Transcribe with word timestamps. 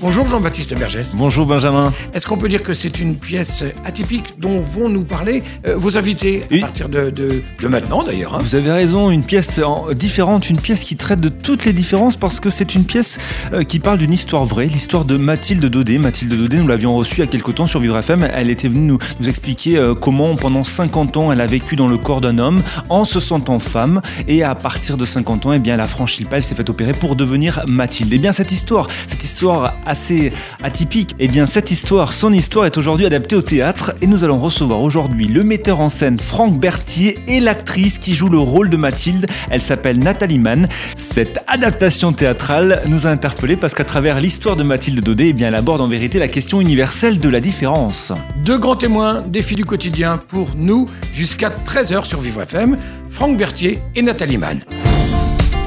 Bonjour 0.00 0.28
Jean-Baptiste 0.28 0.78
Bergès. 0.78 1.14
Bonjour 1.16 1.44
Benjamin. 1.44 1.92
Est-ce 2.14 2.24
qu'on 2.24 2.36
peut 2.38 2.48
dire 2.48 2.62
que 2.62 2.72
c'est 2.72 3.00
une 3.00 3.16
pièce 3.16 3.64
atypique 3.84 4.38
dont 4.38 4.60
vont 4.60 4.88
nous 4.88 5.02
parler 5.02 5.42
euh, 5.66 5.74
vos 5.76 5.98
invités 5.98 6.44
Oui. 6.52 6.58
à 6.58 6.66
partir 6.66 6.88
de, 6.88 7.10
de- 7.10 7.42
de 7.60 7.68
maintenant 7.68 8.04
d'ailleurs 8.04 8.36
hein 8.36 8.38
Vous 8.40 8.54
avez 8.54 8.70
raison, 8.70 9.10
une 9.10 9.24
pièce 9.24 9.58
en- 9.58 9.92
différente, 9.92 10.50
une 10.50 10.58
pièce 10.60 10.84
qui 10.84 10.96
traite 10.96 11.20
de 11.20 11.28
toutes 11.28 11.64
les 11.64 11.72
différences 11.72 12.16
parce 12.16 12.38
que 12.38 12.48
c'est 12.48 12.76
une 12.76 12.84
pièce 12.84 13.18
euh, 13.52 13.64
qui 13.64 13.80
parle 13.80 13.98
d'une 13.98 14.12
histoire 14.12 14.44
vraie, 14.44 14.66
l'histoire 14.66 15.04
de 15.04 15.16
Mathilde 15.16 15.64
Daudet. 15.66 15.98
Mathilde 15.98 16.32
Daudet, 16.32 16.58
nous 16.58 16.68
l'avions 16.68 16.94
reçue 16.94 17.16
il 17.16 17.20
y 17.20 17.22
a 17.22 17.26
quelque 17.26 17.50
temps 17.50 17.66
sur 17.66 17.80
Vivre 17.80 17.98
FM. 17.98 18.28
Elle 18.32 18.50
était 18.50 18.68
venue 18.68 18.86
nous, 18.86 18.98
nous 19.18 19.28
expliquer 19.28 19.78
euh, 19.78 19.96
comment 19.96 20.36
pendant 20.36 20.62
50 20.62 21.16
ans 21.16 21.32
elle 21.32 21.40
a 21.40 21.46
vécu 21.46 21.74
dans 21.74 21.88
le 21.88 21.98
corps 21.98 22.20
d'un 22.20 22.38
homme 22.38 22.62
en 22.88 23.04
se 23.04 23.18
sentant 23.18 23.58
femme 23.58 24.00
et 24.28 24.44
à 24.44 24.54
partir 24.54 24.96
de 24.96 25.04
50 25.04 25.46
ans, 25.46 25.52
eh 25.54 25.58
bien, 25.58 25.74
elle 25.74 25.80
a 25.80 25.88
franchi 25.88 26.22
le 26.22 26.28
pas, 26.28 26.36
elle 26.36 26.44
s'est 26.44 26.54
fait 26.54 26.70
opérer 26.70 26.92
pour 26.92 27.16
devenir 27.16 27.64
Mathilde. 27.66 28.12
Et 28.12 28.18
bien 28.18 28.30
cette 28.30 28.52
histoire, 28.52 28.86
cette 29.08 29.24
histoire 29.24 29.74
assez 29.88 30.32
atypique, 30.62 31.14
et 31.18 31.28
bien 31.28 31.46
cette 31.46 31.70
histoire, 31.70 32.12
son 32.12 32.32
histoire 32.32 32.66
est 32.66 32.76
aujourd'hui 32.76 33.06
adaptée 33.06 33.36
au 33.36 33.42
théâtre 33.42 33.92
et 34.00 34.06
nous 34.06 34.24
allons 34.24 34.38
recevoir 34.38 34.80
aujourd'hui 34.80 35.26
le 35.26 35.42
metteur 35.42 35.80
en 35.80 35.88
scène 35.88 36.20
Franck 36.20 36.60
Berthier 36.60 37.18
et 37.26 37.40
l'actrice 37.40 37.98
qui 37.98 38.14
joue 38.14 38.28
le 38.28 38.38
rôle 38.38 38.68
de 38.68 38.76
Mathilde. 38.76 39.26
Elle 39.50 39.62
s'appelle 39.62 39.98
Nathalie 39.98 40.38
Mann. 40.38 40.68
Cette 40.96 41.38
adaptation 41.46 42.12
théâtrale 42.12 42.82
nous 42.86 43.06
a 43.06 43.10
interpellés 43.10 43.56
parce 43.56 43.74
qu'à 43.74 43.84
travers 43.84 44.20
l'histoire 44.20 44.56
de 44.56 44.62
Mathilde 44.62 45.02
Daudet, 45.02 45.28
eh 45.28 45.32
bien, 45.32 45.48
elle 45.48 45.54
aborde 45.54 45.80
en 45.80 45.88
vérité 45.88 46.18
la 46.18 46.28
question 46.28 46.60
universelle 46.60 47.18
de 47.18 47.28
la 47.28 47.40
différence. 47.40 48.12
Deux 48.44 48.58
grands 48.58 48.76
témoins, 48.76 49.22
défi 49.22 49.54
du 49.54 49.64
quotidien 49.64 50.18
pour 50.28 50.50
nous 50.56 50.86
jusqu'à 51.14 51.50
13h 51.50 52.04
sur 52.04 52.20
Vivre 52.20 52.42
FM, 52.42 52.76
Franck 53.08 53.36
Berthier 53.36 53.80
et 53.96 54.02
Nathalie 54.02 54.38
Mann. 54.38 54.87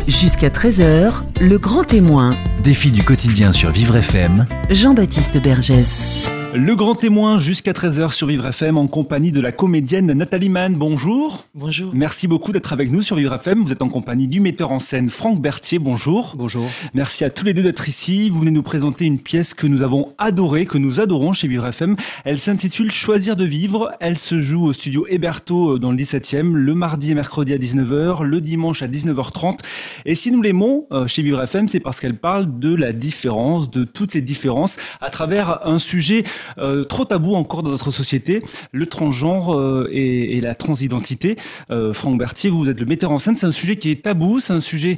Jusqu'à 0.07 0.49
13h, 0.49 1.21
le 1.41 1.57
grand 1.57 1.83
témoin. 1.83 2.35
Défi 2.63 2.91
du 2.91 3.03
quotidien 3.03 3.51
sur 3.51 3.71
Vivre 3.71 3.95
FM. 3.95 4.45
Jean-Baptiste 4.69 5.41
Bergès. 5.41 6.27
Le 6.53 6.75
grand 6.75 6.95
témoin 6.95 7.39
jusqu'à 7.39 7.71
13h 7.71 8.11
sur 8.11 8.27
Vivre 8.27 8.45
FM 8.45 8.77
en 8.77 8.87
compagnie 8.87 9.31
de 9.31 9.39
la 9.39 9.53
comédienne 9.53 10.11
Nathalie 10.11 10.49
Mann. 10.49 10.75
Bonjour. 10.75 11.45
Bonjour. 11.55 11.91
Merci 11.93 12.27
beaucoup 12.27 12.51
d'être 12.51 12.73
avec 12.73 12.91
nous 12.91 13.01
sur 13.01 13.15
Vivre 13.15 13.33
FM. 13.35 13.63
Vous 13.63 13.71
êtes 13.71 13.81
en 13.81 13.87
compagnie 13.87 14.27
du 14.27 14.41
metteur 14.41 14.73
en 14.73 14.79
scène 14.79 15.09
Franck 15.09 15.39
Berthier. 15.39 15.79
Bonjour. 15.79 16.33
Bonjour. 16.35 16.69
Merci 16.93 17.23
à 17.23 17.29
tous 17.29 17.45
les 17.45 17.53
deux 17.53 17.63
d'être 17.63 17.87
ici. 17.87 18.29
Vous 18.29 18.41
venez 18.41 18.51
nous 18.51 18.63
présenter 18.63 19.05
une 19.05 19.19
pièce 19.19 19.53
que 19.53 19.65
nous 19.65 19.81
avons 19.81 20.13
adorée, 20.17 20.65
que 20.65 20.77
nous 20.77 20.99
adorons 20.99 21.31
chez 21.31 21.47
Vivre 21.47 21.67
FM. 21.67 21.95
Elle 22.25 22.37
s'intitule 22.37 22.91
Choisir 22.91 23.37
de 23.37 23.45
vivre. 23.45 23.89
Elle 24.01 24.17
se 24.17 24.41
joue 24.41 24.65
au 24.65 24.73
studio 24.73 25.05
Héberto 25.07 25.75
euh, 25.75 25.79
dans 25.79 25.91
le 25.91 25.97
17e, 25.97 26.51
le 26.51 26.73
mardi 26.73 27.11
et 27.11 27.15
mercredi 27.15 27.53
à 27.53 27.57
19h, 27.57 28.23
le 28.23 28.41
dimanche 28.41 28.81
à 28.81 28.89
19h30. 28.89 29.59
Et 30.05 30.15
si 30.15 30.31
nous 30.31 30.41
l'aimons 30.41 30.85
euh, 30.91 31.07
chez 31.07 31.21
Vivre 31.21 31.41
FM, 31.41 31.69
c'est 31.69 31.79
parce 31.79 32.01
qu'elle 32.01 32.17
parle 32.17 32.59
de 32.59 32.75
la 32.75 32.91
différence, 32.91 33.71
de 33.71 33.85
toutes 33.85 34.13
les 34.13 34.21
différences, 34.21 34.75
à 34.99 35.09
travers 35.09 35.65
un 35.65 35.79
sujet 35.79 36.25
euh, 36.57 36.83
trop 36.83 37.05
tabou 37.05 37.35
encore 37.35 37.63
dans 37.63 37.71
notre 37.71 37.91
société, 37.91 38.43
le 38.71 38.85
transgenre 38.85 39.53
euh, 39.55 39.89
et, 39.91 40.41
la 40.41 40.55
transidentité. 40.55 41.37
Euh, 41.69 41.93
Franck 41.93 42.17
Berthier, 42.17 42.49
vous 42.49 42.69
êtes 42.69 42.79
le 42.79 42.85
metteur 42.85 43.11
en 43.11 43.19
scène. 43.19 43.37
C'est 43.37 43.45
un 43.45 43.51
sujet 43.51 43.75
qui 43.75 43.91
est 43.91 44.03
tabou, 44.03 44.39
c'est 44.39 44.53
un 44.53 44.61
sujet 44.61 44.97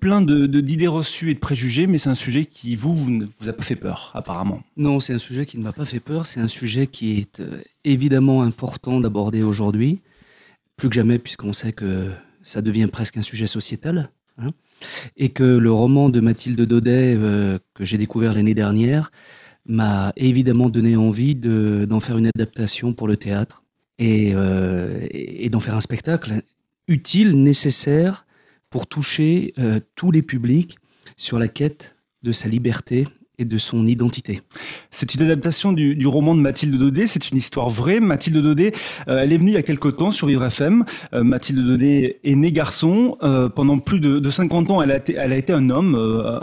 plein 0.00 0.20
de 0.20 0.46
d'idées 0.46 0.86
reçues 0.86 1.30
et 1.30 1.34
de 1.34 1.38
préjugés, 1.38 1.86
mais 1.86 1.98
c'est 1.98 2.10
un 2.10 2.14
sujet 2.14 2.44
qui 2.46 2.74
vous, 2.76 2.94
vous 2.94 3.10
ne 3.10 3.26
vous 3.40 3.48
a 3.48 3.52
pas 3.52 3.62
fait 3.62 3.76
peur, 3.76 4.10
apparemment. 4.14 4.62
Non, 4.76 5.00
c'est 5.00 5.12
un 5.12 5.18
sujet 5.18 5.46
qui 5.46 5.58
ne 5.58 5.62
m'a 5.62 5.72
pas 5.72 5.84
fait 5.84 6.00
peur. 6.00 6.26
C'est 6.26 6.40
un 6.40 6.48
sujet 6.48 6.86
qui 6.86 7.18
est 7.18 7.42
évidemment 7.84 8.42
important 8.42 9.00
d'aborder 9.00 9.42
aujourd'hui, 9.42 10.00
plus 10.76 10.88
que 10.88 10.94
jamais, 10.94 11.18
puisqu'on 11.18 11.52
sait 11.52 11.72
que 11.72 12.10
ça 12.42 12.62
devient 12.62 12.88
presque 12.90 13.16
un 13.16 13.22
sujet 13.22 13.46
sociétal. 13.46 14.10
hein. 14.38 14.50
et 15.16 15.30
que 15.30 15.44
le 15.44 15.72
roman 15.72 16.08
de 16.08 16.20
Mathilde 16.20 16.60
Daudet, 16.60 17.16
que 17.74 17.84
j'ai 17.84 17.98
découvert 17.98 18.34
l'année 18.34 18.54
dernière, 18.54 19.10
m'a 19.66 20.12
évidemment 20.16 20.68
donné 20.68 20.96
envie 20.96 21.34
de- 21.34 21.86
d'en 21.88 22.00
faire 22.00 22.18
une 22.18 22.26
adaptation 22.34 22.92
pour 22.92 23.08
le 23.08 23.16
théâtre 23.16 23.64
et, 23.98 24.32
euh, 24.34 25.06
et 25.10 25.48
d'en 25.48 25.60
faire 25.60 25.74
un 25.76 25.80
spectacle 25.80 26.42
utile, 26.88 27.42
nécessaire 27.42 28.26
pour 28.70 28.86
toucher 28.86 29.54
euh, 29.58 29.80
tous 29.94 30.10
les 30.10 30.22
publics 30.22 30.78
sur 31.16 31.38
la 31.38 31.48
quête 31.48 31.96
de 32.22 32.32
sa 32.32 32.48
liberté 32.48 33.06
et 33.38 33.44
de 33.44 33.58
son 33.58 33.86
identité. 33.86 34.42
C'est 34.90 35.14
une 35.14 35.22
adaptation 35.22 35.72
du, 35.72 36.06
roman 36.06 36.34
de 36.34 36.40
Mathilde 36.40 36.76
Daudet. 36.76 37.06
C'est 37.06 37.30
une 37.30 37.36
histoire 37.36 37.68
vraie. 37.68 37.98
Mathilde 37.98 38.40
Daudet, 38.40 38.72
euh, 39.08 39.18
elle 39.18 39.32
est 39.32 39.38
venue 39.38 39.50
il 39.50 39.54
y 39.54 39.58
a 39.58 39.62
quelque 39.62 39.88
temps 39.88 40.10
sur 40.10 40.28
Vivre 40.28 40.44
FM. 40.44 40.84
Euh, 41.12 41.24
Mathilde 41.24 41.66
Daudet 41.66 42.20
est 42.22 42.34
née 42.36 42.52
garçon. 42.52 43.16
Euh, 43.22 43.48
pendant 43.48 43.78
plus 43.78 43.98
de, 43.98 44.18
de 44.18 44.30
50 44.30 44.70
ans, 44.70 44.82
elle 44.82 44.92
a 44.92 45.36
été, 45.36 45.52
un 45.52 45.70
homme, 45.70 45.94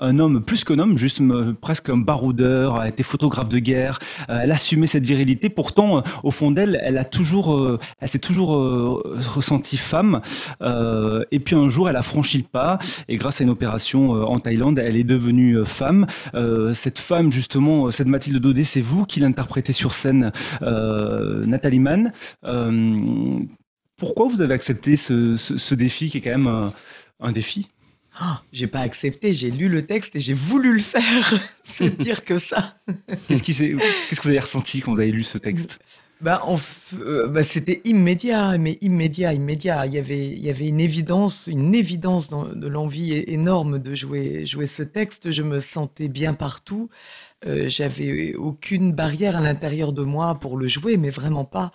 un 0.02 0.20
homme 0.20 0.42
plus 0.42 0.64
qu'un 0.64 0.80
homme, 0.80 0.98
juste 0.98 1.22
presque 1.62 1.90
un 1.90 1.98
baroudeur. 1.98 2.76
A 2.76 2.90
été 2.90 3.04
photographe 3.04 3.50
de 3.50 3.60
guerre. 3.60 4.00
Elle 4.28 4.52
assumait 4.52 4.88
cette 4.88 5.06
virilité. 5.06 5.50
Pourtant, 5.50 6.04
au 6.24 6.32
fond 6.32 6.52
d'elle, 6.52 6.80
elle 6.84 6.98
a 6.98 7.06
elle 8.00 8.10
s'est 8.10 8.20
toujours 8.20 9.04
ressentie 9.34 9.78
femme. 9.78 10.22
Et 11.32 11.40
puis 11.40 11.56
un 11.56 11.70
jour, 11.70 11.90
elle 11.90 11.96
a 11.96 12.02
franchi 12.02 12.38
le 12.38 12.44
pas. 12.44 12.80
Et 13.08 13.18
grâce 13.18 13.42
à 13.42 13.44
une 13.44 13.50
opération 13.50 14.12
en 14.12 14.40
Thaïlande, 14.40 14.80
elle 14.80 14.96
est 14.96 15.04
devenue 15.04 15.66
femme. 15.66 16.06
Cette 16.82 16.98
femme, 16.98 17.32
justement, 17.32 17.86
euh, 17.86 17.92
cette 17.92 18.08
Mathilde 18.08 18.38
Daudet, 18.40 18.64
c'est 18.64 18.82
vous 18.82 19.06
qui 19.06 19.20
l'interprétez 19.20 19.72
sur 19.72 19.94
scène, 19.94 20.32
euh, 20.64 21.46
Nathalie 21.46 21.78
Mann. 21.80 22.12
Euh, 22.44 23.40
pourquoi 24.00 24.26
vous 24.26 24.42
avez 24.42 24.56
accepté 24.56 24.98
ce, 24.98 25.36
ce- 25.38 25.76
défi 25.76 26.10
qui 26.10 26.18
est 26.18 26.22
quand 26.22 26.32
même 26.32 26.48
un 27.20 27.32
défi? 27.32 27.68
Ah, 28.20 28.42
j'ai 28.52 28.68
pas 28.68 28.82
accepté, 28.82 29.32
j'ai 29.32 29.52
lu 29.52 29.70
le 29.70 29.86
texte 29.86 30.16
et 30.16 30.20
j'ai 30.20 30.34
voulu 30.34 30.74
le 30.74 30.80
faire. 30.82 31.02
C'est 31.64 31.90
pire 31.92 32.24
que 32.26 32.38
ça. 32.40 32.76
Qu'est-ce 33.28 33.42
qui 33.44 33.54
que 33.56 34.22
vous 34.22 34.30
avez 34.30 34.40
ressenti 34.40 34.82
quand 34.82 34.94
vous 34.94 35.00
avez 35.00 35.12
lu 35.12 35.24
ce 35.24 35.38
texte? 35.38 35.80
Bah, 36.20 36.44
f- 36.50 37.00
euh, 37.00 37.28
bah, 37.30 37.44
c'était 37.44 37.82
immédiat, 37.84 38.58
mais 38.60 38.78
immédiat, 38.82 39.34
immédiat. 39.34 39.88
Il 39.88 39.94
y 39.94 39.98
avait, 39.98 40.28
il 40.28 40.40
y 40.40 40.50
avait 40.52 40.68
une 40.68 40.80
évidence, 40.80 41.48
une 41.52 41.74
évidence 41.74 42.28
dans- 42.28 42.46
de 42.50 42.68
l'envie 42.68 43.14
énorme 43.14 43.80
de 43.80 43.96
jouer, 43.96 44.46
jouer 44.46 44.68
ce 44.68 44.84
texte. 44.84 45.32
Je 45.32 45.42
me 45.42 45.60
sentais 45.60 46.10
bien 46.10 46.34
partout. 46.36 46.90
Euh, 47.48 47.68
J'avais 47.70 48.36
aucune 48.36 48.92
barrière 48.94 49.38
à 49.38 49.42
l'intérieur 49.42 49.94
de 49.94 50.04
moi 50.04 50.36
pour 50.36 50.58
le 50.58 50.68
jouer, 50.68 50.98
mais 50.98 51.10
vraiment 51.10 51.46
pas. 51.46 51.72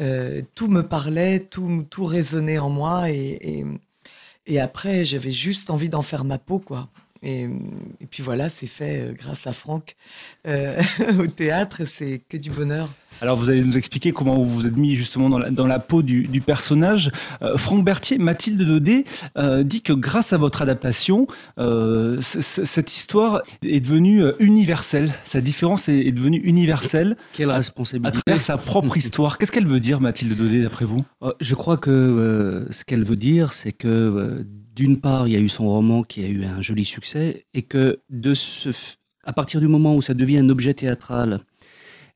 Euh, 0.00 0.40
tout 0.54 0.68
me 0.68 0.82
parlait, 0.82 1.40
tout, 1.40 1.84
tout 1.90 2.04
résonnait 2.06 2.58
en 2.58 2.70
moi 2.70 3.10
et, 3.10 3.38
et, 3.42 3.64
et 4.46 4.60
après, 4.60 5.04
j'avais 5.04 5.30
juste 5.30 5.70
envie 5.70 5.88
d'en 5.88 6.02
faire 6.02 6.24
ma 6.24 6.38
peau, 6.38 6.58
quoi. 6.58 6.88
Et, 7.22 7.42
et 8.00 8.06
puis 8.10 8.22
voilà, 8.22 8.48
c'est 8.48 8.66
fait 8.66 9.00
euh, 9.00 9.12
grâce 9.12 9.46
à 9.46 9.52
Franck 9.52 9.96
euh, 10.46 10.80
au 11.18 11.26
théâtre. 11.26 11.84
C'est 11.84 12.20
que 12.28 12.36
du 12.36 12.50
bonheur. 12.50 12.88
Alors 13.20 13.36
vous 13.36 13.50
allez 13.50 13.62
nous 13.62 13.76
expliquer 13.76 14.12
comment 14.12 14.42
vous 14.42 14.60
vous 14.60 14.66
êtes 14.66 14.76
mis 14.76 14.96
justement 14.96 15.28
dans 15.28 15.38
la, 15.38 15.50
dans 15.50 15.66
la 15.66 15.78
peau 15.78 16.02
du, 16.02 16.26
du 16.26 16.40
personnage. 16.40 17.12
Euh, 17.42 17.56
Franck 17.56 17.84
Berthier, 17.84 18.18
Mathilde 18.18 18.62
Daudet 18.62 19.04
euh, 19.36 19.62
dit 19.62 19.82
que 19.82 19.92
grâce 19.92 20.32
à 20.32 20.38
votre 20.38 20.62
adaptation, 20.62 21.26
euh, 21.58 22.20
cette 22.20 22.92
histoire 22.92 23.42
est 23.64 23.80
devenue 23.80 24.22
euh, 24.24 24.32
universelle. 24.38 25.12
Sa 25.24 25.40
différence 25.40 25.88
est, 25.88 25.98
est 25.98 26.12
devenue 26.12 26.38
universelle 26.38 27.16
Quelle 27.32 27.50
à 27.50 27.56
responsabilité 27.56 28.22
travers 28.24 28.40
sa 28.40 28.56
propre 28.56 28.96
histoire. 28.96 29.38
Qu'est-ce 29.38 29.52
qu'elle 29.52 29.66
veut 29.66 29.80
dire, 29.80 30.00
Mathilde 30.00 30.36
Daudet, 30.36 30.62
d'après 30.62 30.84
vous? 30.84 31.04
Je 31.40 31.54
crois 31.54 31.76
que 31.76 31.90
euh, 31.90 32.70
ce 32.72 32.84
qu'elle 32.84 33.04
veut 33.04 33.16
dire, 33.16 33.52
c'est 33.52 33.72
que 33.72 33.88
euh, 33.88 34.44
d'une 34.74 35.00
part, 35.00 35.28
il 35.28 35.32
y 35.32 35.36
a 35.36 35.40
eu 35.40 35.48
son 35.48 35.68
roman 35.68 36.02
qui 36.02 36.24
a 36.24 36.28
eu 36.28 36.44
un 36.44 36.60
joli 36.60 36.84
succès, 36.84 37.44
et 37.54 37.62
que 37.62 37.98
à 39.24 39.32
partir 39.32 39.60
du 39.60 39.68
moment 39.68 39.94
où 39.94 40.02
ça 40.02 40.14
devient 40.14 40.38
un 40.38 40.48
objet 40.48 40.74
théâtral, 40.74 41.40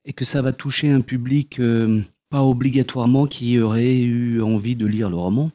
et 0.05 0.13
que 0.13 0.25
ça 0.25 0.43
va 0.43 0.53
toucher 0.53 0.91
un 0.91 1.01
public 1.01 1.59
euh, 1.59 2.01
pas 2.31 2.43
obligatoirement 2.43 3.27
qui 3.27 3.59
aurait 3.59 3.99
eu 3.99 4.41
envie 4.41 4.77
de 4.77 4.87
lire 4.87 5.11
le 5.11 5.17
roman, 5.17 5.51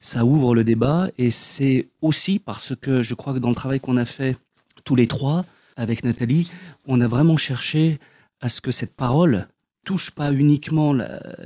ça 0.00 0.24
ouvre 0.24 0.54
le 0.54 0.64
débat, 0.64 1.10
et 1.18 1.30
c'est 1.30 1.88
aussi 2.00 2.38
parce 2.38 2.74
que 2.80 3.02
je 3.02 3.14
crois 3.14 3.34
que 3.34 3.38
dans 3.38 3.48
le 3.48 3.54
travail 3.54 3.80
qu'on 3.80 3.96
a 3.96 4.04
fait 4.04 4.36
tous 4.84 4.96
les 4.96 5.06
trois 5.06 5.44
avec 5.76 6.04
Nathalie, 6.04 6.50
on 6.86 7.00
a 7.00 7.08
vraiment 7.08 7.36
cherché 7.36 7.98
à 8.40 8.48
ce 8.48 8.60
que 8.60 8.70
cette 8.70 8.94
parole 8.94 9.48
touche 9.84 10.10
pas 10.10 10.32
uniquement 10.32 10.94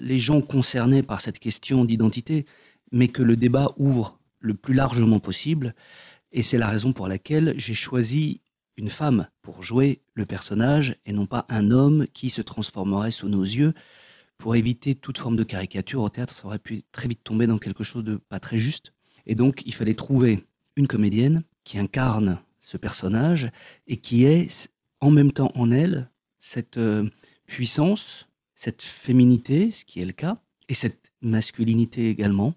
les 0.00 0.18
gens 0.18 0.40
concernés 0.40 1.02
par 1.02 1.20
cette 1.20 1.38
question 1.38 1.84
d'identité, 1.84 2.44
mais 2.92 3.08
que 3.08 3.22
le 3.22 3.36
débat 3.36 3.72
ouvre 3.78 4.18
le 4.42 4.54
plus 4.54 4.74
largement 4.74 5.20
possible. 5.20 5.74
Et 6.32 6.42
c'est 6.42 6.58
la 6.58 6.68
raison 6.68 6.92
pour 6.92 7.08
laquelle 7.08 7.54
j'ai 7.56 7.74
choisi 7.74 8.42
une 8.76 8.90
femme 8.90 9.28
pour 9.42 9.62
jouer 9.62 10.02
le 10.14 10.26
personnage 10.26 10.94
et 11.04 11.12
non 11.12 11.26
pas 11.26 11.46
un 11.48 11.70
homme 11.70 12.06
qui 12.12 12.30
se 12.30 12.42
transformerait 12.42 13.10
sous 13.10 13.28
nos 13.28 13.42
yeux. 13.42 13.74
Pour 14.38 14.56
éviter 14.56 14.94
toute 14.94 15.18
forme 15.18 15.36
de 15.36 15.44
caricature 15.44 16.02
au 16.02 16.08
théâtre, 16.08 16.34
ça 16.34 16.46
aurait 16.46 16.58
pu 16.58 16.82
très 16.90 17.08
vite 17.08 17.22
tomber 17.22 17.46
dans 17.46 17.58
quelque 17.58 17.84
chose 17.84 18.02
de 18.02 18.16
pas 18.16 18.40
très 18.40 18.58
juste. 18.58 18.92
Et 19.26 19.34
donc, 19.34 19.62
il 19.66 19.74
fallait 19.74 19.94
trouver 19.94 20.44
une 20.76 20.88
comédienne 20.88 21.44
qui 21.64 21.78
incarne 21.78 22.40
ce 22.58 22.76
personnage 22.76 23.50
et 23.86 23.98
qui 23.98 24.24
est 24.24 24.72
en 25.00 25.10
même 25.10 25.32
temps 25.32 25.52
en 25.54 25.70
elle 25.70 26.10
cette 26.38 26.78
euh, 26.78 27.08
puissance, 27.46 28.28
cette 28.54 28.82
féminité, 28.82 29.70
ce 29.70 29.84
qui 29.84 30.00
est 30.00 30.06
le 30.06 30.12
cas, 30.12 30.38
et 30.68 30.74
cette 30.74 31.12
masculinité 31.20 32.08
également. 32.08 32.54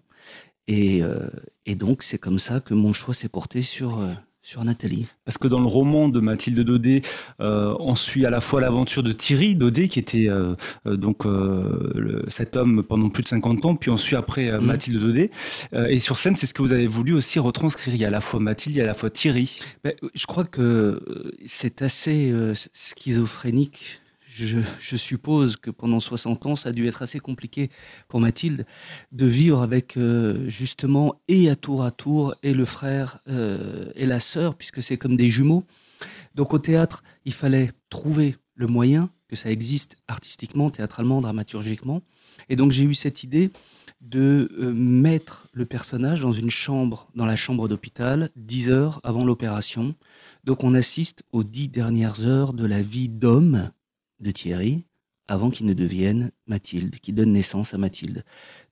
Et, 0.68 1.02
euh, 1.02 1.28
et 1.64 1.74
donc, 1.76 2.02
c'est 2.02 2.18
comme 2.18 2.38
ça 2.38 2.60
que 2.60 2.74
mon 2.74 2.92
choix 2.92 3.14
s'est 3.14 3.28
porté 3.28 3.62
sur, 3.62 4.00
euh, 4.00 4.08
sur 4.42 4.64
Nathalie. 4.64 5.06
Parce 5.24 5.38
que 5.38 5.48
dans 5.48 5.60
le 5.60 5.66
roman 5.66 6.08
de 6.08 6.20
Mathilde 6.20 6.60
Daudet, 6.60 7.02
euh, 7.40 7.74
on 7.80 7.94
suit 7.96 8.26
à 8.26 8.30
la 8.30 8.40
fois 8.40 8.60
l'aventure 8.60 9.02
de 9.02 9.10
Thierry 9.12 9.54
Daudet, 9.56 9.88
qui 9.88 9.98
était 9.98 10.28
euh, 10.28 10.54
donc 10.84 11.24
euh, 11.26 11.90
le- 11.94 12.24
cet 12.28 12.56
homme 12.56 12.82
pendant 12.84 13.08
plus 13.10 13.22
de 13.24 13.28
50 13.28 13.64
ans, 13.64 13.74
puis 13.76 13.90
on 13.90 13.96
suit 13.96 14.16
après 14.16 14.50
Mhm. 14.52 14.64
Mathilde 14.64 15.00
Daudet. 15.00 15.30
Et 15.88 15.98
sur 16.00 16.16
scène, 16.18 16.36
c'est 16.36 16.46
ce 16.46 16.54
que 16.54 16.62
vous 16.62 16.72
avez 16.72 16.86
voulu 16.86 17.12
aussi 17.14 17.38
retranscrire. 17.40 17.94
Il 17.94 18.00
y 18.00 18.04
a 18.04 18.08
à 18.08 18.10
la 18.12 18.20
fois 18.20 18.38
Mathilde, 18.40 18.76
il 18.76 18.78
y 18.78 18.82
a 18.82 18.84
à 18.84 18.88
la 18.88 18.94
fois 18.94 19.10
Thierry. 19.10 19.60
Ben, 19.84 19.94
je 20.14 20.26
crois 20.26 20.44
que 20.44 21.00
c'est 21.44 21.82
assez 21.82 22.32
schizophrénique. 22.72 24.00
Je, 24.38 24.96
suppose 24.96 25.56
que 25.56 25.70
pendant 25.70 26.00
60 26.00 26.46
ans, 26.46 26.56
ça 26.56 26.68
a 26.68 26.72
dû 26.72 26.86
être 26.86 27.02
assez 27.02 27.20
compliqué 27.20 27.70
pour 28.08 28.20
Mathilde 28.20 28.66
de 29.12 29.26
vivre 29.26 29.62
avec 29.62 29.96
euh, 29.96 30.46
justement 30.48 31.14
et 31.28 31.48
à 31.48 31.56
tour 31.56 31.82
à 31.82 31.90
tour 31.90 32.34
et 32.42 32.52
le 32.52 32.66
frère 32.66 33.18
euh, 33.28 33.90
et 33.94 34.04
la 34.04 34.20
sœur, 34.20 34.56
puisque 34.56 34.82
c'est 34.82 34.98
comme 34.98 35.16
des 35.16 35.28
jumeaux. 35.28 35.64
Donc 36.34 36.52
au 36.52 36.58
théâtre, 36.58 37.02
il 37.24 37.32
fallait 37.32 37.70
trouver 37.88 38.36
le 38.54 38.66
moyen 38.66 39.10
que 39.28 39.36
ça 39.36 39.50
existe 39.50 39.96
artistiquement, 40.06 40.70
théâtralement, 40.70 41.20
dramaturgiquement. 41.20 42.02
Et 42.48 42.56
donc 42.56 42.72
j'ai 42.72 42.84
eu 42.84 42.94
cette 42.94 43.24
idée 43.24 43.50
de 44.00 44.50
euh, 44.58 44.72
mettre 44.72 45.48
le 45.52 45.64
personnage 45.64 46.20
dans 46.20 46.32
une 46.32 46.50
chambre, 46.50 47.08
dans 47.14 47.26
la 47.26 47.36
chambre 47.36 47.68
d'hôpital, 47.68 48.30
10 48.36 48.68
heures 48.68 49.00
avant 49.02 49.24
l'opération. 49.24 49.94
Donc 50.44 50.62
on 50.62 50.74
assiste 50.74 51.24
aux 51.32 51.42
dix 51.42 51.68
dernières 51.68 52.24
heures 52.26 52.52
de 52.52 52.66
la 52.66 52.82
vie 52.82 53.08
d'homme 53.08 53.70
de 54.20 54.30
Thierry 54.30 54.84
avant 55.28 55.50
qu'il 55.50 55.66
ne 55.66 55.72
devienne 55.72 56.30
Mathilde, 56.46 57.00
qui 57.00 57.12
donne 57.12 57.32
naissance 57.32 57.74
à 57.74 57.78
Mathilde. 57.78 58.24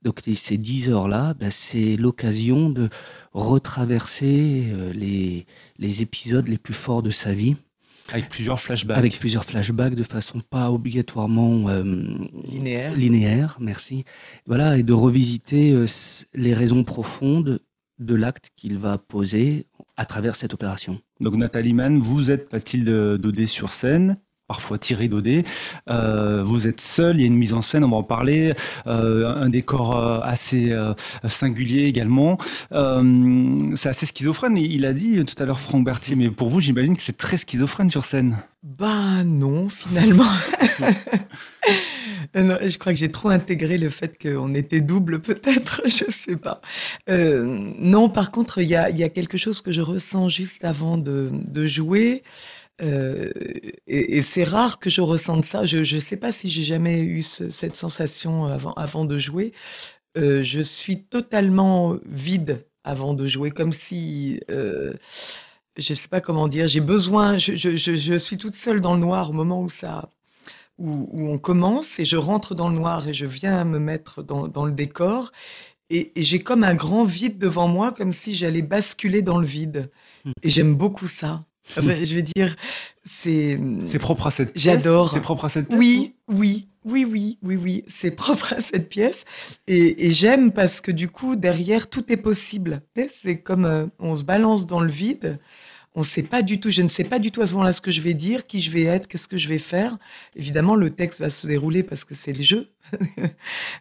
Donc 0.03 0.21
ces 0.35 0.57
dix 0.57 0.89
heures-là, 0.89 1.33
ben, 1.33 1.49
c'est 1.49 1.97
l'occasion 1.97 2.69
de 2.69 2.87
retraverser 3.33 4.67
euh, 4.71 4.93
les, 4.93 5.45
les 5.79 6.01
épisodes 6.01 6.47
les 6.47 6.57
plus 6.57 6.73
forts 6.73 7.03
de 7.03 7.09
sa 7.09 7.33
vie, 7.33 7.55
Avec 8.11 8.29
plusieurs 8.29 8.59
flashbacks. 8.61 8.97
avec 8.97 9.19
plusieurs 9.19 9.43
flashbacks 9.43 9.95
de 9.95 10.03
façon 10.03 10.39
pas 10.39 10.71
obligatoirement 10.71 11.67
euh, 11.69 11.83
Linéaire. 12.47 12.95
linéaire, 12.95 13.57
merci. 13.59 14.05
Voilà, 14.45 14.77
et 14.77 14.83
de 14.83 14.93
revisiter 14.93 15.71
euh, 15.73 15.85
les 16.33 16.53
raisons 16.53 16.83
profondes 16.83 17.59
de 17.99 18.15
l'acte 18.15 18.49
qu'il 18.55 18.77
va 18.77 18.97
poser 18.97 19.67
à 19.97 20.05
travers 20.05 20.35
cette 20.35 20.53
opération. 20.53 20.99
Donc 21.21 21.35
Nathalie 21.35 21.73
Mann, 21.73 21.97
vous 21.99 22.29
êtes 22.31 22.51
Mathilde 22.53 23.17
Daudet 23.17 23.45
sur 23.45 23.69
scène. 23.69 24.17
Parfois 24.47 24.77
Thierry 24.77 25.09
Daudet. 25.09 25.43
Euh, 25.89 26.43
vous 26.43 26.67
êtes 26.67 26.79
seul, 26.79 27.15
il 27.15 27.21
y 27.21 27.23
a 27.23 27.27
une 27.27 27.35
mise 27.35 27.55
en 27.55 27.61
scène, 27.61 27.83
on 27.83 27.89
va 27.89 27.97
en 27.97 28.03
parler. 28.03 28.53
Euh, 28.85 29.33
un 29.35 29.49
décor 29.49 29.97
euh, 29.97 30.19
assez 30.21 30.71
singulier 31.27 31.85
également. 31.85 32.37
C'est 32.71 33.89
assez 33.89 34.05
schizophrène. 34.05 34.57
Il 34.57 34.85
a 34.85 34.93
dit 34.93 35.23
tout 35.25 35.41
à 35.41 35.47
l'heure 35.47 35.59
Franck 35.59 35.83
Berthier, 35.83 36.15
mais 36.15 36.29
pour 36.29 36.49
vous, 36.49 36.61
j'imagine 36.61 36.95
que 36.95 37.01
c'est 37.01 37.17
très 37.17 37.37
schizophrène 37.37 37.89
sur 37.89 38.05
scène. 38.05 38.37
Ben 38.61 39.23
non, 39.23 39.69
finalement. 39.69 40.23
Non, 42.33 42.57
je 42.61 42.77
crois 42.77 42.91
que 42.91 42.99
j'ai 42.99 43.11
trop 43.11 43.29
intégré 43.29 43.77
le 43.77 43.89
fait 43.89 44.21
qu'on 44.21 44.53
était 44.55 44.81
double, 44.81 45.21
peut-être, 45.21 45.83
je 45.85 46.11
sais 46.11 46.35
pas. 46.35 46.59
Non, 47.07 48.09
par 48.09 48.31
contre, 48.31 48.57
il 48.57 48.67
y 48.67 48.75
a, 48.75 49.09
quelque 49.09 49.37
chose 49.37 49.61
que 49.61 49.71
je 49.71 49.81
ressens 49.81 50.27
juste 50.27 50.65
avant 50.65 50.97
de 50.97 51.65
jouer. 51.65 52.23
Euh, 52.81 53.31
et 53.87 54.17
et 54.17 54.21
c'est 54.21 54.43
rare 54.43 54.79
que 54.79 54.89
je 54.89 55.01
ressente 55.01 55.45
ça. 55.45 55.65
Je 55.65 55.77
ne 55.95 55.99
sais 56.01 56.17
pas 56.17 56.31
si 56.31 56.49
j'ai 56.49 56.63
jamais 56.63 57.01
eu 57.01 57.21
ce- 57.21 57.49
cette 57.49 57.75
sensation 57.75 58.45
avant, 58.45 58.73
avant 58.73 59.05
de 59.05 59.17
jouer. 59.17 59.53
Euh, 60.17 60.43
je 60.43 60.61
suis 60.61 61.03
totalement 61.03 61.97
vide 62.05 62.65
avant 62.83 63.13
de 63.13 63.25
jouer, 63.27 63.51
comme 63.51 63.71
si... 63.73 64.39
Euh, 64.51 64.93
je 65.77 65.93
sais 65.93 66.07
pas 66.07 66.21
comment 66.21 66.47
dire, 66.47 66.67
j'ai 66.69 66.79
besoin, 66.79 67.37
je, 67.37 67.57
je, 67.57 67.75
je, 67.75 67.95
je 67.95 68.15
suis 68.15 68.37
toute 68.37 68.55
seule 68.55 68.79
dans 68.79 68.93
le 68.93 69.01
noir 69.01 69.31
au 69.31 69.33
moment 69.33 69.61
où 69.61 69.69
ça, 69.69 70.07
où, 70.77 71.09
où 71.11 71.27
on 71.29 71.37
commence 71.37 71.99
et 71.99 72.05
je 72.05 72.15
rentre 72.15 72.55
dans 72.55 72.69
le 72.69 72.75
noir 72.75 73.07
et 73.09 73.13
je 73.13 73.25
viens 73.25 73.65
me 73.65 73.77
mettre 73.79 74.23
dans, 74.23 74.47
dans 74.47 74.65
le 74.65 74.71
décor 74.71 75.33
et, 75.89 76.13
et 76.15 76.23
j'ai 76.23 76.39
comme 76.41 76.63
un 76.63 76.75
grand 76.75 77.03
vide 77.03 77.37
devant 77.39 77.67
moi, 77.67 77.91
comme 77.91 78.13
si 78.13 78.33
j'allais 78.33 78.61
basculer 78.61 79.21
dans 79.21 79.37
le 79.37 79.45
vide. 79.45 79.91
Hmm. 80.23 80.31
Et 80.43 80.49
j'aime 80.49 80.75
beaucoup 80.75 81.07
ça. 81.07 81.43
Enfin, 81.69 82.03
je 82.03 82.15
veux 82.15 82.21
dire, 82.21 82.55
c'est. 83.03 83.59
C'est 83.85 83.99
propre 83.99 84.27
à 84.27 84.31
cette 84.31 84.53
pièce. 84.53 84.83
J'adore. 84.83 85.09
C'est 85.09 85.21
propre 85.21 85.45
à 85.45 85.49
cette 85.49 85.67
pièce. 85.67 85.79
Oui, 85.79 86.15
oui, 86.27 86.67
oui, 86.83 87.05
oui, 87.05 87.37
oui, 87.41 87.55
oui. 87.55 87.83
C'est 87.87 88.11
propre 88.11 88.53
à 88.53 88.61
cette 88.61 88.89
pièce. 88.89 89.25
Et, 89.67 90.07
et 90.07 90.11
j'aime 90.11 90.51
parce 90.51 90.81
que 90.81 90.91
du 90.91 91.09
coup, 91.09 91.35
derrière, 91.35 91.89
tout 91.89 92.11
est 92.11 92.17
possible. 92.17 92.79
C'est 93.11 93.39
comme 93.39 93.65
euh, 93.65 93.85
on 93.99 94.15
se 94.15 94.23
balance 94.23 94.65
dans 94.65 94.79
le 94.79 94.91
vide. 94.91 95.39
On 95.97 96.03
sait 96.03 96.23
pas 96.23 96.41
du 96.41 96.59
tout, 96.59 96.71
je 96.71 96.81
ne 96.81 96.89
sais 96.89 97.05
pas 97.05 97.19
du 97.19 97.31
tout 97.31 97.41
à 97.41 97.47
ce 97.47 97.53
moment-là 97.53 97.71
ce 97.71 97.79
que 97.81 97.89
je 97.91 98.01
vais 98.01 98.13
dire, 98.13 98.45
qui 98.47 98.59
je 98.59 98.69
vais 98.69 98.83
être, 98.83 99.07
qu'est-ce 99.07 99.27
que 99.29 99.37
je 99.37 99.47
vais 99.47 99.57
faire. 99.57 99.97
Évidemment, 100.35 100.75
le 100.75 100.89
texte 100.89 101.21
va 101.21 101.29
se 101.29 101.47
dérouler 101.47 101.83
parce 101.83 102.03
que 102.03 102.13
c'est 102.15 102.33
le 102.33 102.43
jeu. 102.43 102.67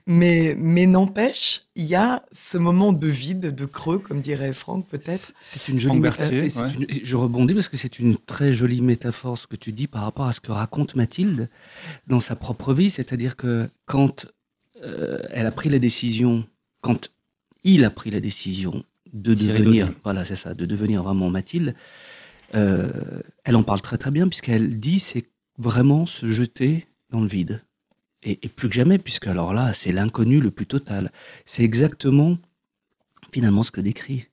mais 0.06 0.54
mais 0.58 0.86
n'empêche, 0.86 1.62
il 1.76 1.84
y 1.84 1.94
a 1.94 2.24
ce 2.32 2.56
moment 2.58 2.92
de 2.92 3.06
vide, 3.08 3.54
de 3.54 3.64
creux, 3.64 3.98
comme 3.98 4.20
dirait 4.20 4.52
Franck 4.52 4.86
peut-être. 4.88 5.32
C'est- 5.40 5.68
une 5.68 5.78
jolie 5.80 5.98
métaphore. 5.98 6.30
Berthier, 6.30 6.62
ouais. 6.62 6.72
une- 7.00 7.04
Je 7.04 7.16
rebondis 7.16 7.54
parce 7.54 7.68
que 7.68 7.76
c'est 7.76 7.98
une 7.98 8.16
très 8.16 8.52
jolie 8.52 8.80
métaphore 8.80 9.36
ce 9.38 9.46
que 9.46 9.56
tu 9.56 9.72
dis 9.72 9.86
par 9.86 10.02
rapport 10.02 10.26
à 10.26 10.32
ce 10.32 10.40
que 10.40 10.52
raconte 10.52 10.94
Mathilde 10.94 11.48
dans 12.06 12.20
sa 12.20 12.36
propre 12.36 12.72
vie. 12.74 12.90
C'est-à-dire 12.90 13.36
que 13.36 13.68
quand 13.86 14.26
euh, 14.82 15.18
elle 15.30 15.46
a 15.46 15.52
pris 15.52 15.68
la 15.70 15.78
décision, 15.78 16.44
quand 16.80 17.10
il 17.64 17.84
a 17.84 17.90
pris 17.90 18.10
la 18.10 18.20
décision 18.20 18.84
de 19.12 19.32
devenir, 19.34 19.92
voilà, 20.02 20.24
c'est 20.24 20.34
ça, 20.36 20.54
de 20.54 20.66
devenir 20.66 21.02
vraiment 21.02 21.30
Mathilde, 21.30 21.74
euh, 22.54 22.90
elle 23.44 23.56
en 23.56 23.62
parle 23.62 23.80
très 23.80 23.98
très 23.98 24.10
bien 24.10 24.28
puisqu'elle 24.28 24.78
dit 24.78 24.98
c'est 25.00 25.26
vraiment 25.58 26.06
se 26.06 26.26
jeter 26.26 26.86
dans 27.10 27.20
le 27.20 27.26
vide. 27.26 27.62
Et, 28.22 28.38
et 28.42 28.48
plus 28.48 28.68
que 28.68 28.74
jamais, 28.74 28.98
puisque 28.98 29.26
alors 29.26 29.52
là, 29.52 29.72
c'est 29.74 29.92
l'inconnu 29.92 30.40
le 30.40 30.50
plus 30.50 30.66
total. 30.66 31.12
C'est 31.44 31.62
exactement 31.62 32.38
finalement 33.30 33.62
ce 33.62 33.70
que 33.70 33.80
décrit 33.82 34.28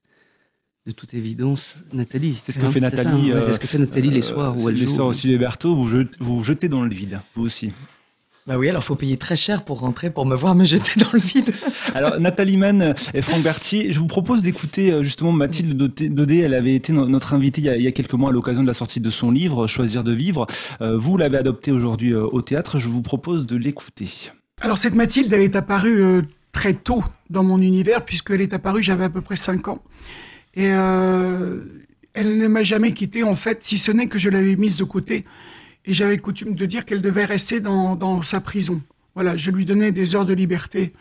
de 0.85 0.91
toute 0.91 1.13
évidence 1.13 1.75
Nathalie. 1.93 2.39
C'est 2.43 2.53
ce 2.53 2.59
que 2.59 2.65
Hein, 2.65 2.71
fait 2.71 2.79
Nathalie. 2.79 3.31
hein. 3.31 3.39
C'est 3.41 3.49
euh, 3.49 3.53
ce 3.53 3.59
que 3.59 3.67
fait 3.67 3.77
Nathalie 3.77 4.09
les 4.09 4.17
euh, 4.19 4.21
soirs 4.21 4.57
où 4.57 4.69
elle 4.69 4.75
les 4.75 4.85
joue. 4.85 4.95
soirs 4.95 5.07
aussi 5.07 5.27
des 5.27 5.37
Berthaud, 5.37 5.75
vous, 5.75 5.85
vous 5.87 6.37
vous 6.37 6.43
jetez 6.43 6.69
dans 6.69 6.81
le 6.83 6.89
vide, 6.89 7.19
vous 7.35 7.43
aussi. 7.43 7.71
Bah 8.47 8.57
oui, 8.57 8.69
alors 8.69 8.83
faut 8.83 8.95
payer 8.95 9.17
très 9.17 9.35
cher 9.35 9.63
pour 9.63 9.79
rentrer, 9.81 10.09
pour 10.09 10.25
me 10.25 10.35
voir 10.35 10.55
me 10.55 10.65
jeter 10.65 10.99
dans 10.99 11.09
le 11.13 11.19
vide. 11.19 11.53
Alors, 11.93 12.19
Nathalie 12.19 12.57
Mann 12.57 12.95
et 13.13 13.21
Franck 13.21 13.43
Berthier, 13.43 13.93
je 13.93 13.99
vous 13.99 14.07
propose 14.07 14.41
d'écouter 14.41 14.91
euh, 14.91 15.03
justement 15.03 15.31
Mathilde 15.31 15.77
Daudet. 15.77 16.09
Daudet. 16.09 16.37
Elle 16.39 16.55
avait 16.55 16.73
été 16.73 16.91
no- 16.91 17.07
notre 17.07 17.35
invitée 17.35 17.61
il 17.61 17.65
y, 17.65 17.69
a, 17.69 17.75
il 17.77 17.83
y 17.83 17.87
a 17.87 17.91
quelques 17.91 18.13
mois 18.13 18.29
à 18.31 18.33
l'occasion 18.33 18.63
de 18.63 18.67
la 18.67 18.73
sortie 18.73 18.99
de 18.99 19.09
son 19.11 19.29
livre 19.29 19.67
Choisir 19.67 20.03
de 20.03 20.11
vivre. 20.11 20.47
Euh, 20.81 20.97
vous 20.97 21.17
l'avez 21.17 21.37
adopté 21.37 21.71
aujourd'hui 21.71 22.13
euh, 22.13 22.25
au 22.31 22.41
théâtre. 22.41 22.79
Je 22.79 22.89
vous 22.89 23.03
propose 23.03 23.45
de 23.45 23.55
l'écouter. 23.57 24.31
Alors 24.59 24.79
cette 24.79 24.95
Mathilde, 24.95 25.31
elle 25.31 25.41
est 25.41 25.55
apparue 25.55 26.23
très 26.51 26.73
tôt 26.73 27.03
dans 27.29 27.43
mon 27.43 27.61
univers, 27.61 28.03
puisqu'elle 28.03 28.41
est 28.41 28.53
apparue, 28.53 28.81
j'avais 28.81 29.03
à 29.05 29.09
peu 29.09 29.21
près 29.21 29.37
5 29.37 29.67
ans. 29.67 29.83
Et 30.55 30.67
euh, 30.71 31.59
elle 32.13 32.37
ne 32.39 32.47
m'a 32.47 32.63
jamais 32.63 32.93
quitté, 32.93 33.23
en 33.23 33.35
fait, 33.35 33.61
si 33.61 33.77
ce 33.77 33.91
n'est 33.91 34.07
que 34.07 34.17
je 34.19 34.29
l'avais 34.29 34.55
mise 34.55 34.77
de 34.77 34.83
côté. 34.83 35.25
Et 35.85 35.93
j'avais 35.93 36.17
coutume 36.17 36.55
de 36.55 36.65
dire 36.65 36.85
qu'elle 36.85 37.01
devait 37.01 37.25
rester 37.25 37.59
dans, 37.59 37.95
dans 37.95 38.21
sa 38.21 38.41
prison. 38.41 38.81
Voilà, 39.15 39.35
je 39.37 39.51
lui 39.51 39.65
donnais 39.65 39.91
des 39.91 40.15
heures 40.15 40.25
de 40.25 40.33
liberté 40.33 40.93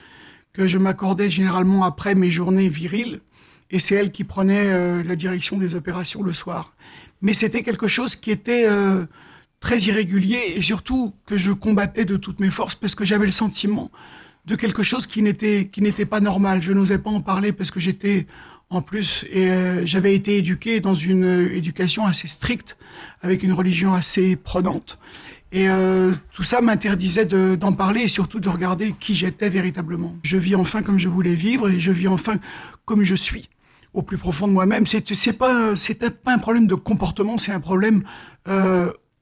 que 0.53 0.67
je 0.67 0.79
m'accordais 0.79 1.31
généralement 1.31 1.85
après 1.85 2.15
mes 2.15 2.31
journées 2.31 2.69
viriles. 2.69 3.21
Et 3.71 3.79
c'est 3.79 3.95
elle 3.95 4.11
qui 4.11 4.25
prenait 4.25 4.67
euh, 4.67 5.03
la 5.05 5.15
direction 5.15 5.57
des 5.57 5.75
opérations 5.75 6.23
le 6.23 6.33
soir. 6.33 6.75
Mais 7.23 7.35
c'était 7.35 7.63
quelque 7.63 7.87
chose 7.87 8.17
qui 8.17 8.31
était 8.31 8.67
euh, 8.69 9.07
très 9.61 9.79
irrégulier 9.79 10.55
et 10.57 10.63
surtout 10.63 11.15
que 11.27 11.37
je 11.37 11.53
combattais 11.53 12.05
de 12.05 12.17
toutes 12.17 12.41
mes 12.41 12.51
forces 12.51 12.75
parce 12.75 12.95
que 12.95 13.05
j'avais 13.05 13.27
le 13.27 13.31
sentiment 13.31 13.91
de 14.47 14.57
quelque 14.57 14.83
chose 14.83 15.07
qui 15.07 15.23
n'était 15.23 15.69
qui 15.71 15.83
n'était 15.83 16.07
pas 16.07 16.21
normal. 16.21 16.63
Je 16.63 16.73
n'osais 16.73 16.99
pas 16.99 17.11
en 17.11 17.21
parler 17.21 17.53
parce 17.53 17.71
que 17.71 17.79
j'étais 17.79 18.27
en 18.71 18.83
plus 18.83 19.25
euh, 19.35 19.83
j'avais 19.85 20.15
été 20.15 20.37
éduqué 20.37 20.81
dans 20.81 20.95
une 20.95 21.25
euh, 21.25 21.55
éducation 21.57 22.07
assez 22.07 22.29
stricte 22.29 22.77
avec 23.21 23.43
une 23.43 23.53
religion 23.53 23.93
assez 23.93 24.37
prenante. 24.37 24.99
Et 25.53 25.69
euh, 25.69 26.13
tout 26.33 26.45
ça 26.45 26.61
m'interdisait 26.61 27.25
de- 27.25 27.57
d'en 27.57 27.73
parler 27.73 28.03
et 28.03 28.09
surtout 28.09 28.39
de 28.39 28.49
regarder 28.49 28.95
qui 28.99 29.17
j'étais 29.17 29.49
véritablement. 29.49 30.15
Je 30.23 30.37
vis 30.37 30.55
enfin 30.55 30.83
comme 30.83 30.99
je 30.99 31.09
voulais 31.09 31.35
vivre 31.35 31.69
et 31.69 31.81
je 31.81 31.91
vis 31.91 32.07
enfin 32.07 32.37
comme 32.85 33.03
je 33.03 33.17
suis, 33.17 33.51
au 33.93 34.03
plus 34.03 34.17
profond 34.17 34.47
de 34.47 34.53
moi-même. 34.53 34.87
C'est 34.87 35.33
pas 35.33 35.75
pas 36.25 36.33
un 36.33 36.39
problème 36.39 36.69
de 36.69 36.77
comportement, 36.77 37.37
c'est 37.37 37.53
un 37.53 37.59
problème 37.61 38.05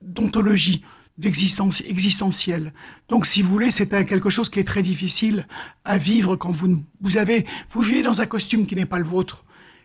d'ontologie, 0.02 0.82
d'existence 1.18 1.82
existentielle. 1.82 2.72
Donc, 3.08 3.26
si 3.26 3.42
vous 3.42 3.50
voulez, 3.50 3.70
c'est 3.70 3.88
quelque 4.06 4.30
chose 4.30 4.48
qui 4.48 4.60
est 4.60 4.64
très 4.64 4.82
difficile 4.82 5.46
à 5.84 5.98
vivre 5.98 6.36
quand 6.36 6.50
vous 6.50 6.84
vous 7.00 7.16
avez 7.16 7.44
vous 7.70 7.82
vivez 7.82 8.02
dans 8.02 8.20
un 8.20 8.26
costume 8.26 8.66
qui 8.66 8.76
n'est 8.76 8.86
pas 8.86 8.98
le 8.98 9.04
vôtre. 9.04 9.44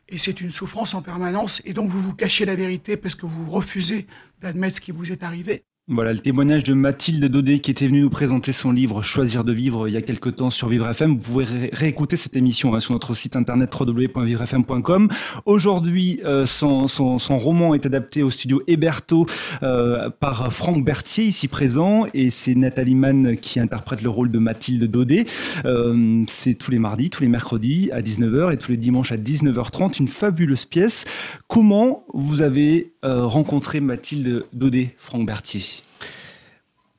Et 0.10 0.18
c'est 0.18 0.42
une 0.42 0.52
souffrance 0.52 0.94
en 0.94 1.02
permanence. 1.02 1.62
Et 1.66 1.74
donc, 1.74 1.90
vous 1.90 2.00
vous 2.00 2.14
cachez 2.14 2.46
la 2.46 2.56
vérité 2.56 2.98
parce 2.98 3.16
que 3.16 3.26
vous 3.26 3.50
refusez 3.50 4.08
d'admettre 4.42 4.76
ce 4.76 4.82
qui 4.82 4.92
vous 4.92 5.12
est 5.12 5.24
arrivé. 5.24 5.66
Voilà 5.90 6.14
le 6.14 6.20
témoignage 6.20 6.64
de 6.64 6.74
Mathilde 6.74 7.26
Daudet 7.26 7.60
qui 7.60 7.70
était 7.70 7.88
venue 7.88 8.04
nous 8.04 8.10
présenter 8.10 8.54
son 8.54 8.72
livre 8.72 9.02
Choisir 9.02 9.44
de 9.44 9.52
vivre 9.52 9.90
il 9.90 9.94
y 9.94 9.98
a 9.98 10.02
quelque 10.02 10.30
temps 10.30 10.50
sur 10.50 10.70
Vivre 10.70 10.88
FM. 10.88 11.10
Vous 11.10 11.18
pouvez 11.18 11.46
réécouter 11.74 12.16
cette 12.16 12.38
émission 12.38 12.74
hein, 12.74 12.80
sur 12.80 12.94
notre 12.94 13.14
site 13.14 13.36
internet 13.36 13.70
www.vivrefm.com. 13.78 15.10
Aujourd'hui, 15.46 16.22
euh, 16.24 16.46
son, 16.46 16.88
son, 16.88 17.18
roman 17.36 17.74
est 17.74 17.86
adapté 17.86 18.24
au 18.24 18.30
studio 18.30 18.64
Héberto 18.66 19.26
euh, 19.62 20.10
par 20.10 20.54
Franck 20.54 20.86
Berthier 20.86 21.26
ici 21.26 21.50
présent 21.50 22.06
et 22.14 22.30
c'est 22.30 22.56
Nathalie 22.56 22.96
Mann 22.96 23.36
qui 23.36 23.60
interprète 23.60 24.04
le 24.04 24.10
rôle 24.10 24.32
de 24.32 24.40
Mathilde 24.40 24.90
Daudet. 24.90 25.26
Euh, 25.66 26.24
c'est 26.30 26.54
tous 26.54 26.72
les 26.72 26.80
mardis, 26.80 27.10
tous 27.10 27.24
les 27.24 27.30
mercredis 27.30 27.90
à 27.92 28.02
19h 28.02 28.54
et 28.54 28.58
tous 28.58 28.72
les 28.72 28.78
dimanches 28.78 29.12
à 29.12 29.18
19h30. 29.18 30.00
Une 30.00 30.08
fabuleuse 30.08 30.64
pièce. 30.64 31.04
Comment 31.50 32.06
vous 32.14 32.42
avez 32.42 32.93
euh, 33.04 33.26
rencontré 33.26 33.80
Mathilde 33.80 34.46
Daudet, 34.54 34.96
Franck 34.98 35.26
Berthier 35.26 35.84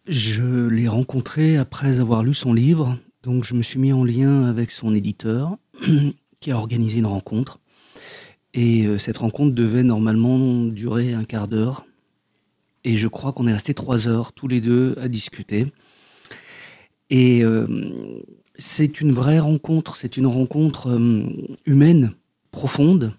je 0.06 0.66
l'ai 0.68 0.88
rencontré 0.88 1.56
après 1.56 2.00
avoir 2.00 2.22
lu 2.22 2.34
son 2.34 2.52
livre, 2.52 2.98
donc 3.22 3.44
je 3.44 3.54
me 3.54 3.62
suis 3.62 3.78
mis 3.78 3.92
en 3.92 4.04
lien 4.04 4.44
avec 4.44 4.70
son 4.70 4.94
éditeur 4.94 5.56
qui 6.40 6.50
a 6.50 6.56
organisé 6.56 6.98
une 6.98 7.06
rencontre. 7.06 7.58
Et 8.52 8.86
euh, 8.86 8.98
cette 8.98 9.18
rencontre 9.18 9.54
devait 9.54 9.82
normalement 9.82 10.64
durer 10.64 11.14
un 11.14 11.24
quart 11.24 11.48
d'heure. 11.48 11.86
Et 12.84 12.96
je 12.96 13.08
crois 13.08 13.32
qu'on 13.32 13.46
est 13.46 13.52
resté 13.52 13.72
trois 13.72 14.06
heures 14.06 14.32
tous 14.32 14.46
les 14.46 14.60
deux 14.60 14.94
à 15.00 15.08
discuter. 15.08 15.72
Et 17.08 17.42
euh, 17.42 17.66
c'est 18.58 19.00
une 19.00 19.12
vraie 19.12 19.40
rencontre, 19.40 19.96
c'est 19.96 20.16
une 20.18 20.26
rencontre 20.26 20.90
euh, 20.90 21.22
humaine, 21.64 22.12
profonde. 22.50 23.14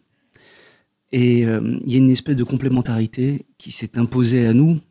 Et 1.12 1.42
il 1.42 1.92
y 1.92 1.96
a 1.96 1.98
une 1.98 2.12
espèce 2.12 2.36
de 2.36 2.44
complémentarité 2.44 3.46
qui 3.58 3.72
s'est 3.72 3.98
imposée 3.98 4.48
à 4.48 4.54
nous 4.54 4.82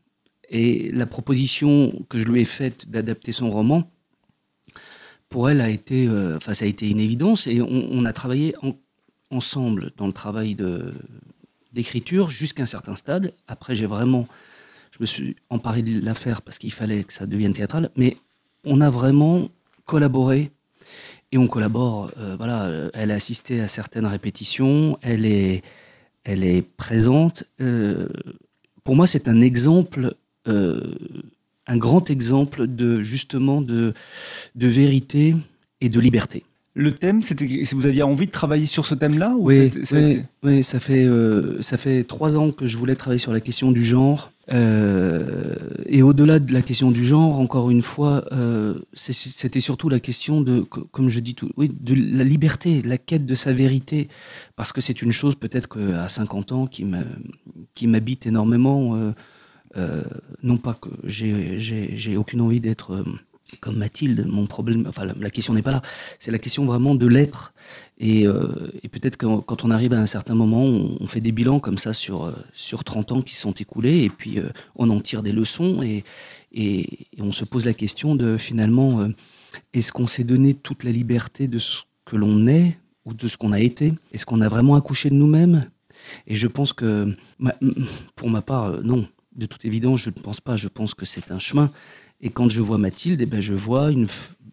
et 0.50 0.90
la 0.92 1.06
proposition 1.06 1.92
que 2.09 2.18
je 2.18 2.25
lui 2.25 2.40
ai 2.40 2.44
faite 2.44 2.88
d'adapter 2.88 3.33
son 3.33 3.50
roman, 3.50 3.90
pour 5.28 5.50
elle, 5.50 5.61
a 5.61 5.68
été, 5.68 6.06
euh, 6.06 6.38
ça 6.40 6.64
a 6.64 6.68
été 6.68 6.88
une 6.88 7.00
évidence. 7.00 7.49
Et 7.49 7.61
on, 7.61 8.04
a 8.04 8.12
travaillé 8.12 8.54
ensemble 9.30 9.90
dans 9.97 10.06
le 10.06 10.12
travail 10.12 10.56
d'écriture 11.73 12.30
jusqu'à 12.30 12.62
un 12.62 12.66
certain 12.66 12.94
stade. 12.94 13.33
Après, 13.49 13.75
j'ai 13.75 13.87
vraiment, 13.87 14.28
je 14.92 14.99
me 15.00 15.06
suis 15.06 15.35
emparé 15.50 15.83
de 15.83 16.04
l'affaire 16.04 16.40
parce 16.40 16.59
qu'il 16.59 16.73
fallait 16.73 17.02
que 17.02 17.12
ça 17.12 17.26
devienne 17.26 17.52
théâtral. 17.52 17.90
Mais 17.97 18.16
on 18.64 18.80
a 18.80 18.90
vraiment 18.90 19.49
collaboré 19.87 20.52
et 21.33 21.38
on 21.38 21.49
collabore. 21.49 22.12
Euh, 22.16 22.37
voilà, 22.37 22.90
elle 22.94 23.11
a 23.11 23.14
assisté 23.14 23.61
à 23.61 23.66
certaines 23.66 24.06
répétitions. 24.06 24.99
Elle 25.02 25.26
est, 25.26 25.64
elle 26.25 26.45
est 26.45 26.62
présente. 26.62 27.45
Euh, 27.61 28.09
pour 28.83 28.97
moi, 28.97 29.07
c'est 29.07 29.28
un 29.28 29.40
exemple 29.40 30.14
euh, 30.47 30.95
un 31.66 31.76
grand 31.76 32.11
exemple 32.11 32.66
de 32.66 33.02
justement 33.02 33.62
de, 33.62 33.95
de 34.54 34.66
vérité 34.66 35.35
et 35.81 35.88
de 35.88 36.00
liberté. 36.00 36.45
Le 36.76 36.93
thème, 36.93 37.23
c'était 37.23 37.47
vous 37.73 37.87
aviez 37.87 38.02
envie 38.02 38.26
de 38.26 38.33
travailler 38.33 38.66
sur 38.66 38.85
ce 38.85 38.97
thème-là 38.97 39.37
oui, 39.38 39.71
oui, 40.43 40.62
ça 40.64 40.81
fait 40.81 41.04
euh, 41.04 41.62
ça 41.62 41.76
fait 41.76 42.02
trois 42.02 42.37
ans 42.37 42.50
que 42.50 42.66
je 42.66 42.76
voulais 42.76 42.97
travailler 42.97 43.21
sur 43.21 43.33
la 43.33 43.38
question 43.38 43.71
du 43.71 43.85
genre. 43.85 44.33
Euh, 44.52 45.54
et 45.87 46.02
au-delà 46.02 46.40
de 46.40 46.52
la 46.52 46.62
question 46.62 46.90
du 46.90 47.04
genre, 47.04 47.38
encore 47.38 47.71
une 47.71 47.83
fois, 47.83 48.25
euh, 48.33 48.75
c'était 48.93 49.61
surtout 49.61 49.88
la 49.88 50.00
question 50.00 50.40
de, 50.40 50.61
comme 50.62 51.09
je 51.09 51.21
dis 51.21 51.37
tout, 51.37 51.50
oui, 51.57 51.71
de 51.73 51.95
la 51.95 52.25
liberté, 52.25 52.83
la 52.83 52.99
quête 52.99 53.25
de 53.25 53.37
sa 53.37 53.52
vérité, 53.52 54.09
parce 54.57 54.73
que 54.73 54.81
c'est 54.81 55.00
une 55.00 55.12
chose 55.12 55.37
peut-être 55.37 55.69
qu'à 55.69 56.09
50 56.09 56.52
ans 56.52 56.66
qui 56.66 57.87
m'habite 57.87 58.26
énormément. 58.26 59.14
Non 60.43 60.57
pas 60.57 60.75
que 60.75 60.88
j'ai 61.04 62.16
aucune 62.16 62.40
envie 62.40 62.61
d'être 62.61 63.04
comme 63.60 63.76
Mathilde, 63.76 64.26
mon 64.26 64.46
problème, 64.46 64.86
enfin 64.88 65.04
la, 65.04 65.30
question 65.30 65.54
n'est 65.54 65.62
pas 65.62 65.70
là, 65.70 65.82
c'est 66.18 66.30
la 66.30 66.38
question 66.38 66.64
vraiment 66.64 66.94
de 66.94 67.06
l'être. 67.06 67.54
Et, 67.98 68.26
euh, 68.26 68.48
peut-être 68.90 69.16
que 69.16 69.26
quand 69.40 69.64
on 69.64 69.70
arrive 69.70 69.92
à 69.92 70.00
un 70.00 70.06
certain 70.06 70.34
moment, 70.34 70.64
on, 70.64 71.06
fait 71.06 71.20
des 71.20 71.32
bilans 71.32 71.60
comme 71.60 71.78
ça 71.78 71.92
sur, 71.92 72.32
sur 72.52 72.84
30 72.84 73.12
ans 73.12 73.22
qui 73.22 73.34
sont 73.34 73.52
écoulés, 73.52 74.02
et 74.02 74.10
puis 74.10 74.38
on 74.76 74.90
en 74.90 75.00
tire 75.00 75.22
des 75.22 75.32
leçons, 75.32 75.82
et, 75.82 76.04
et, 76.52 76.88
on 77.18 77.32
se 77.32 77.44
pose 77.44 77.64
la 77.64 77.74
question 77.74 78.16
de 78.16 78.36
finalement, 78.36 79.08
est-ce 79.72 79.92
qu'on 79.92 80.06
s'est 80.06 80.24
donné 80.24 80.54
toute 80.54 80.84
la 80.84 80.90
liberté 80.90 81.46
de 81.46 81.58
ce 81.58 81.82
que 82.04 82.16
l'on 82.16 82.46
est, 82.46 82.76
ou 83.04 83.14
de 83.14 83.28
ce 83.28 83.36
qu'on 83.36 83.52
a 83.52 83.60
été? 83.60 83.92
Est-ce 84.12 84.26
qu'on 84.26 84.40
a 84.40 84.48
vraiment 84.48 84.74
accouché 84.76 85.10
de 85.10 85.14
nous-mêmes? 85.14 85.68
Et 86.26 86.34
je 86.34 86.46
pense 86.46 86.72
que, 86.72 87.14
pour 88.16 88.30
ma 88.30 88.42
part, 88.42 88.82
non 88.82 89.06
de 89.34 89.46
toute 89.46 89.64
évidence, 89.64 90.00
je 90.00 90.10
ne 90.10 90.14
pense 90.14 90.40
pas. 90.40 90.56
Je 90.56 90.68
pense 90.68 90.94
que 90.94 91.04
c'est 91.04 91.30
un 91.30 91.38
chemin. 91.38 91.70
Et 92.21 92.30
quand 92.30 92.49
je 92.49 92.61
vois 92.61 92.78
Mathilde, 92.78 93.21
eh 93.21 93.26
ben, 93.26 93.40
je 93.40 93.54
vois, 93.54 93.90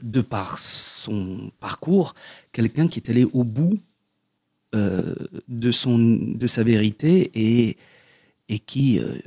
de 0.01 0.21
par 0.21 0.59
son 0.59 1.51
parcours, 1.59 2.13
quelqu'un 2.51 2.87
qui 2.87 2.99
est 2.99 3.09
allé 3.09 3.23
au 3.23 3.43
bout 3.43 3.79
euh, 4.75 5.15
de, 5.47 5.71
son, 5.71 5.97
de 5.99 6.47
sa 6.47 6.63
vérité 6.63 7.31
et, 7.33 7.77
et 8.49 8.59
qui, 8.59 8.99
euh, 8.99 9.17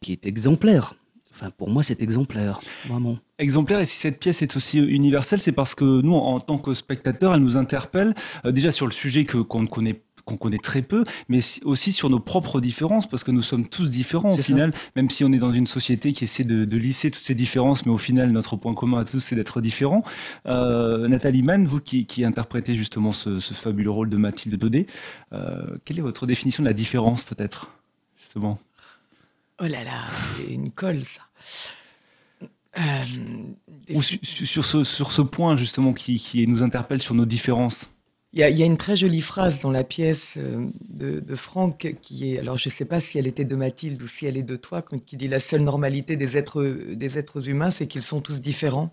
qui 0.00 0.12
est 0.12 0.26
exemplaire. 0.26 0.94
Enfin, 1.32 1.50
pour 1.50 1.70
moi, 1.70 1.84
c'est 1.84 2.02
exemplaire, 2.02 2.60
vraiment. 2.88 3.16
Exemplaire, 3.38 3.78
et 3.78 3.84
si 3.84 3.96
cette 3.96 4.18
pièce 4.18 4.42
est 4.42 4.56
aussi 4.56 4.80
universelle, 4.80 5.38
c'est 5.38 5.52
parce 5.52 5.76
que 5.76 6.02
nous, 6.02 6.14
en 6.14 6.40
tant 6.40 6.58
que 6.58 6.74
spectateurs, 6.74 7.34
elle 7.34 7.42
nous 7.42 7.56
interpelle 7.56 8.12
euh, 8.44 8.50
déjà 8.50 8.72
sur 8.72 8.86
le 8.86 8.92
sujet 8.92 9.24
que 9.24 9.38
qu'on 9.38 9.62
ne 9.62 9.68
connaît 9.68 10.00
qu'on 10.28 10.36
connaît 10.36 10.58
très 10.58 10.82
peu, 10.82 11.04
mais 11.28 11.40
aussi 11.64 11.92
sur 11.92 12.10
nos 12.10 12.20
propres 12.20 12.60
différences, 12.60 13.08
parce 13.08 13.24
que 13.24 13.30
nous 13.30 13.42
sommes 13.42 13.66
tous 13.66 13.90
différents 13.90 14.30
au 14.30 14.42
final, 14.42 14.72
même 14.94 15.08
si 15.08 15.24
on 15.24 15.32
est 15.32 15.38
dans 15.38 15.50
une 15.50 15.66
société 15.66 16.12
qui 16.12 16.24
essaie 16.24 16.44
de, 16.44 16.78
lisser 16.78 17.10
toutes 17.10 17.22
ces 17.22 17.34
différences, 17.34 17.86
mais 17.86 17.92
au 17.92 17.98
final, 17.98 18.30
notre 18.30 18.56
point 18.56 18.74
commun 18.74 19.00
à 19.00 19.04
tous, 19.04 19.20
c'est 19.20 19.34
d'être 19.34 19.60
différents. 19.60 20.04
Euh, 20.46 21.08
Nathalie 21.08 21.42
Mann, 21.42 21.66
vous 21.66 21.80
qui, 21.80 22.24
interprétez 22.24 22.76
justement 22.76 23.10
ce, 23.10 23.40
fabuleux 23.40 23.90
rôle 23.90 24.10
de 24.10 24.16
Mathilde 24.16 24.56
Daudet, 24.56 24.86
euh, 25.32 25.78
quelle 25.84 25.98
est 25.98 26.02
votre 26.02 26.26
définition 26.26 26.62
de 26.62 26.68
la 26.68 26.74
différence, 26.74 27.24
peut-être, 27.24 27.70
justement? 28.18 28.58
Oh 29.60 29.66
là 29.66 29.82
là, 29.82 30.04
c'est 30.36 30.52
une 30.52 30.70
colle, 30.70 31.02
ça. 31.02 31.22
Euh, 32.78 32.82
Ou 33.94 34.02
sur, 34.02 34.64
ce, 34.64 34.84
sur 34.84 35.10
ce 35.10 35.22
point, 35.22 35.56
justement, 35.56 35.92
qui, 35.92 36.16
qui 36.16 36.46
nous 36.46 36.62
interpelle 36.62 37.00
sur 37.00 37.14
nos 37.14 37.26
différences? 37.26 37.90
Il 38.34 38.40
y, 38.40 38.62
a, 38.62 38.66
une 38.66 38.76
très 38.76 38.94
jolie 38.94 39.22
phrase 39.22 39.62
dans 39.62 39.70
la 39.70 39.84
pièce 39.84 40.34
euh, 40.36 40.68
de, 40.90 41.34
Franck 41.34 41.94
qui 42.02 42.34
est, 42.34 42.38
alors 42.38 42.58
je 42.58 42.68
ne 42.68 42.72
sais 42.72 42.84
pas 42.84 43.00
si 43.00 43.18
elle 43.18 43.26
était 43.26 43.46
de 43.46 43.56
Mathilde 43.56 44.02
ou 44.02 44.06
si 44.06 44.26
elle 44.26 44.36
est 44.36 44.42
de 44.42 44.56
toi, 44.56 44.82
qui 44.82 45.16
dit 45.16 45.28
la 45.28 45.40
seule 45.40 45.62
normalité 45.62 46.16
des 46.16 46.36
êtres, 46.36 46.62
des 46.62 47.18
êtres 47.18 47.48
humains, 47.48 47.70
c'est 47.70 47.86
qu'ils 47.86 48.02
sont 48.02 48.20
tous 48.20 48.42
différents. 48.42 48.92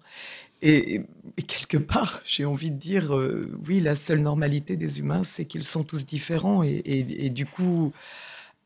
Et, 0.62 1.02
quelque 1.48 1.78
part, 1.78 2.22
j'ai 2.26 2.46
envie 2.46 2.72
de 2.72 2.78
dire, 2.78 3.14
euh, 3.14 3.52
oui, 3.68 3.82
la 3.82 3.98
seule 3.98 4.20
normalité 4.20 4.78
des 4.78 5.00
humains, 5.00 5.24
c'est 5.26 5.44
qu'ils 5.44 5.66
sont 5.66 5.84
tous 5.84 6.06
différents. 6.06 6.64
Et, 6.64 7.30
du 7.30 7.46
coup, 7.46 7.92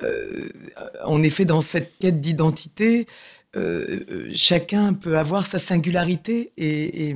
euh, 0.03 0.49
en 1.03 1.23
effet, 1.23 1.45
dans 1.45 1.61
cette 1.61 1.97
quête 1.97 2.21
d'identité, 2.21 3.07
chacun 4.35 4.93
peut 4.93 5.17
avoir 5.17 5.47
sa 5.47 5.57
singularité 5.57 6.51
et 6.57 7.15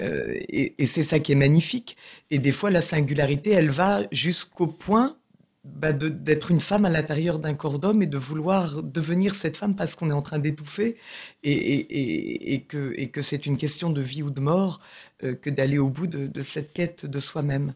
euh, 0.00 0.34
et, 0.48 0.86
c'est 0.86 1.02
ça 1.02 1.18
qui 1.18 1.32
est 1.32 1.36
magnifique. 1.36 1.96
Et 2.30 2.38
des 2.38 2.52
fois, 2.52 2.70
la 2.70 2.80
singularité, 2.80 3.50
elle 3.50 3.70
va 3.70 4.02
jusqu'au 4.12 4.66
point 4.66 5.16
bah, 5.64 5.92
d'être 5.92 6.50
une 6.50 6.60
femme 6.60 6.84
à 6.84 6.90
l'intérieur 6.90 7.38
d'un 7.38 7.54
corps 7.54 7.78
d'homme 7.78 8.00
et 8.02 8.06
de 8.06 8.16
vouloir 8.16 8.82
devenir 8.82 9.34
cette 9.34 9.56
femme 9.56 9.74
parce 9.74 9.94
qu'on 9.94 10.08
est 10.10 10.14
en 10.14 10.22
train 10.22 10.38
d'étouffer 10.38 10.96
et, 11.42 12.54
et, 12.54 12.62
que, 12.62 12.94
et 12.96 13.08
que 13.08 13.22
c'est 13.22 13.44
une 13.44 13.56
question 13.56 13.90
de 13.90 14.00
vie 14.00 14.22
ou 14.22 14.30
de 14.30 14.40
mort 14.40 14.80
euh, 15.24 15.34
que 15.34 15.50
d'aller 15.50 15.78
au 15.78 15.90
bout 15.90 16.06
de, 16.06 16.42
cette 16.42 16.72
quête 16.72 17.04
de 17.04 17.18
soi-même. 17.18 17.74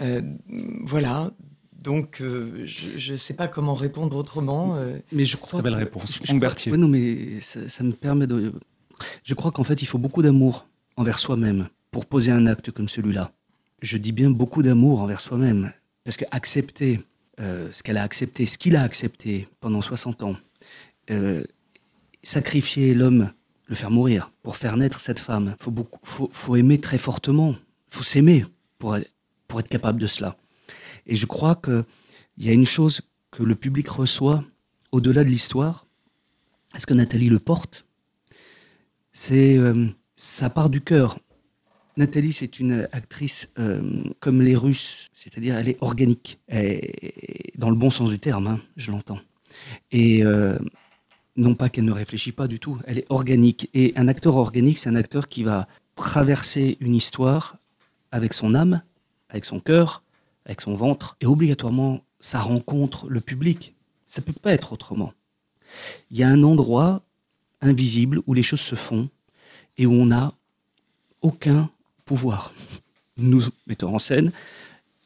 Euh, 0.00 0.20
voilà. 0.84 1.32
Donc, 1.82 2.22
je 2.22 3.12
ne 3.12 3.16
sais 3.16 3.34
pas 3.34 3.46
comment 3.46 3.74
répondre 3.74 4.16
autrement. 4.16 4.78
mais 5.12 5.26
je 5.26 5.36
crois. 5.36 5.60
Très 5.60 5.70
belle 5.70 5.78
réponse. 5.78 6.18
Je, 6.24 6.34
Berthier. 6.36 6.72
non, 6.72 6.88
mais 6.88 7.40
ça, 7.40 7.68
ça 7.68 7.84
me 7.84 7.92
permet 7.92 8.26
de. 8.26 8.54
Je 9.22 9.34
crois 9.34 9.50
qu'en 9.50 9.64
fait, 9.64 9.82
il 9.82 9.86
faut 9.86 9.98
beaucoup 9.98 10.22
d'amour 10.22 10.66
envers 10.96 11.18
soi-même 11.18 11.68
pour 11.90 12.06
poser 12.06 12.32
un 12.32 12.46
acte 12.46 12.70
comme 12.70 12.88
celui-là. 12.88 13.32
Je 13.82 13.96
dis 13.96 14.12
bien 14.12 14.30
beaucoup 14.30 14.62
d'amour 14.62 15.00
envers 15.00 15.20
soi-même, 15.20 15.72
parce 16.04 16.16
que 16.16 16.24
accepter 16.30 17.00
euh, 17.40 17.70
ce 17.72 17.82
qu'elle 17.82 17.96
a 17.96 18.02
accepté, 18.02 18.46
ce 18.46 18.58
qu'il 18.58 18.76
a 18.76 18.82
accepté 18.82 19.48
pendant 19.60 19.80
60 19.80 20.22
ans, 20.22 20.36
euh, 21.10 21.44
sacrifier 22.22 22.94
l'homme, 22.94 23.30
le 23.66 23.74
faire 23.74 23.90
mourir, 23.90 24.32
pour 24.42 24.56
faire 24.56 24.76
naître 24.76 25.00
cette 25.00 25.18
femme, 25.18 25.54
il 25.58 25.62
faut, 25.62 25.72
faut, 26.02 26.30
faut, 26.32 26.56
aimer 26.56 26.80
très 26.80 26.98
fortement, 26.98 27.50
il 27.50 27.96
faut 27.96 28.02
s'aimer 28.04 28.44
pour, 28.78 28.96
pour 29.48 29.60
être 29.60 29.68
capable 29.68 30.00
de 30.00 30.06
cela. 30.06 30.36
Et 31.06 31.14
je 31.14 31.26
crois 31.26 31.56
qu'il 31.56 31.84
y 32.38 32.48
a 32.48 32.52
une 32.52 32.66
chose 32.66 33.02
que 33.30 33.42
le 33.42 33.54
public 33.54 33.88
reçoit 33.88 34.44
au-delà 34.92 35.24
de 35.24 35.28
l'histoire, 35.28 35.86
est-ce 36.74 36.86
que 36.86 36.94
Nathalie 36.94 37.28
le 37.28 37.38
porte 37.38 37.86
C'est 39.12 39.58
euh, 39.58 39.88
ça 40.16 40.50
part 40.50 40.70
du 40.70 40.80
cœur. 40.80 41.18
Nathalie, 41.96 42.32
c'est 42.32 42.58
une 42.58 42.88
actrice 42.92 43.52
euh, 43.58 44.02
comme 44.20 44.42
les 44.42 44.56
Russes, 44.56 45.08
c'est-à-dire 45.14 45.56
elle 45.56 45.68
est 45.68 45.78
organique, 45.80 46.38
dans 47.56 47.70
le 47.70 47.76
bon 47.76 47.90
sens 47.90 48.10
du 48.10 48.18
terme, 48.18 48.46
hein, 48.48 48.60
je 48.76 48.90
l'entends. 48.90 49.20
Et, 49.92 50.24
euh, 50.24 50.58
non 51.36 51.54
pas 51.54 51.68
qu'elle 51.68 51.84
ne 51.84 51.92
réfléchit 51.92 52.32
pas 52.32 52.46
du 52.46 52.60
tout, 52.60 52.78
elle 52.86 52.98
est 52.98 53.06
organique. 53.08 53.68
Et 53.74 53.92
un 53.96 54.08
acteur 54.08 54.36
organique, 54.36 54.78
c'est 54.78 54.88
un 54.88 54.94
acteur 54.94 55.28
qui 55.28 55.42
va 55.42 55.66
traverser 55.96 56.76
une 56.80 56.94
histoire 56.94 57.56
avec 58.12 58.32
son 58.34 58.54
âme, 58.54 58.82
avec 59.28 59.44
son 59.44 59.60
cœur, 59.60 60.02
avec 60.46 60.60
son 60.60 60.74
ventre, 60.74 61.16
et 61.20 61.26
obligatoirement, 61.26 62.00
ça 62.20 62.40
rencontre 62.40 63.08
le 63.08 63.20
public. 63.20 63.74
Ça 64.06 64.22
peut 64.22 64.32
pas 64.32 64.52
être 64.52 64.72
autrement. 64.72 65.12
Il 66.10 66.18
y 66.18 66.22
a 66.22 66.28
un 66.28 66.42
endroit 66.42 67.02
invisible 67.60 68.20
où 68.26 68.34
les 68.34 68.42
choses 68.42 68.60
se 68.60 68.74
font 68.74 69.08
et 69.78 69.86
où 69.86 69.92
on 69.92 70.06
n'a 70.06 70.32
aucun 71.22 71.70
pouvoir. 72.04 72.52
Nous, 73.16 73.42
metteurs 73.66 73.94
en 73.94 73.98
scène, 73.98 74.32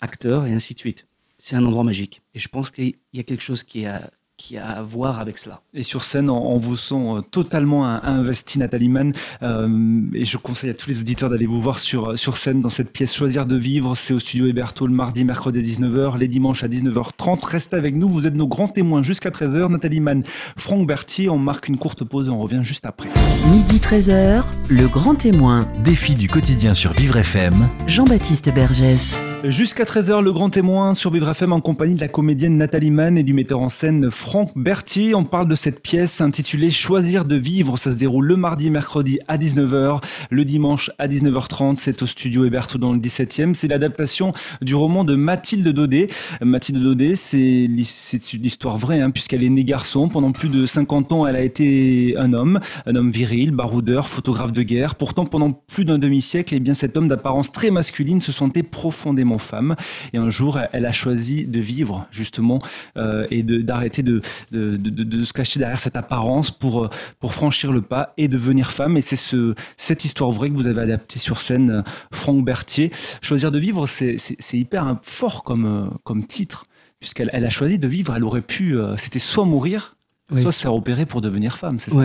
acteurs 0.00 0.46
et 0.46 0.52
ainsi 0.52 0.74
de 0.74 0.78
suite. 0.78 1.06
C'est 1.38 1.56
un 1.56 1.64
endroit 1.64 1.84
magique. 1.84 2.22
Et 2.34 2.38
je 2.38 2.48
pense 2.48 2.70
qu'il 2.70 2.94
y 3.12 3.20
a 3.20 3.22
quelque 3.22 3.42
chose 3.42 3.62
qui 3.62 3.86
a, 3.86 4.10
qui 4.38 4.56
a 4.56 4.68
à 4.68 4.82
voir 4.82 5.20
avec 5.20 5.36
cela. 5.36 5.60
Et 5.74 5.82
sur 5.82 6.04
scène, 6.04 6.30
on, 6.30 6.52
on 6.52 6.58
vous 6.58 6.76
sent 6.76 6.94
euh, 6.94 7.20
totalement 7.20 7.84
investi, 7.84 8.58
Nathalie 8.58 8.88
Mann. 8.88 9.12
Euh, 9.42 10.00
et 10.14 10.24
je 10.24 10.38
conseille 10.38 10.70
à 10.70 10.74
tous 10.74 10.88
les 10.88 11.00
auditeurs 11.00 11.28
d'aller 11.28 11.46
vous 11.46 11.60
voir 11.60 11.80
sur, 11.80 12.16
sur 12.16 12.36
scène 12.36 12.62
dans 12.62 12.68
cette 12.68 12.90
pièce 12.90 13.14
Choisir 13.14 13.46
de 13.46 13.56
vivre. 13.56 13.96
C'est 13.96 14.14
au 14.14 14.20
studio 14.20 14.46
Héberto 14.46 14.86
le 14.86 14.94
mardi, 14.94 15.24
mercredi 15.24 15.58
à 15.58 15.62
19h, 15.62 16.18
les 16.18 16.28
dimanches 16.28 16.62
à 16.62 16.68
19h30. 16.68 17.44
Restez 17.44 17.76
avec 17.76 17.96
nous, 17.96 18.08
vous 18.08 18.26
êtes 18.26 18.34
nos 18.34 18.46
grands 18.46 18.68
témoins 18.68 19.02
jusqu'à 19.02 19.30
13h. 19.30 19.70
Nathalie 19.70 20.00
Mann, 20.00 20.22
Franck 20.56 20.86
Berthier, 20.86 21.28
on 21.28 21.38
marque 21.38 21.68
une 21.68 21.76
courte 21.76 22.04
pause 22.04 22.28
et 22.28 22.30
on 22.30 22.38
revient 22.38 22.60
juste 22.62 22.86
après. 22.86 23.08
Midi 23.50 23.78
13h, 23.78 24.44
le 24.68 24.86
grand 24.86 25.16
témoin, 25.16 25.66
Défi 25.82 26.14
du 26.14 26.28
quotidien 26.28 26.74
sur 26.74 26.92
Vivre 26.92 27.16
FM. 27.16 27.68
Jean-Baptiste 27.88 28.54
Bergès. 28.54 29.18
Jusqu'à 29.44 29.84
13h, 29.84 30.20
le 30.22 30.32
grand 30.32 30.50
témoin 30.50 30.94
sur 30.94 31.12
Vivre 31.12 31.30
FM 31.30 31.52
en 31.52 31.60
compagnie 31.60 31.94
de 31.94 32.00
la 32.00 32.08
comédienne 32.08 32.56
Nathalie 32.56 32.90
Mann 32.90 33.16
et 33.16 33.22
du 33.22 33.32
metteur 33.34 33.60
en 33.60 33.68
scène 33.68 34.10
Franck 34.10 34.50
Berthier. 34.56 35.14
On 35.14 35.22
parle 35.24 35.46
de 35.46 35.54
cette 35.54 35.80
pièce 35.80 36.20
intitulée 36.20 36.70
Choisir 36.70 37.24
de 37.24 37.36
vivre. 37.36 37.78
Ça 37.78 37.92
se 37.92 37.96
déroule 37.96 38.26
le 38.26 38.36
mardi 38.36 38.68
mercredi 38.68 39.20
à 39.28 39.38
19h, 39.38 40.02
le 40.30 40.44
dimanche 40.44 40.90
à 40.98 41.06
19h30. 41.06 41.76
C'est 41.78 42.02
au 42.02 42.06
studio 42.06 42.44
Héberto 42.46 42.78
dans 42.78 42.92
le 42.92 42.98
17e. 42.98 43.54
C'est 43.54 43.68
l'adaptation 43.68 44.32
du 44.60 44.74
roman 44.74 45.04
de 45.04 45.14
Mathilde 45.14 45.68
Daudet. 45.68 46.08
Mathilde 46.42 46.82
Daudet, 46.82 47.14
c'est 47.14 47.36
l'hi- 47.38 47.84
c'est 47.84 48.32
une 48.34 48.44
histoire 48.44 48.76
vraie, 48.76 49.00
hein, 49.00 49.10
puisqu'elle 49.10 49.44
est 49.44 49.48
née 49.50 49.64
garçon. 49.64 50.08
Pendant 50.08 50.32
plus 50.32 50.48
de 50.48 50.66
50 50.66 51.12
ans, 51.12 51.26
elle 51.28 51.36
a 51.36 51.42
été 51.42 52.16
un 52.18 52.32
homme, 52.32 52.58
un 52.86 52.96
homme 52.96 53.12
viril, 53.12 53.52
baroudeur, 53.52 54.08
photographe 54.08 54.52
de 54.52 54.62
guerre. 54.62 54.96
Pourtant, 54.96 55.26
pendant 55.26 55.52
plus 55.52 55.84
d'un 55.84 55.98
demi-siècle, 55.98 56.54
eh 56.56 56.60
bien, 56.60 56.74
cet 56.74 56.96
homme 56.96 57.06
d'apparence 57.08 57.52
très 57.52 57.70
masculine 57.70 58.20
se 58.20 58.32
sentait 58.32 58.64
profondément 58.64 59.27
femme. 59.36 59.76
Et 60.14 60.16
un 60.18 60.30
jour, 60.30 60.58
elle 60.72 60.86
a 60.86 60.92
choisi 60.92 61.44
de 61.44 61.60
vivre, 61.60 62.06
justement, 62.10 62.62
euh, 62.96 63.26
et 63.30 63.42
de- 63.42 63.60
d'arrêter 63.60 64.02
de, 64.02 64.22
de, 64.52 64.78
de, 64.78 64.88
de- 64.88 65.02
de 65.02 65.24
se 65.24 65.34
cacher 65.34 65.58
derrière 65.58 65.78
cette 65.80 65.96
apparence 65.96 66.50
pour, 66.50 66.84
euh, 66.84 66.90
pour 67.18 67.34
franchir 67.34 67.72
le 67.72 67.82
pas 67.82 68.14
et 68.16 68.28
devenir 68.28 68.70
femme. 68.72 68.96
Et 68.96 69.02
c'est 69.02 69.16
ce, 69.16 69.54
cette 69.76 70.06
histoire 70.06 70.30
vraie 70.30 70.48
que 70.48 70.54
vous 70.54 70.66
avez 70.68 70.80
adaptée 70.80 71.18
sur 71.18 71.40
scène, 71.40 71.82
Franck 72.12 72.44
Berthier. 72.44 72.90
Choisir 73.20 73.50
de 73.50 73.58
vivre, 73.58 73.86
c'est 73.86 74.16
hyper 74.52 74.86
hein, 74.86 74.98
fort 75.02 75.42
comme, 75.44 75.66
euh, 75.66 75.86
comme 76.04 76.24
titre, 76.24 76.66
puisqu'elle 77.00 77.28
elle 77.32 77.44
a 77.44 77.50
choisi 77.50 77.78
de 77.78 77.88
vivre. 77.88 78.14
Elle 78.16 78.24
aurait 78.24 78.40
pu, 78.42 78.76
c'était 78.96 79.18
soit 79.18 79.44
mourir, 79.44 79.96
Oui. 80.30 80.42
soit 80.42 80.52
se 80.52 80.62
faire 80.62 80.74
opérer 80.74 81.04
pour 81.06 81.20
devenir 81.20 81.56
femme. 81.58 81.78
c'est 81.78 81.90
ça? 81.90 81.96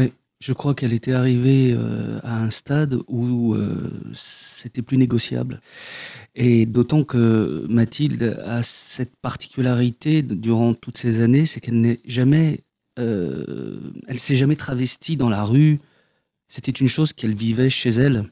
Je 0.43 0.51
crois 0.51 0.75
qu'elle 0.75 0.91
était 0.91 1.13
arrivée 1.13 1.73
euh, 1.73 2.19
à 2.21 2.43
un 2.43 2.49
stade 2.49 2.99
où 3.07 3.53
euh, 3.53 3.89
c'était 4.13 4.81
plus 4.81 4.97
négociable. 4.97 5.61
Et 6.35 6.65
d'autant 6.65 7.05
que 7.05 7.65
Mathilde 7.69 8.37
a 8.45 8.61
cette 8.61 9.15
particularité 9.15 10.21
durant 10.21 10.73
toutes 10.73 10.97
ces 10.97 11.21
années, 11.21 11.45
c'est 11.45 11.61
qu'elle 11.61 11.79
n'est 11.79 12.01
jamais, 12.03 12.65
euh, 12.99 13.79
elle 14.05 14.19
s'est 14.19 14.35
jamais 14.35 14.57
travestie 14.57 15.15
dans 15.15 15.29
la 15.29 15.45
rue. 15.45 15.79
C'était 16.49 16.73
une 16.73 16.89
chose 16.89 17.13
qu'elle 17.13 17.35
vivait 17.35 17.69
chez 17.69 17.91
elle, 17.91 18.25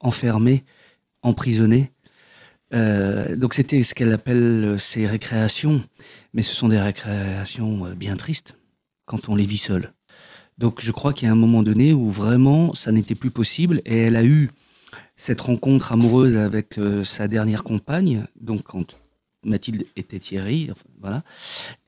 enfermée, 0.00 0.64
emprisonnée. 1.22 1.92
Euh, 2.74 3.36
donc 3.36 3.54
c'était 3.54 3.84
ce 3.84 3.94
qu'elle 3.94 4.12
appelle 4.12 4.80
ses 4.80 5.06
récréations, 5.06 5.80
mais 6.34 6.42
ce 6.42 6.56
sont 6.56 6.66
des 6.66 6.80
récréations 6.80 7.94
bien 7.94 8.16
tristes 8.16 8.56
quand 9.04 9.28
on 9.28 9.36
les 9.36 9.46
vit 9.46 9.58
seule. 9.58 9.92
Donc 10.58 10.80
je 10.80 10.92
crois 10.92 11.12
qu'il 11.12 11.26
y 11.26 11.28
a 11.28 11.32
un 11.32 11.36
moment 11.36 11.62
donné 11.62 11.92
où 11.92 12.10
vraiment 12.10 12.74
ça 12.74 12.92
n'était 12.92 13.14
plus 13.14 13.30
possible 13.30 13.82
et 13.84 13.98
elle 13.98 14.16
a 14.16 14.24
eu 14.24 14.50
cette 15.16 15.40
rencontre 15.40 15.92
amoureuse 15.92 16.36
avec 16.36 16.78
euh, 16.78 17.04
sa 17.04 17.28
dernière 17.28 17.64
compagne, 17.64 18.26
donc 18.40 18.62
quand 18.62 18.96
Mathilde 19.44 19.86
était 19.96 20.18
Thierry, 20.18 20.70
voilà. 21.00 21.22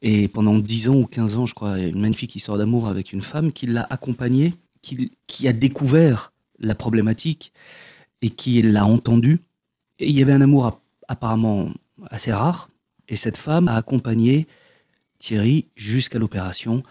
Et 0.00 0.28
pendant 0.28 0.58
10 0.58 0.88
ans 0.88 0.96
ou 0.96 1.06
15 1.06 1.38
ans, 1.38 1.46
je 1.46 1.54
crois, 1.54 1.78
une 1.78 2.00
magnifique 2.00 2.36
histoire 2.36 2.56
d'amour 2.56 2.88
avec 2.88 3.12
une 3.12 3.20
femme 3.22 3.52
qui 3.52 3.66
l'a 3.66 3.86
accompagnée, 3.90 4.54
qui, 4.80 5.48
a 5.48 5.52
découvert 5.52 6.32
la 6.60 6.74
problématique 6.74 7.52
et 8.22 8.30
qui 8.30 8.62
l'a 8.62 8.86
entendue. 8.86 9.40
Et 9.98 10.08
il 10.08 10.16
y 10.16 10.22
avait 10.22 10.32
un 10.32 10.40
amour 10.40 10.66
app- 10.66 10.80
apparemment 11.08 11.70
assez 12.10 12.32
rare. 12.32 12.70
Et 13.08 13.16
cette 13.16 13.36
femme 13.36 13.68
a 13.68 13.74
accompagné 13.74 14.46
Thierry 15.18 15.66
jusqu'à 15.74 16.18
l'opération, 16.18 16.84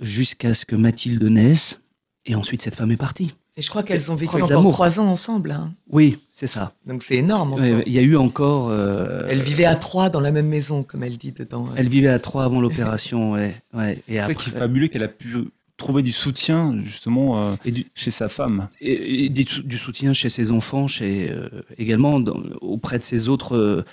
jusqu'à 0.00 0.54
ce 0.54 0.64
que 0.64 0.76
Mathilde 0.76 1.22
naisse. 1.24 1.80
Et 2.26 2.34
ensuite, 2.34 2.60
cette 2.62 2.76
femme 2.76 2.90
est 2.92 2.96
partie. 2.96 3.32
Et 3.56 3.62
je 3.62 3.70
crois 3.70 3.82
qu'elles 3.82 4.12
ont 4.12 4.14
vécu 4.14 4.30
encore 4.40 4.62
trois 4.70 5.00
ans 5.00 5.06
ensemble. 5.08 5.50
hein. 5.50 5.72
Oui, 5.90 6.18
c'est 6.30 6.46
ça. 6.46 6.74
Donc 6.86 7.02
c'est 7.02 7.16
énorme. 7.16 7.54
Ouais, 7.54 7.82
Il 7.86 7.92
y 7.92 7.98
a 7.98 8.02
eu 8.02 8.16
encore. 8.16 8.68
euh, 8.70 9.26
Elle 9.28 9.40
vivait 9.40 9.64
à 9.64 9.74
trois 9.74 10.10
dans 10.10 10.20
la 10.20 10.30
même 10.30 10.46
maison, 10.46 10.82
comme 10.84 11.02
elle 11.02 11.16
dit 11.16 11.32
dedans. 11.32 11.64
Elle 11.74 11.88
vivait 11.88 12.08
à 12.08 12.20
trois 12.20 12.44
avant 12.44 12.60
l'opération, 12.60 13.32
ouais. 13.32 13.54
C'est 13.74 14.02
ça 14.20 14.22
après, 14.24 14.34
qui 14.36 14.50
est 14.50 14.58
fabuleux 14.58 14.86
qu'elle 14.88 15.02
a 15.02 15.08
pu 15.08 15.34
trouver 15.76 16.02
du 16.02 16.12
soutien 16.12 16.76
justement 16.84 17.40
euh, 17.40 17.54
et 17.64 17.70
du, 17.72 17.86
chez 17.94 18.10
sa 18.12 18.28
femme. 18.28 18.68
et- 18.80 19.24
et 19.24 19.28
du, 19.28 19.44
sou- 19.44 19.62
du 19.62 19.78
soutien 19.78 20.12
chez 20.12 20.28
ses 20.28 20.50
enfants, 20.52 20.86
chez 20.86 21.30
euh, 21.30 21.48
également 21.78 22.20
dans- 22.20 22.40
auprès 22.60 22.98
de 22.98 23.04
ses 23.04 23.28
autres, 23.28 23.56
euh, 23.56 23.84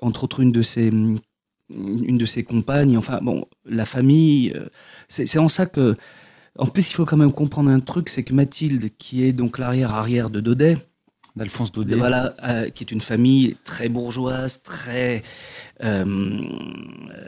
entre 0.00 0.24
autres 0.24 0.40
une 0.40 0.50
de 0.52 0.62
ses 0.62 0.90
une 1.70 2.18
de 2.18 2.26
ses 2.26 2.42
compagnes. 2.44 2.96
Enfin 2.98 3.18
bon, 3.22 3.46
la 3.64 3.86
famille. 3.86 4.52
C'est 5.12 5.38
en 5.38 5.48
ça 5.48 5.66
que. 5.66 5.96
En 6.58 6.66
plus, 6.66 6.90
il 6.90 6.94
faut 6.94 7.06
quand 7.06 7.16
même 7.16 7.32
comprendre 7.32 7.70
un 7.70 7.80
truc, 7.80 8.10
c'est 8.10 8.24
que 8.24 8.34
Mathilde, 8.34 8.90
qui 8.98 9.24
est 9.24 9.32
donc 9.32 9.58
l'arrière-arrière 9.58 10.28
de 10.28 10.38
Daudet, 10.40 10.76
d'Alphonse 11.34 11.72
Daudet. 11.72 11.94
voilà, 11.94 12.34
euh, 12.44 12.68
qui 12.68 12.84
est 12.84 12.92
une 12.92 13.00
famille 13.00 13.56
très 13.64 13.88
bourgeoise, 13.88 14.62
très 14.62 15.22
euh, 15.82 16.04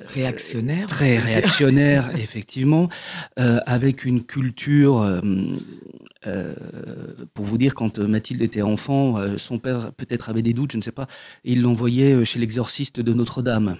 Réactionnaire. 0.06 0.86
très 0.86 1.18
réactionnaire, 1.18 2.14
effectivement, 2.18 2.90
euh, 3.38 3.60
avec 3.66 4.04
une 4.04 4.24
culture. 4.24 5.00
euh, 5.00 5.20
euh, 6.26 6.54
pour 7.34 7.44
vous 7.44 7.58
dire, 7.58 7.74
quand 7.74 7.98
Mathilde 7.98 8.40
était 8.42 8.62
enfant, 8.62 9.18
euh, 9.18 9.36
son 9.36 9.58
père 9.58 9.92
peut-être 9.92 10.30
avait 10.30 10.42
des 10.42 10.54
doutes, 10.54 10.72
je 10.72 10.78
ne 10.78 10.82
sais 10.82 10.92
pas, 10.92 11.06
et 11.44 11.52
il 11.52 11.60
l'envoyait 11.62 12.24
chez 12.24 12.38
l'exorciste 12.38 13.00
de 13.00 13.12
Notre-Dame. 13.12 13.76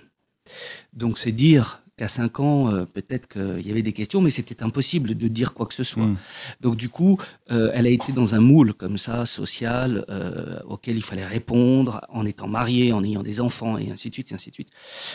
Donc 0.93 1.17
c'est 1.17 1.33
dire 1.33 1.84
qu'à 1.97 2.09
5 2.09 2.41
ans, 2.41 2.71
euh, 2.73 2.85
peut-être 2.87 3.29
qu'il 3.29 3.67
y 3.67 3.71
avait 3.71 3.83
des 3.83 3.93
questions, 3.93 4.21
mais 4.21 4.31
c'était 4.31 4.63
impossible 4.63 5.15
de 5.15 5.29
dire 5.29 5.55
quoi 5.55 5.67
que 5.67 5.75
ce 5.75 5.85
soit. 5.85 6.07
Mm. 6.07 6.17
Donc 6.61 6.77
du 6.77 6.89
coup, 6.89 7.19
euh, 7.51 7.71
elle 7.75 7.87
a 7.87 7.91
été 7.91 8.13
dans 8.13 8.35
un 8.35 8.41
moule 8.41 8.75
comme 8.75 8.99
ça, 8.99 9.27
social, 9.27 10.05
euh, 10.09 10.59
auquel 10.67 10.97
il 10.97 11.03
fallait 11.05 11.25
répondre 11.27 12.01
en 12.09 12.27
étant 12.27 12.49
mariée, 12.49 12.93
en 12.93 13.05
ayant 13.05 13.23
des 13.23 13.41
enfants, 13.41 13.79
et 13.79 13.91
ainsi 13.91 14.09
de 14.11 14.15
suite, 14.15 14.33
et 14.33 14.35
ainsi 14.35 14.51
de 14.51 14.55
suite. 14.55 14.71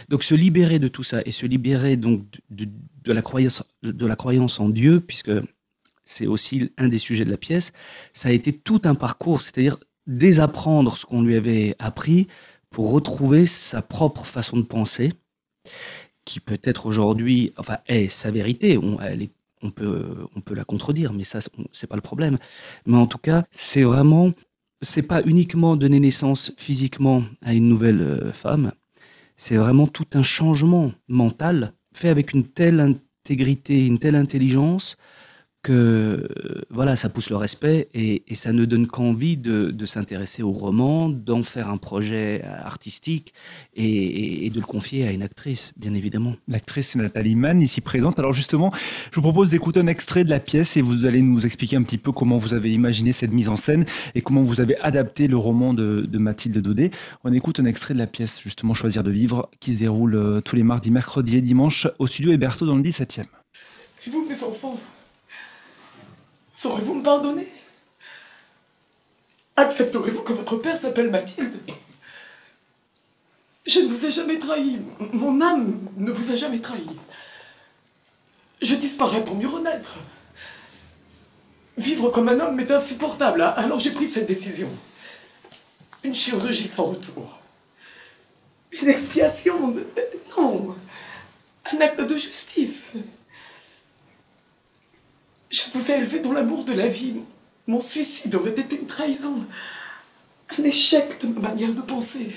Donc 0.08 0.24
se 0.24 0.36
libérer 0.36 0.80
de 0.80 0.88
tout 0.88 1.04
ça 1.04 1.22
et 1.26 1.32
se 1.32 1.46
libérer 1.46 1.98
donc 1.98 2.24
de, 2.50 2.66
de- 2.66 2.72
de 3.04 3.14
la 3.14 3.22
croyance, 3.22 3.64
de 3.84 4.06
la 4.06 4.16
croyance 4.16 4.60
en 4.60 4.70
Dieu, 4.70 5.00
puisque 5.00 5.32
c'est 6.06 6.28
aussi 6.28 6.72
un 6.78 6.88
des 6.88 6.98
sujets 7.00 7.26
de 7.26 7.32
la 7.32 7.38
pièce, 7.38 7.72
ça 8.14 8.30
a 8.30 8.32
été 8.32 8.52
tout 8.54 8.82
un 8.86 8.96
parcours, 8.96 9.42
c'est-à-dire 9.42 9.78
désapprendre 10.08 10.96
ce 10.96 11.06
qu'on 11.06 11.22
lui 11.22 11.36
avait 11.36 11.76
appris 11.80 12.28
pour 12.70 12.92
retrouver 12.92 13.46
sa 13.46 13.82
propre 13.82 14.26
façon 14.26 14.58
de 14.58 14.64
penser, 14.64 15.14
qui 16.30 16.40
peut-être 16.40 16.86
aujourd'hui, 16.86 17.54
enfin, 17.58 17.78
est 17.88 18.08
sa 18.08 18.30
vérité. 18.30 18.78
On, 18.78 19.00
elle 19.02 19.24
est- 19.24 19.32
on 19.64 19.72
peut, 19.72 20.06
on 20.36 20.42
peut 20.42 20.54
la 20.54 20.64
contredire, 20.64 21.12
mais 21.12 21.24
ça, 21.24 21.40
c'est- 21.42 21.88
pas 21.88 21.96
le 21.96 22.04
problème. 22.12 22.38
Mais 22.86 22.98
en 22.98 23.08
tout 23.08 23.18
cas, 23.18 23.44
c'est 23.50 23.82
vraiment, 23.82 24.32
c'est 24.84 25.08
pas 25.08 25.24
uniquement 25.26 25.76
donner 25.76 26.00
naissance 26.00 26.54
physiquement 26.58 27.24
à 27.42 27.54
une 27.54 27.68
nouvelle 27.68 28.02
euh, 28.02 28.32
femme, 28.32 28.72
c'est 29.38 29.56
vraiment 29.58 29.88
tout 29.88 30.06
un 30.14 30.22
changement 30.24 30.92
mental 31.08 31.74
fait 31.94 32.10
avec 32.10 32.34
une 32.34 32.46
telle 32.46 32.80
intégrité, 32.80 33.88
une 33.88 33.98
telle 33.98 34.16
intelligence 34.16 34.98
que 35.62 35.74
euh, 35.74 36.62
voilà, 36.70 36.96
ça 36.96 37.10
pousse 37.10 37.30
le 37.30 37.36
respect 37.36 37.90
et, 37.94 38.24
et 38.28 38.36
ça 38.36 38.54
ne 38.54 38.64
donne 38.64 38.88
qu'envie 38.88 39.36
de, 39.36 39.72
de 39.72 39.86
s'intéresser 39.86 40.42
au 40.42 40.52
roman, 40.52 41.10
d'en 41.10 41.44
faire 41.44 41.70
un 41.70 41.76
projet 41.78 42.44
artistique 42.64 43.34
et, 43.76 43.84
et- 43.86 44.46
et 44.46 44.50
de 44.50 44.56
le 44.56 44.66
confier 44.66 45.06
à 45.06 45.12
une 45.12 45.22
actrice, 45.22 45.74
bien 45.76 45.94
évidemment. 45.94 46.36
L'actrice 46.48 46.90
c'est 46.90 47.00
Nathalie 47.00 47.36
Mann, 47.36 47.62
ici 47.62 47.82
présente. 47.82 48.20
Alors 48.20 48.32
justement, 48.32 48.72
je 49.12 49.16
vous 49.16 49.22
propose 49.22 49.50
d'écouter 49.50 49.82
un 49.82 49.88
extrait 49.88 50.24
de 50.24 50.30
la 50.30 50.40
pièce 50.40 50.78
et 50.78 50.82
vous 50.82 51.06
allez 51.06 51.22
nous 51.22 51.46
expliquer 51.46 51.76
un 51.76 51.84
petit 51.84 51.98
peu 51.98 52.12
comment 52.14 52.38
vous 52.38 52.54
avez 52.54 52.72
imaginé 52.74 53.12
cette 53.12 53.32
mise 53.34 53.50
en 53.50 53.56
scène 53.58 53.86
et 54.16 54.22
comment 54.22 54.44
vous 54.44 54.62
avez 54.62 54.78
adapté 54.80 55.28
le 55.28 55.36
roman 55.38 55.74
de, 55.74 56.08
de 56.10 56.18
Mathilde 56.20 56.58
Daudet. 56.60 56.92
On 57.26 57.34
écoute 57.34 57.60
un 57.60 57.66
extrait 57.66 57.94
de 57.94 58.00
la 58.00 58.08
pièce, 58.08 58.40
justement 58.42 58.74
Choisir 58.74 59.04
de 59.04 59.12
vivre, 59.12 59.50
qui 59.60 59.74
se 59.74 59.80
déroule 59.80 60.16
euh, 60.16 60.40
tous 60.42 60.56
les 60.56 60.64
mardis, 60.64 60.90
mercredis 60.92 61.36
et 61.38 61.42
dimanches 61.42 61.86
au 62.00 62.08
studio 62.08 62.32
Héberto 62.32 62.66
dans 62.66 62.76
le 62.78 62.82
17e. 62.82 63.26
Puis 64.00 64.10
vous, 64.12 64.26
mes 64.26 64.36
enfants, 64.44 64.80
Saurez-vous 66.62 66.96
me 66.96 67.04
pardonner? 67.04 67.48
Accepterez-vous 69.56 70.24
que 70.24 70.34
votre 70.34 70.58
père 70.58 70.78
s'appelle 70.78 71.10
Mathilde? 71.10 71.58
Je 73.66 73.80
ne 73.80 73.88
vous 73.88 74.06
ai 74.06 74.12
jamais 74.12 74.38
trahi. 74.40 74.78
Mon 75.14 75.40
âme 75.40 75.80
ne 75.96 76.12
vous 76.12 76.34
a 76.34 76.36
jamais 76.36 76.60
trahi. 76.60 76.86
Je 78.62 78.76
disparais 78.76 79.24
pour 79.24 79.38
mieux 79.38 79.48
renaître. 79.48 80.00
Vivre 81.78 82.10
comme 82.10 82.28
un 82.28 82.38
homme 82.42 82.56
m'est 82.56 82.72
insupportable, 82.72 83.42
alors 83.42 83.80
j'ai 83.80 83.92
pris 83.92 84.10
cette 84.10 84.28
décision. 84.28 84.68
Une 86.04 86.14
chirurgie 86.14 86.68
sans 86.68 86.88
retour. 86.88 87.40
Une 88.82 88.90
expiation. 88.90 89.78
Non. 90.38 90.76
Un 91.72 91.80
acte 91.80 92.02
de 92.02 92.18
justice. 92.18 92.96
Je 95.50 95.64
vous 95.74 95.92
ai 95.92 95.96
élevé 95.96 96.20
dans 96.20 96.32
l'amour 96.32 96.64
de 96.64 96.74
la 96.74 96.88
vie. 96.88 97.16
Mon 97.68 97.82
suicide 97.82 98.34
aurait 98.36 98.52
été 98.52 98.76
une 98.76 98.88
trahison. 98.88 99.46
Un 100.58 100.64
échec 100.64 101.20
de 101.22 101.28
ma 101.28 101.50
manière 101.50 101.74
de 101.74 101.82
penser. 101.82 102.36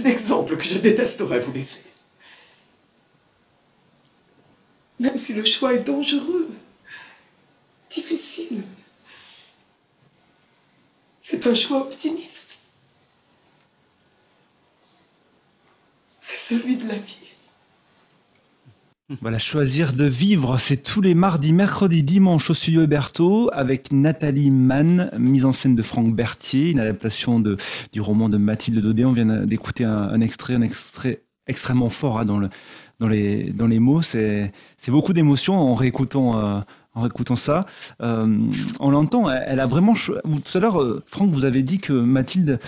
Un 0.00 0.04
exemple 0.04 0.56
que 0.56 0.64
je 0.64 0.78
détesterais 0.78 1.40
vous 1.40 1.52
laisser. 1.52 1.82
Même 5.00 5.18
si 5.18 5.32
le 5.32 5.44
choix 5.44 5.74
est 5.74 5.84
dangereux, 5.84 6.50
difficile, 7.88 8.62
c'est 11.20 11.46
un 11.46 11.54
choix 11.54 11.82
optimiste. 11.82 12.58
C'est 16.20 16.38
celui 16.38 16.76
de 16.76 16.88
la 16.88 16.96
vie. 16.96 17.28
Voilà, 19.22 19.38
choisir 19.38 19.94
de 19.94 20.04
vivre, 20.04 20.58
c'est 20.58 20.82
tous 20.82 21.00
les 21.00 21.14
mardis, 21.14 21.54
mercredis, 21.54 22.02
dimanches 22.02 22.50
au 22.50 22.54
studio 22.54 22.82
Huberto 22.82 23.48
avec 23.54 23.90
Nathalie 23.90 24.50
Mann, 24.50 25.10
mise 25.18 25.46
en 25.46 25.52
scène 25.52 25.74
de 25.74 25.82
Franck 25.82 26.14
Berthier, 26.14 26.72
une 26.72 26.78
adaptation 26.78 27.40
de, 27.40 27.56
du 27.90 28.02
roman 28.02 28.28
de 28.28 28.36
Mathilde 28.36 28.82
Daudet. 28.82 29.06
On 29.06 29.14
vient 29.14 29.46
d'écouter 29.46 29.84
un, 29.84 30.20
extrait, 30.20 30.52
un 30.52 30.60
extrait 30.60 31.22
extrêmement 31.46 31.88
fort 31.88 32.18
hein, 32.18 32.26
dans, 32.26 32.38
le, 32.38 32.50
dans, 33.00 33.08
les, 33.08 33.50
dans 33.54 33.66
les 33.66 33.78
mots. 33.78 34.02
C'est 34.02 34.52
beaucoup 34.88 35.14
d'émotions 35.14 35.56
en 35.56 35.74
réécoutant. 35.74 36.38
Euh, 36.38 36.60
en 36.94 37.02
réécoutant 37.02 37.36
ça, 37.36 37.64
euh, 38.02 38.50
on 38.80 38.90
l'entend, 38.90 39.30
elle, 39.30 39.60
a 39.60 39.66
vraiment. 39.66 39.94
Tout 39.94 40.58
à 40.58 40.60
l'heure, 40.60 40.82
euh, 40.82 41.02
Franck, 41.06 41.30
vous 41.30 41.46
avez 41.46 41.62
dit 41.62 41.78
que 41.78 41.94
Mathilde, 41.94 42.58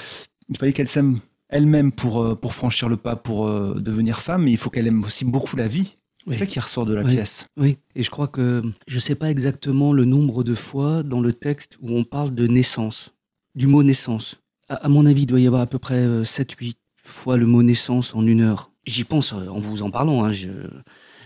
il 0.49 0.57
fallait 0.57 0.73
qu'elle 0.73 0.89
s'aime 0.89 1.19
elle-même 1.51 1.93
pour, 1.93 2.39
pour 2.39 2.55
franchir 2.55 2.89
le 2.89 2.97
pas, 2.97 3.17
pour 3.17 3.47
devenir 3.75 4.21
femme, 4.21 4.45
mais 4.45 4.53
il 4.53 4.57
faut 4.57 4.71
qu'elle 4.71 4.87
aime 4.87 5.05
aussi 5.05 5.27
beaucoup 5.27 5.57
la 5.57 5.67
vie. 5.67 5.97
C'est 6.29 6.35
ça 6.35 6.47
qui 6.47 6.61
ressort 6.61 6.87
de 6.87 6.95
la 6.95 7.05
pièce. 7.05 7.47
Oui, 7.57 7.79
et 7.95 8.03
je 8.03 8.11
crois 8.11 8.29
que 8.29 8.63
je 8.87 8.95
ne 8.97 9.01
sais 9.01 9.15
pas 9.15 9.31
exactement 9.31 9.93
le 9.93 10.05
nombre 10.05 10.45
de 10.45 10.55
fois 10.55 11.03
dans 11.03 11.21
le 11.21 11.33
texte 11.33 11.79
où 11.81 11.97
on 11.97 12.05
parle 12.05 12.35
de 12.35 12.47
naissance, 12.47 13.15
du 13.55 13.67
mot 13.67 13.83
naissance. 13.83 14.41
À, 14.69 14.89
mon 14.89 15.07
avis, 15.07 15.23
il 15.23 15.27
doit 15.27 15.41
y 15.41 15.47
avoir 15.47 15.63
à 15.63 15.67
peu 15.67 15.79
près 15.79 16.07
7-8 16.23 16.71
euh, 16.71 16.73
fois 17.03 17.37
le 17.37 17.47
mot 17.47 17.63
naissance 17.63 18.15
en 18.15 18.25
une 18.27 18.43
heure. 18.43 18.71
J'y 18.87 19.05
pense 19.05 19.33
euh, 19.33 19.49
en 19.49 19.59
vous 19.59 19.83
en 19.83 19.91
parlant, 19.91 20.25
hein, 20.25 20.31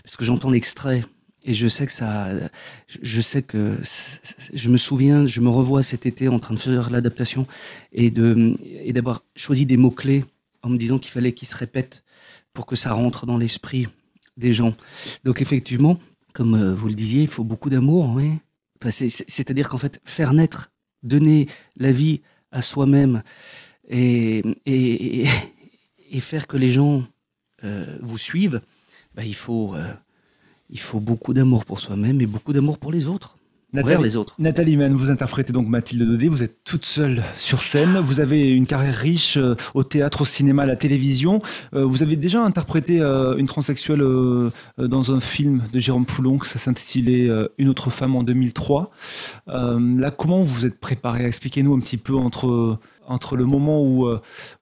parce 0.03 0.17
que 0.17 0.25
j'entends 0.25 0.51
l'extrait 0.51 1.05
et 1.45 1.53
je 1.53 1.69
sais 1.69 1.87
que 1.87 1.93
ça, 1.93 2.31
je 3.03 3.21
sais 3.21 3.43
que 3.43 3.79
je 4.55 4.71
me 4.71 4.79
souviens, 4.79 5.27
je 5.27 5.41
me 5.41 5.51
revois 5.51 5.83
cet 5.83 6.07
été 6.07 6.29
en 6.29 6.39
train 6.39 6.55
de 6.55 6.59
faire 6.59 6.89
l'adaptation 6.89 7.47
et 7.93 8.11
de 8.11 8.57
et 8.63 8.95
d'avoir 8.95 9.23
choisi 9.37 9.67
des 9.67 9.77
mots 9.77 9.91
clés 9.91 10.25
en 10.63 10.71
me 10.71 10.79
disant 10.79 10.99
qu'il 10.99 11.13
fallait 11.13 11.33
qu'ils 11.33 11.49
se 11.49 11.57
répètent 11.57 12.03
pour 12.55 12.65
que 12.65 12.77
ça 12.77 12.95
rentre 12.95 13.27
dans 13.27 13.37
l'esprit 13.37 13.89
des 14.37 14.53
gens. 14.53 14.75
Donc 15.25 15.41
effectivement, 15.43 15.99
comme 16.33 16.55
euh, 16.55 16.75
vous 16.75 16.89
le 16.89 16.95
disiez, 16.95 17.23
il 17.23 17.29
faut 17.29 17.45
beaucoup 17.45 17.71
d'amour. 17.71 18.09
Enfin, 18.83 18.91
C'est-à-dire 18.91 19.69
qu'en 19.69 19.79
fait, 19.79 20.01
faire 20.05 20.33
naître, 20.33 20.71
donner 21.03 21.47
la 21.77 21.93
vie 21.93 22.21
à 22.51 22.63
soi-même 22.63 23.23
et, 23.89 24.43
et, 24.67 25.27
et, 26.11 26.21
faire 26.21 26.47
que 26.47 26.57
les 26.57 26.71
gens 26.71 27.05
euh, 27.65 27.99
vous 28.03 28.19
suivent, 28.19 28.61
bah, 29.15 29.25
il, 29.25 29.35
faut, 29.35 29.75
euh, 29.75 29.93
il 30.71 30.81
faut 30.81 31.01
beaucoup 31.01 31.35
d'amour 31.35 31.65
pour 31.65 31.81
soi-même 31.81 32.21
et 32.21 32.27
beaucoup 32.27 32.53
d'amour 32.53 32.79
pour 32.79 32.93
les 32.93 33.09
autres. 33.09 33.37
Nathalie, 33.75 34.05
les 34.05 34.17
autres. 34.17 34.37
Nathalie 34.39 34.77
Mann, 34.77 34.95
vous 34.95 35.11
interprétez 35.11 35.53
donc 35.53 35.67
Mathilde 35.67 36.05
Daudet, 36.05 36.29
vous 36.29 36.45
êtes 36.45 36.63
toute 36.63 36.85
seule 36.85 37.25
sur 37.35 37.61
scène, 37.61 37.99
vous 37.99 38.21
avez 38.21 38.53
une 38.53 38.69
carrière 38.69 38.95
riche 38.95 39.37
euh, 39.37 39.57
au 39.75 39.83
théâtre, 39.83 40.21
au 40.21 40.25
cinéma, 40.25 40.63
à 40.63 40.67
la 40.67 40.77
télévision. 40.77 41.43
Euh, 41.75 41.85
vous 41.85 42.05
avez 42.05 42.15
déjà 42.15 42.41
interprété 42.41 43.01
euh, 43.01 43.37
une 43.37 43.47
transsexuelle 43.47 44.05
dans 44.79 45.13
un 45.13 45.19
film 45.19 45.65
de 45.73 45.81
Jérôme 45.81 46.07
Poulon, 46.07 46.39
ça 46.43 46.59
s'intitulait 46.59 47.29
Une 47.59 47.69
autre 47.69 47.91
femme 47.91 48.15
en 48.15 48.23
2003. 48.23 48.91
Là, 49.47 50.11
comment 50.11 50.43
vous 50.43 50.55
vous 50.55 50.67
êtes 50.67 50.79
préparé 50.79 51.25
Expliquez-nous 51.25 51.75
un 51.75 51.81
petit 51.81 51.97
peu 51.97 52.15
entre, 52.15 52.79
entre 53.09 53.37
le 53.37 53.45
moment 53.45 53.83
où, 53.83 54.09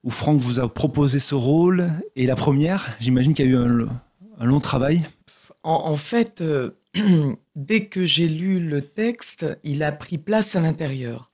où 0.03 0.09
Franck 0.09 0.39
vous 0.39 0.59
a 0.59 0.73
proposé 0.73 1.19
ce 1.19 1.35
rôle 1.35 1.87
et 2.15 2.25
la 2.25 2.35
première. 2.35 2.95
J'imagine 2.99 3.33
qu'il 3.33 3.45
y 3.45 3.49
a 3.49 3.51
eu 3.51 3.57
un, 3.57 3.87
un 4.39 4.45
long 4.45 4.59
travail. 4.59 5.03
En, 5.63 5.95
fait, 5.95 6.43
dès 7.55 7.85
que 7.85 8.03
j'ai 8.03 8.27
lu 8.27 8.59
le 8.59 8.81
texte, 8.81 9.45
il 9.63 9.83
a 9.83 9.91
pris 9.91 10.17
place 10.17 10.55
à 10.55 10.61
l'intérieur. 10.61 11.31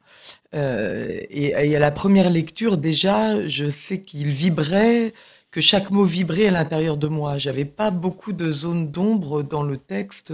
Euh, 0.53 1.19
et, 1.29 1.75
à 1.75 1.79
la 1.79 1.91
première 1.91 2.29
lecture, 2.29 2.77
déjà, 2.77 3.47
je 3.47 3.69
sais 3.69 4.01
qu'il 4.01 4.29
vibrait, 4.29 5.13
que 5.51 5.61
chaque 5.61 5.91
mot 5.91 6.03
vibrait 6.03 6.47
à 6.47 6.51
l'intérieur 6.51 6.97
de 6.97 7.07
moi. 7.07 7.37
J'avais 7.37 7.65
pas 7.65 7.91
beaucoup 7.91 8.33
de 8.33 8.51
zones 8.51 8.91
d'ombre 8.91 9.41
dans 9.43 9.63
le 9.63 9.77
texte. 9.77 10.33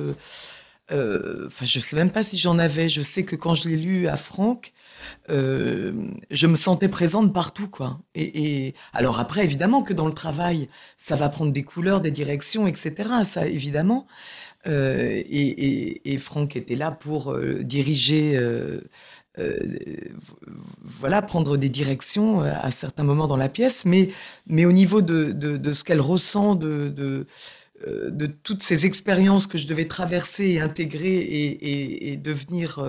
Euh, 0.91 1.48
enfin, 1.48 1.65
je 1.65 1.80
sais 1.80 1.95
même 1.95 2.12
pas 2.12 2.24
si 2.24 2.38
j'en 2.38 2.60
avais. 2.60 2.89
Je 2.89 3.02
sais 3.02 3.24
que 3.24 3.36
quand 3.36 3.56
je 3.56 3.69
l'ai 3.69 3.78
lu 3.78 4.08
à 4.08 4.17
Franck, 4.17 4.74
euh, 5.30 5.93
je 6.32 6.48
me 6.48 6.56
sentais 6.56 6.89
présente 6.89 7.34
partout, 7.34 7.67
quoi. 7.69 8.00
Et, 8.13 8.65
et, 8.67 8.76
alors 8.93 9.19
après, 9.19 9.43
évidemment 9.43 9.84
que 9.84 9.93
dans 9.93 10.08
le 10.08 10.13
travail, 10.13 10.67
ça 10.98 11.15
va 11.15 11.30
prendre 11.30 11.52
des 11.52 11.63
couleurs, 11.63 12.02
des 12.02 12.12
directions, 12.12 12.67
etc. 12.67 12.93
Ça, 13.26 13.48
évidemment. 13.48 14.08
Euh, 14.67 15.21
et, 15.30 16.17
Franck 16.17 16.56
était 16.56 16.75
là 16.75 16.91
pour 16.91 17.32
euh, 17.32 17.63
diriger, 17.63 18.36
euh, 18.36 18.80
voilà, 20.82 21.21
prendre 21.21 21.58
des 21.58 21.69
directions 21.69 22.41
à 22.41 22.71
certains 22.71 23.04
moments 23.04 23.28
dans 23.28 23.38
la 23.38 23.49
pièce, 23.49 23.86
mais, 23.86 24.10
mais 24.47 24.65
au 24.65 24.71
niveau 24.71 25.01
de, 25.01 25.32
de, 25.32 25.73
ce 25.73 25.84
qu'elle 25.84 26.01
ressent, 26.01 26.56
de, 26.56 26.89
de, 26.89 28.25
toutes 28.43 28.63
ces 28.63 28.86
expériences 28.86 29.45
que 29.47 29.58
je 29.58 29.67
devais 29.67 29.88
traverser 29.88 30.45
et 30.51 30.62
intégrer 30.62 31.17
et 31.62 32.17
devenir 32.17 32.80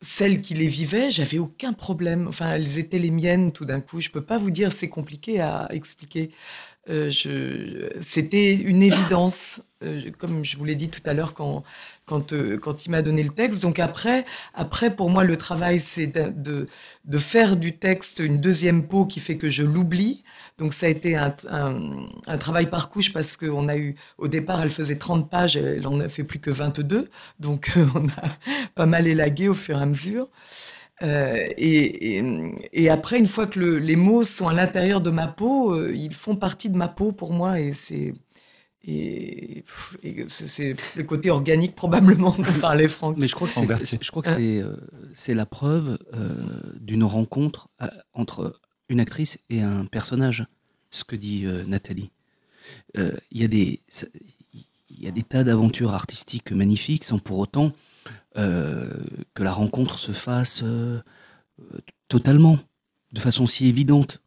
celle 0.00 0.40
qui 0.40 0.54
les 0.54 0.68
vivait, 0.68 1.10
j'avais 1.10 1.38
aucun 1.38 1.72
problème. 1.72 2.26
Enfin, 2.28 2.52
elles 2.52 2.78
étaient 2.78 2.98
les 2.98 3.10
miennes 3.10 3.52
tout 3.52 3.64
d'un 3.64 3.80
coup. 3.80 4.00
Je 4.00 4.10
peux 4.10 4.22
pas 4.22 4.38
vous 4.38 4.50
dire, 4.50 4.72
c'est 4.72 4.88
compliqué 4.88 5.40
à 5.40 5.68
expliquer. 5.70 6.30
Euh, 6.90 7.10
c'était 8.00 8.54
une 8.54 8.82
évidence, 8.82 9.62
euh, 9.84 10.10
comme 10.18 10.44
je 10.44 10.56
vous 10.56 10.64
l'ai 10.64 10.74
dit 10.74 10.88
tout 10.88 11.02
à 11.04 11.14
l'heure 11.14 11.34
quand, 11.34 11.62
euh, 12.32 12.58
quand 12.58 12.86
il 12.86 12.90
m'a 12.90 13.02
donné 13.02 13.22
le 13.22 13.30
texte. 13.30 13.62
Donc 13.62 13.78
après, 13.78 14.24
après 14.54 14.94
pour 14.94 15.08
moi, 15.08 15.22
le 15.22 15.36
travail, 15.36 15.78
c'est 15.78 16.08
de, 16.08 16.66
de, 17.04 17.18
faire 17.18 17.56
du 17.56 17.76
texte 17.76 18.18
une 18.18 18.38
deuxième 18.38 18.86
peau 18.86 19.06
qui 19.06 19.20
fait 19.20 19.36
que 19.36 19.48
je 19.48 19.62
l'oublie. 19.62 20.24
Donc 20.58 20.74
ça 20.74 20.86
a 20.86 20.88
été 20.88 21.16
un, 21.16 21.34
un, 21.48 22.38
travail 22.38 22.66
par 22.66 22.88
couche 22.88 23.12
parce 23.12 23.36
qu'on 23.36 23.68
a 23.68 23.76
eu, 23.76 23.94
au 24.18 24.28
départ, 24.28 24.60
elle 24.60 24.70
faisait 24.70 24.96
30 24.96 25.30
pages, 25.30 25.56
elle 25.56 25.86
en 25.86 26.00
a 26.00 26.08
fait 26.08 26.24
plus 26.24 26.40
que 26.40 26.50
22. 26.50 27.08
Donc 27.38 27.70
on 27.94 28.08
a 28.08 28.68
pas 28.74 28.86
mal 28.86 29.06
élagué 29.06 29.48
au 29.48 29.54
fur 29.54 29.78
et 29.78 29.82
à 29.82 29.86
mesure. 29.86 30.28
Euh, 31.02 31.46
et, 31.56 32.22
et, 32.72 32.90
après, 32.90 33.18
une 33.18 33.26
fois 33.26 33.46
que 33.46 33.58
les 33.58 33.96
mots 33.96 34.24
sont 34.24 34.48
à 34.48 34.52
l'intérieur 34.52 35.00
de 35.00 35.10
ma 35.10 35.28
peau, 35.28 35.72
euh, 35.72 35.94
ils 35.94 36.14
font 36.14 36.36
partie 36.36 36.68
de 36.68 36.76
ma 36.76 36.88
peau 36.88 37.12
pour 37.12 37.32
moi 37.32 37.58
et 37.58 37.72
c'est 37.72 38.14
et, 38.82 39.62
c'est 40.28 40.74
le 40.96 41.02
côté 41.02 41.30
organique 41.30 41.74
probablement 41.74 42.34
de 42.36 42.60
parler 42.60 42.88
franc. 42.88 43.14
Mais 43.16 43.26
je 43.26 43.34
crois 43.34 43.48
que 43.48 43.54
c'est, 43.54 44.02
je 44.02 44.10
crois 44.10 44.22
que 44.22 44.28
c'est, 44.28 44.62
euh, 44.62 44.76
c'est 45.14 45.34
la 45.34 45.46
preuve 45.46 45.98
d'une 46.80 47.04
rencontre 47.04 47.68
entre 48.14 48.58
une 48.88 49.00
actrice 49.00 49.38
et 49.50 49.62
un 49.62 49.84
personnage, 49.84 50.46
ce 50.90 51.04
que 51.04 51.16
dit 51.16 51.46
Nathalie. 51.66 52.10
Il 52.94 53.12
y 53.32 53.44
a 53.44 53.48
des 53.48 53.80
il 54.90 55.04
y 55.04 55.08
a 55.08 55.12
des 55.12 55.22
tas 55.22 55.44
d'aventures 55.44 55.94
artistiques 55.94 56.52
magnifiques 56.52 57.04
sans 57.04 57.18
pour 57.18 57.38
autant 57.38 57.66
euh, 57.66 57.70
que 58.34 59.42
la 59.42 59.52
rencontre 59.52 59.98
se 59.98 60.12
fasse 60.12 60.62
euh, 61.60 61.78
totalement, 62.08 62.58
de 63.12 63.20
façon 63.20 63.46
si 63.46 63.66
évidente. 63.66 64.20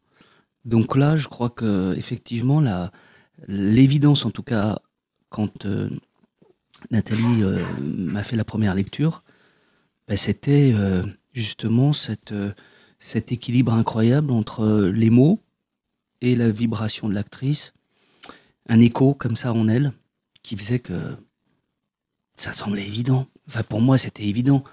Donc 0.64 0.96
là, 0.96 1.16
je 1.16 1.28
crois 1.28 1.50
que 1.50 1.94
effectivement, 1.96 2.62
l'évidence, 3.46 4.24
en 4.24 4.30
tout 4.30 4.42
cas, 4.42 4.78
quand 5.28 5.66
euh, 5.66 5.90
Nathalie 6.90 7.42
m'a 7.80 8.22
fait 8.22 8.36
la 8.36 8.44
première 8.44 8.74
lecture, 8.74 9.24
ben, 10.08 10.16
c'était 10.16 10.74
justement 11.32 11.92
cet 11.92 12.32
équilibre 13.32 13.74
incroyable 13.74 14.30
entre 14.30 14.90
les 14.94 15.10
mots 15.10 15.40
et 16.20 16.36
la 16.36 16.50
vibration 16.50 17.08
de 17.08 17.14
l'actrice, 17.14 17.74
un 18.68 18.80
écho 18.80 19.14
comme 19.14 19.36
ça 19.36 19.52
en 19.52 19.68
elle, 19.68 19.92
qui 20.42 20.56
faisait 20.56 20.78
que 20.78 21.16
ça 22.34 22.52
semblait 22.52 22.86
évident. 22.86 23.26
Enfin, 23.48 23.62
pour 23.62 23.80
moi, 23.80 23.98
c'était 23.98 24.24
évident. 24.24 24.64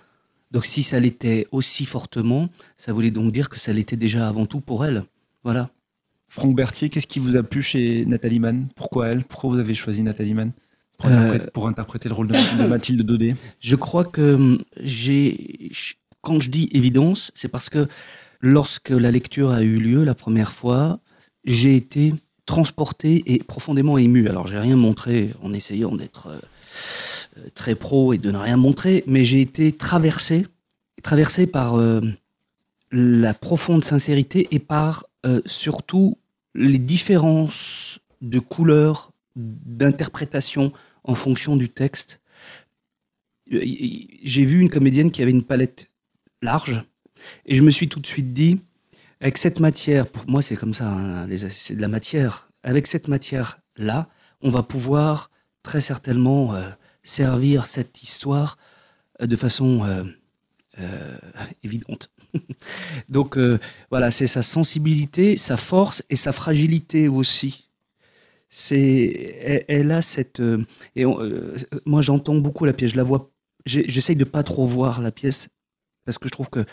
Donc, 0.51 0.65
si 0.65 0.83
ça 0.83 0.99
l'était 0.99 1.47
aussi 1.51 1.85
fortement, 1.85 2.49
ça 2.77 2.93
voulait 2.93 3.11
donc 3.11 3.31
dire 3.31 3.49
que 3.49 3.59
ça 3.59 3.71
l'était 3.73 3.95
déjà 3.95 4.27
avant 4.27 4.45
tout 4.45 4.59
pour 4.59 4.85
elle. 4.85 5.03
Voilà. 5.43 5.69
Franck 6.27 6.55
Berthier, 6.55 6.89
qu'est-ce 6.89 7.07
qui 7.07 7.19
vous 7.19 7.35
a 7.35 7.43
plu 7.43 7.61
chez 7.61 8.05
Nathalie 8.05 8.39
Mann? 8.39 8.67
Pourquoi 8.75 9.07
elle? 9.09 9.23
Pourquoi 9.23 9.49
vous 9.49 9.59
avez 9.59 9.75
choisi 9.75 10.01
Nathalie 10.03 10.33
Mann 10.33 10.51
pour, 10.97 11.09
Euh, 11.09 11.13
interpréter, 11.13 11.51
pour 11.51 11.67
interpréter 11.67 12.09
le 12.09 12.15
rôle 12.15 12.27
de, 12.27 12.33
de 12.63 12.67
Mathilde 12.67 13.01
Daudet? 13.01 13.35
Je 13.59 13.75
crois 13.75 14.05
que 14.05 14.35
hum, 14.35 14.63
j'ai. 14.81 15.71
Quand 16.21 16.39
je 16.39 16.49
dis 16.49 16.69
évidence, 16.71 17.31
c'est 17.33 17.47
parce 17.49 17.69
que 17.69 17.87
lorsque 18.39 18.91
la 18.91 19.11
lecture 19.11 19.51
a 19.51 19.63
eu 19.63 19.77
lieu 19.77 20.03
la 20.03 20.15
première 20.15 20.51
fois, 20.53 20.99
j'ai 21.43 21.75
été 21.75 22.13
transporté 22.45 23.23
et 23.25 23.39
profondément 23.39 23.97
ému. 23.97 24.29
Alors, 24.29 24.47
j'ai 24.47 24.59
rien 24.59 24.75
montré 24.75 25.31
en 25.41 25.51
essayant 25.51 25.95
d'être 25.95 26.27
euh, 26.27 26.39
très 27.53 27.75
pro 27.75 28.13
et 28.13 28.17
de 28.17 28.31
ne 28.31 28.37
rien 28.37 28.57
montrer, 28.57 29.03
mais 29.07 29.23
j'ai 29.23 29.41
été 29.41 29.71
traversé, 29.71 30.47
traversé 31.03 31.47
par 31.47 31.75
euh, 31.75 32.01
la 32.91 33.33
profonde 33.33 33.83
sincérité 33.83 34.47
et 34.51 34.59
par 34.59 35.05
euh, 35.25 35.41
surtout 35.45 36.17
les 36.53 36.77
différences 36.77 37.99
de 38.21 38.39
couleurs, 38.39 39.11
d'interprétation 39.35 40.73
en 41.03 41.15
fonction 41.15 41.55
du 41.55 41.69
texte. 41.69 42.21
Euh, 43.53 43.61
J'ai 44.23 44.45
vu 44.45 44.59
une 44.59 44.69
comédienne 44.69 45.11
qui 45.11 45.21
avait 45.21 45.31
une 45.31 45.43
palette 45.43 45.87
large 46.41 46.83
et 47.45 47.55
je 47.55 47.63
me 47.63 47.71
suis 47.71 47.87
tout 47.87 47.99
de 47.99 48.07
suite 48.07 48.33
dit, 48.33 48.59
avec 49.19 49.37
cette 49.37 49.59
matière, 49.59 50.07
pour 50.07 50.27
moi 50.27 50.41
c'est 50.41 50.55
comme 50.55 50.73
ça, 50.73 50.89
hein, 50.89 51.27
c'est 51.49 51.75
de 51.75 51.81
la 51.81 51.87
matière, 51.87 52.49
avec 52.63 52.87
cette 52.87 53.07
matière-là, 53.07 54.09
on 54.41 54.49
va 54.49 54.63
pouvoir 54.63 55.29
très 55.63 55.81
certainement 55.81 56.55
servir 57.03 57.67
cette 57.67 58.03
histoire 58.03 58.57
euh, 59.21 59.27
de 59.27 59.35
façon 59.35 59.83
euh, 59.83 60.03
euh, 60.79 61.17
évidente. 61.63 62.11
Donc 63.09 63.37
voilà, 63.89 64.09
c'est 64.09 64.27
sa 64.27 64.41
sensibilité, 64.41 65.35
sa 65.35 65.57
force 65.57 66.03
et 66.09 66.15
sa 66.15 66.31
fragilité 66.31 67.09
aussi. 67.09 67.67
C'est, 68.47 69.65
elle, 69.67 69.91
a 69.91 70.01
cette. 70.01 70.41
et 70.95 71.05
moi, 71.85 72.01
j'entends 72.01 72.35
beaucoup 72.35 72.63
la 72.63 72.71
pièce. 72.71 72.91
Je 72.91 72.97
la 72.97 73.03
vois. 73.03 73.29
J'essaye 73.65 74.15
de 74.15 74.23
pas 74.23 74.43
trop 74.43 74.65
voir 74.65 75.01
la 75.01 75.11
pièce 75.11 75.49
parce 76.05 76.17
que 76.17 76.29
je 76.29 76.31
trouve 76.31 76.49
que 76.49 76.65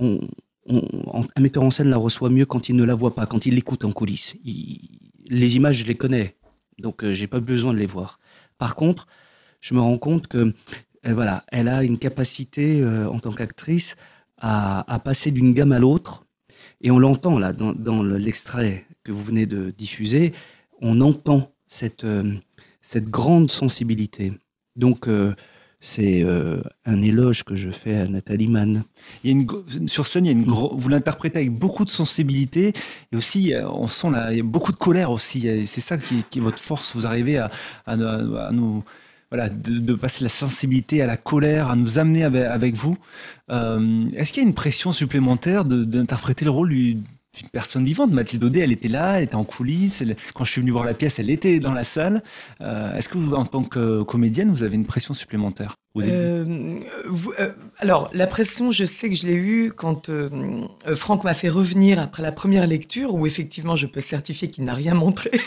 un 0.00 1.40
metteur 1.40 1.62
en 1.62 1.70
scène 1.70 1.88
la 1.88 1.98
reçoit 1.98 2.30
mieux 2.30 2.46
quand 2.46 2.70
il 2.70 2.76
ne 2.76 2.84
la 2.84 2.94
voit 2.94 3.14
pas, 3.14 3.26
quand 3.26 3.44
il 3.44 3.54
l'écoute 3.54 3.84
en 3.84 3.92
coulisses. 3.92 4.36
Les 4.44 5.56
images, 5.56 5.76
je 5.76 5.84
les 5.84 5.96
connais, 5.96 6.36
donc 6.78 7.08
j'ai 7.10 7.26
pas 7.26 7.40
besoin 7.40 7.74
de 7.74 7.78
les 7.78 7.86
voir. 7.86 8.20
Par 8.56 8.74
contre, 8.74 9.06
je 9.64 9.72
me 9.72 9.80
rends 9.80 9.96
compte 9.98 10.26
que 10.26 10.52
euh, 11.06 11.14
voilà, 11.14 11.42
elle 11.50 11.68
a 11.68 11.82
une 11.84 11.98
capacité 11.98 12.82
euh, 12.82 13.08
en 13.08 13.18
tant 13.18 13.32
qu'actrice 13.32 13.96
à, 14.38 15.00
passer 15.02 15.30
d'une 15.30 15.54
gamme 15.54 15.72
à 15.72 15.78
l'autre, 15.78 16.26
et 16.82 16.90
on 16.90 16.98
l'entend 16.98 17.38
là 17.38 17.54
dans, 17.54 17.72
dans 17.72 18.02
le- 18.02 18.18
l'extrait 18.18 18.84
que 19.02 19.10
vous 19.10 19.24
venez 19.24 19.46
de 19.46 19.70
diffuser, 19.70 20.34
on 20.82 21.00
entend 21.00 21.50
cette 21.66 22.04
euh, 22.04 22.34
cette 22.82 23.08
grande 23.08 23.50
sensibilité. 23.50 24.34
Donc 24.76 25.08
c'est 25.80 26.22
un 26.84 27.00
éloge 27.02 27.44
que 27.44 27.54
je 27.56 27.70
fais 27.70 27.96
à 27.96 28.08
Nathalie 28.08 28.48
Mann. 28.48 28.82
Sur 29.86 30.06
scène, 30.06 30.44
vous 30.44 30.88
l'interprétez 30.90 31.38
avec 31.38 31.50
beaucoup 31.52 31.86
de 31.86 31.90
sensibilité 31.90 32.72
et 33.12 33.16
aussi 33.16 33.54
on 33.70 33.86
sent 33.86 34.10
là, 34.10 34.32
il 34.32 34.36
y 34.36 34.40
a 34.40 34.42
beaucoup 34.42 34.72
de 34.72 34.76
colère 34.76 35.10
aussi. 35.10 35.66
C'est 35.66 35.80
ça 35.80 35.96
qui, 35.96 36.18
est- 36.18 36.40
votre 36.40 36.58
force. 36.58 36.94
Vous 36.94 37.06
arrivez 37.06 37.38
à 37.38 37.96
nous 37.96 38.84
voilà 39.34 39.48
de, 39.48 39.78
de 39.80 39.94
passer 39.94 40.22
la 40.22 40.28
sensibilité 40.30 41.02
à 41.02 41.06
la 41.06 41.16
colère, 41.16 41.68
à 41.68 41.74
nous 41.74 41.98
amener 41.98 42.22
avec, 42.22 42.76
vous. 42.76 42.96
Euh, 43.50 44.04
Est-ce 44.16 44.32
qu'il 44.32 44.44
y 44.44 44.46
a 44.46 44.48
une 44.48 44.54
pression 44.54 44.92
supplémentaire 44.92 45.64
d'interpréter 45.64 46.44
le 46.44 46.52
rôle 46.52 46.68
du- 46.68 46.94
d'une 46.94 47.48
personne 47.50 47.84
vivante? 47.84 48.12
Mathilde 48.12 48.44
Audet, 48.44 48.60
elle 48.60 48.70
était 48.70 48.86
là, 48.86 49.16
elle 49.18 49.24
était 49.24 49.34
en 49.34 49.42
coulisses. 49.42 50.04
quand 50.34 50.44
je 50.44 50.52
suis 50.52 50.60
venu 50.60 50.70
voir 50.70 50.84
la 50.84 50.94
pièce, 50.94 51.18
elle 51.18 51.30
était 51.30 51.58
dans 51.58 51.72
la 51.72 51.82
salle. 51.82 52.22
Euh, 52.60 52.94
Est-ce 52.96 53.08
que 53.08 53.18
vous, 53.18 53.34
en 53.34 53.44
tant 53.44 53.64
que 53.64 54.02
comédienne, 54.04 54.52
vous 54.52 54.62
avez 54.62 54.76
une 54.76 54.86
pression 54.86 55.14
supplémentaire 55.14 55.74
au 55.96 56.02
début? 56.02 56.12
Euh, 56.14 56.78
alors, 57.80 58.10
la 58.14 58.28
pression, 58.28 58.70
je 58.70 58.84
sais 58.84 59.10
que 59.10 59.16
je 59.16 59.26
l'ai 59.26 59.34
eue 59.34 59.72
quand 59.74 60.08
Franck 60.94 61.24
m'a 61.24 61.34
fait 61.34 61.48
revenir 61.48 61.98
après 61.98 62.22
la 62.22 62.30
première 62.30 62.68
lecture, 62.68 63.12
où 63.12 63.26
effectivement, 63.26 63.74
je 63.74 63.86
peux 63.88 64.00
certifier 64.00 64.48
qu'il 64.48 64.62
n'a 64.64 64.74
rien 64.74 64.94
montré. 64.94 65.32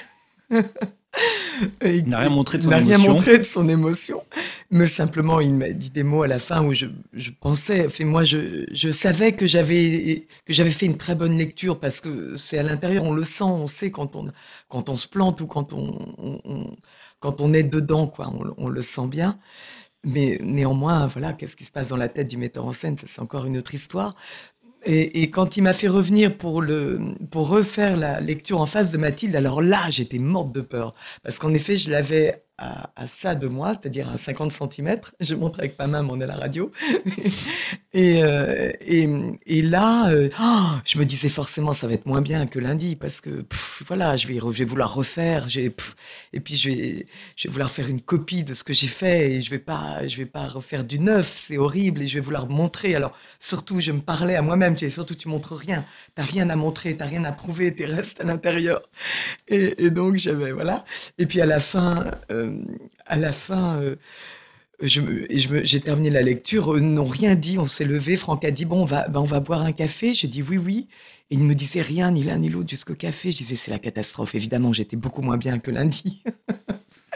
Il 1.84 2.08
n'a 2.10 2.20
rien 2.20 2.30
montré 2.30 2.58
de 2.60 2.64
son 2.64 2.70
rien 2.70 2.80
émotion. 2.80 3.14
montré 3.14 3.38
de 3.40 3.44
son 3.44 3.68
émotion, 3.70 4.24
mais 4.70 4.86
simplement 4.88 5.40
il 5.40 5.54
m'a 5.54 5.70
dit 5.70 5.90
des 5.90 6.04
mots 6.04 6.22
à 6.22 6.28
la 6.28 6.38
fin 6.38 6.64
où 6.64 6.74
je, 6.76 6.86
je 7.14 7.32
pensais, 7.32 7.90
fait 7.90 8.04
moi 8.04 8.24
je, 8.26 8.66
je 8.72 8.90
savais 8.92 9.32
que 9.34 9.48
j'avais 9.48 10.28
que 10.46 10.54
j'avais 10.54 10.70
fait 10.70 10.86
une 10.86 10.98
très 10.98 11.16
bonne 11.16 11.36
lecture 11.38 11.80
parce 11.80 12.00
que 12.02 12.36
c'est 12.36 12.60
à 12.60 12.64
l'intérieur 12.64 13.04
on 13.04 13.14
le 13.14 13.24
sent, 13.24 13.44
on 13.44 13.66
sait 13.68 13.90
quand 13.90 14.16
on 14.16 14.28
quand 14.70 14.90
on 14.90 14.96
se 14.96 15.08
plante 15.08 15.42
ou 15.42 15.48
quand 15.48 15.74
on, 15.74 16.14
on- 16.20 16.42
on- 16.46 16.76
quand 17.20 17.42
on 17.42 17.52
est 17.54 17.64
dedans 17.64 18.06
quoi, 18.08 18.28
on, 18.30 18.54
on 18.66 18.70
le 18.70 18.82
sent 18.84 19.08
bien. 19.08 19.40
Mais 20.04 20.40
néanmoins 20.42 21.08
voilà, 21.08 21.34
qu'est-ce 21.34 21.58
qui 21.58 21.66
se 21.66 21.72
passe 21.72 21.90
dans 21.90 21.98
la 21.98 22.08
tête 22.10 22.28
du 22.30 22.38
metteur 22.38 22.66
en 22.66 22.74
scène, 22.74 22.98
ça 22.98 23.08
c'est 23.08 23.22
encore 23.22 23.46
une 23.46 23.58
autre 23.58 23.74
histoire. 23.74 24.16
Et, 24.90 25.30
quand 25.30 25.58
il 25.58 25.64
m'a 25.64 25.74
fait 25.74 25.90
revenir 25.90 26.38
pour, 26.38 26.62
le, 26.62 27.00
pour 27.30 27.50
refaire 27.50 27.98
la 27.98 28.22
lecture 28.22 28.62
en 28.62 28.66
face 28.66 28.92
de 28.92 28.98
Mathilde, 28.98 29.36
alors 29.36 29.62
là, 29.62 29.90
j'étais 29.90 30.18
morte 30.18 30.54
de 30.54 30.62
peur. 30.62 30.96
Parce 31.24 31.40
qu'en 31.40 31.54
effet, 31.54 31.76
je 31.76 31.92
l'avais 31.92 32.47
à, 32.58 33.08
ça 33.08 33.36
de 33.36 33.48
moi, 33.48 33.74
c'est-à-dire 33.80 34.10
à 34.10 34.18
50 34.18 34.52
cm. 34.52 34.98
Je 35.20 35.36
montre 35.36 35.60
avec 35.60 35.78
ma 35.78 35.86
main, 35.88 36.02
mais 36.02 36.10
on 36.12 36.20
est 36.20 36.24
à 36.24 36.28
la 36.28 36.36
radio. 36.36 36.72
et, 37.94 38.24
euh, 38.24 38.72
et, 38.82 39.08
et 39.46 39.62
là, 39.62 40.10
euh, 40.10 40.30
oh, 40.42 40.80
je 40.84 40.98
me 40.98 41.06
disais 41.06 41.30
forcément, 41.30 41.74
ça 41.74 41.88
va 41.88 41.94
être 41.94 42.08
moins 42.08 42.22
bien 42.22 42.48
que 42.48 42.58
lundi, 42.58 42.96
parce 42.96 43.22
que 43.22 43.46
voilà, 43.86 44.18
je 44.18 44.28
vais, 44.28 44.40
je 44.40 44.58
vais 44.58 44.66
vouloir 44.66 44.94
refaire. 44.94 45.46
pff, 45.46 45.96
et 46.34 46.40
puis, 46.40 46.56
je 46.56 46.70
vais, 46.70 47.08
je 47.36 47.48
vais 47.48 47.52
vouloir 47.52 47.70
faire 47.70 47.88
une 47.88 48.02
copie 48.02 48.44
de 48.44 48.56
ce 48.56 48.64
que 48.64 48.74
j'ai 48.74 48.88
fait, 48.88 49.32
et 49.32 49.42
je 49.42 49.52
vais 49.52 49.60
pas, 49.60 50.08
je 50.08 50.18
vais 50.18 50.26
pas 50.26 50.48
refaire 50.48 50.84
du 50.84 51.00
neuf, 51.00 51.44
c'est 51.48 51.58
horrible, 51.58 52.02
et 52.02 52.08
je 52.08 52.16
vais 52.16 52.22
vouloir 52.22 52.48
montrer. 52.48 52.96
Alors, 52.96 53.16
surtout, 53.40 53.82
je 53.82 53.92
me 53.92 54.02
parlais 54.02 54.36
à 54.36 54.42
moi-même, 54.42 54.74
je 54.74 54.80
disais, 54.80 54.92
surtout, 54.92 55.16
tu 55.16 55.28
montres 55.28 55.56
rien, 55.56 55.86
t'as 56.16 56.24
rien 56.24 56.50
à 56.50 56.56
montrer, 56.56 56.98
t'as 56.98 57.06
rien 57.06 57.24
à 57.24 57.32
prouver, 57.32 57.74
tu 57.76 57.86
restes 57.86 58.20
à 58.22 58.24
l'intérieur. 58.24 58.82
Et, 59.48 59.86
et 59.86 59.92
donc, 59.92 60.16
j'avais, 60.18 60.52
voilà. 60.52 60.84
Et 61.20 61.28
puis, 61.28 61.40
à 61.40 61.46
la 61.46 61.60
fin, 61.60 62.06
euh, 62.32 62.47
à 63.06 63.16
la 63.16 63.32
fin, 63.32 63.80
euh, 63.82 63.96
j'ai 64.82 65.82
terminé 65.82 66.10
la 66.10 66.22
lecture, 66.22 66.74
eux 66.74 66.80
n'ont 66.80 67.06
rien 67.06 67.36
dit, 67.36 67.58
on 67.58 67.66
s'est 67.66 67.86
levé, 67.86 68.16
Franck 68.16 68.46
a 68.46 68.52
dit, 68.52 68.66
bon, 68.66 68.84
on 68.84 68.86
va, 68.86 69.08
ben, 69.08 69.20
on 69.20 69.26
va 69.26 69.40
boire 69.40 69.62
un 69.62 69.72
café, 69.72 70.14
j'ai 70.14 70.28
dit 70.28 70.44
oui, 70.44 70.58
oui. 70.58 70.88
Et 71.30 71.36
il 71.36 71.42
ne 71.42 71.46
me 71.46 71.56
disait 71.56 71.82
rien, 71.82 72.12
ni 72.12 72.24
l'un 72.24 72.38
ni 72.38 72.48
l'autre, 72.48 72.70
jusqu'au 72.70 72.96
café. 72.96 73.32
Je 73.32 73.38
disais, 73.38 73.58
c'est 73.58 73.72
la 73.72 73.80
catastrophe. 73.80 74.34
Évidemment, 74.34 74.72
j'étais 74.72 74.96
beaucoup 74.96 75.22
moins 75.22 75.36
bien 75.36 75.60
que 75.60 75.72
lundi. 75.72 76.24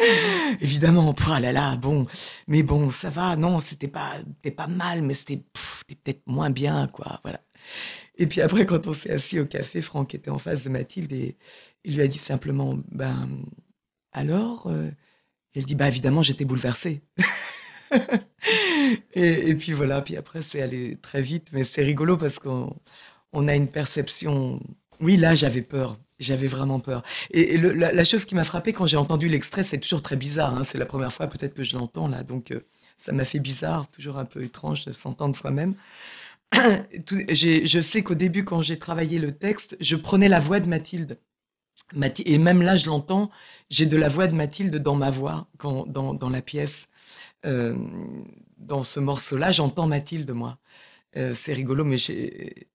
Évidemment, 0.61 1.15
ah 1.29 1.39
là 1.39 1.51
là, 1.51 1.75
bon, 1.77 2.07
mais 2.47 2.63
bon, 2.63 2.91
ça 2.91 3.09
va, 3.09 3.35
non, 3.35 3.59
c'était 3.59 3.87
pas, 3.87 4.19
pas 4.55 4.67
mal, 4.67 5.01
mais 5.01 5.13
c'était 5.13 5.41
peut-être 5.87 6.21
moins 6.27 6.49
bien, 6.49 6.87
quoi, 6.87 7.19
voilà. 7.23 7.41
Et 8.17 8.27
puis 8.27 8.41
après, 8.41 8.65
quand 8.65 8.87
on 8.87 8.93
s'est 8.93 9.11
assis 9.11 9.39
au 9.39 9.45
café, 9.45 9.81
Franck 9.81 10.15
était 10.15 10.31
en 10.31 10.37
face 10.37 10.63
de 10.65 10.69
Mathilde 10.69 11.11
et 11.13 11.37
il 11.83 11.95
lui 11.95 12.01
a 12.01 12.07
dit 12.07 12.17
simplement, 12.17 12.77
ben, 12.91 13.29
alors, 14.11 14.67
euh, 14.67 14.89
elle 15.55 15.65
dit, 15.65 15.75
bah 15.75 15.87
évidemment, 15.87 16.23
j'étais 16.23 16.45
bouleversée. 16.45 17.01
et, 19.13 19.55
puis 19.55 19.73
voilà, 19.73 20.01
puis 20.01 20.17
après, 20.17 20.41
c'est 20.41 20.61
allé 20.61 20.97
très 21.01 21.21
vite, 21.21 21.47
mais 21.51 21.63
c'est 21.63 21.83
rigolo 21.83 22.17
parce 22.17 22.39
qu'on 22.39 22.75
on 23.33 23.47
a 23.47 23.55
une 23.55 23.67
perception. 23.67 24.59
Oui, 24.99 25.17
là, 25.17 25.35
j'avais 25.35 25.61
peur. 25.61 25.97
J'avais 26.19 26.47
vraiment 26.47 26.79
peur. 26.79 27.03
Et, 27.31 27.57
la, 27.57 28.03
chose 28.03 28.25
qui 28.25 28.35
m'a 28.35 28.43
frappé 28.43 28.73
quand 28.73 28.85
j'ai 28.85 28.97
entendu 28.97 29.27
l'extrait, 29.27 29.63
c'est 29.63 29.79
toujours 29.79 30.03
très 30.03 30.15
bizarre. 30.15 30.55
hein, 30.55 30.63
C'est 30.63 30.77
la 30.77 30.85
première 30.85 31.11
fois 31.11 31.27
peut-être 31.27 31.55
que 31.55 31.63
je 31.63 31.75
l'entends 31.75 32.07
là, 32.07 32.23
donc 32.23 32.51
euh, 32.51 32.59
ça 32.97 33.11
m'a 33.11 33.25
fait 33.25 33.39
bizarre, 33.39 33.89
toujours 33.89 34.19
un 34.19 34.25
peu 34.25 34.43
étrange 34.43 34.85
de 34.85 34.91
s'entendre 34.91 35.35
soi-même. 35.35 35.73
Je 36.53 37.81
sais 37.81 38.03
qu'au 38.03 38.13
début, 38.13 38.43
quand 38.43 38.61
j'ai 38.61 38.77
travaillé 38.77 39.19
le 39.19 39.31
texte, 39.31 39.77
je 39.79 39.95
prenais 39.95 40.27
la 40.27 40.39
voix 40.39 40.59
de 40.59 40.67
Mathilde. 40.67 41.17
Et 42.25 42.37
même 42.37 42.61
là, 42.61 42.75
je 42.77 42.87
l'entends, 42.87 43.29
j'ai 43.69 43.85
de 43.85 43.97
la 43.97 44.07
voix 44.09 44.27
de 44.27 44.33
Mathilde 44.35 44.77
dans 44.77 44.95
ma 44.95 45.09
voix, 45.09 45.47
quand, 45.57 45.85
dans, 45.87 46.13
dans 46.13 46.29
la 46.29 46.41
pièce. 46.41 46.87
Euh, 47.45 47.75
dans 48.57 48.83
ce 48.83 48.99
morceau-là, 48.99 49.51
j'entends 49.51 49.87
Mathilde, 49.87 50.31
moi. 50.31 50.57
Euh, 51.17 51.33
c'est 51.35 51.53
rigolo, 51.53 51.85
mais 51.85 51.97
j'ai. 51.97 52.67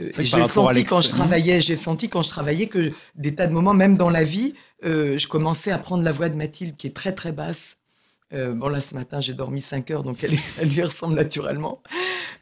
euh, 0.00 0.10
j'ai 0.18 0.44
senti 0.46 0.84
quand 0.84 1.00
je 1.02 1.08
travaillais, 1.10 1.60
j'ai 1.60 1.76
senti 1.76 2.08
quand 2.08 2.22
je 2.22 2.30
travaillais 2.30 2.68
que 2.68 2.92
des 3.16 3.34
tas 3.34 3.46
de 3.46 3.52
moments, 3.52 3.74
même 3.74 3.96
dans 3.96 4.10
la 4.10 4.24
vie, 4.24 4.54
je 4.82 5.26
commençais 5.28 5.72
à 5.72 5.78
prendre 5.78 6.04
la 6.04 6.12
voix 6.12 6.28
de 6.28 6.36
Mathilde 6.36 6.76
qui 6.76 6.86
est 6.86 6.96
très 6.96 7.14
très 7.14 7.32
basse. 7.32 7.76
Bon 8.32 8.68
là 8.68 8.80
ce 8.80 8.94
matin 8.94 9.20
j'ai 9.20 9.34
dormi 9.34 9.60
5 9.60 9.90
heures 9.90 10.02
donc 10.04 10.24
elle, 10.24 10.34
est- 10.34 10.40
elle 10.60 10.68
lui 10.70 10.82
ressemble 10.82 11.14
naturellement, 11.16 11.82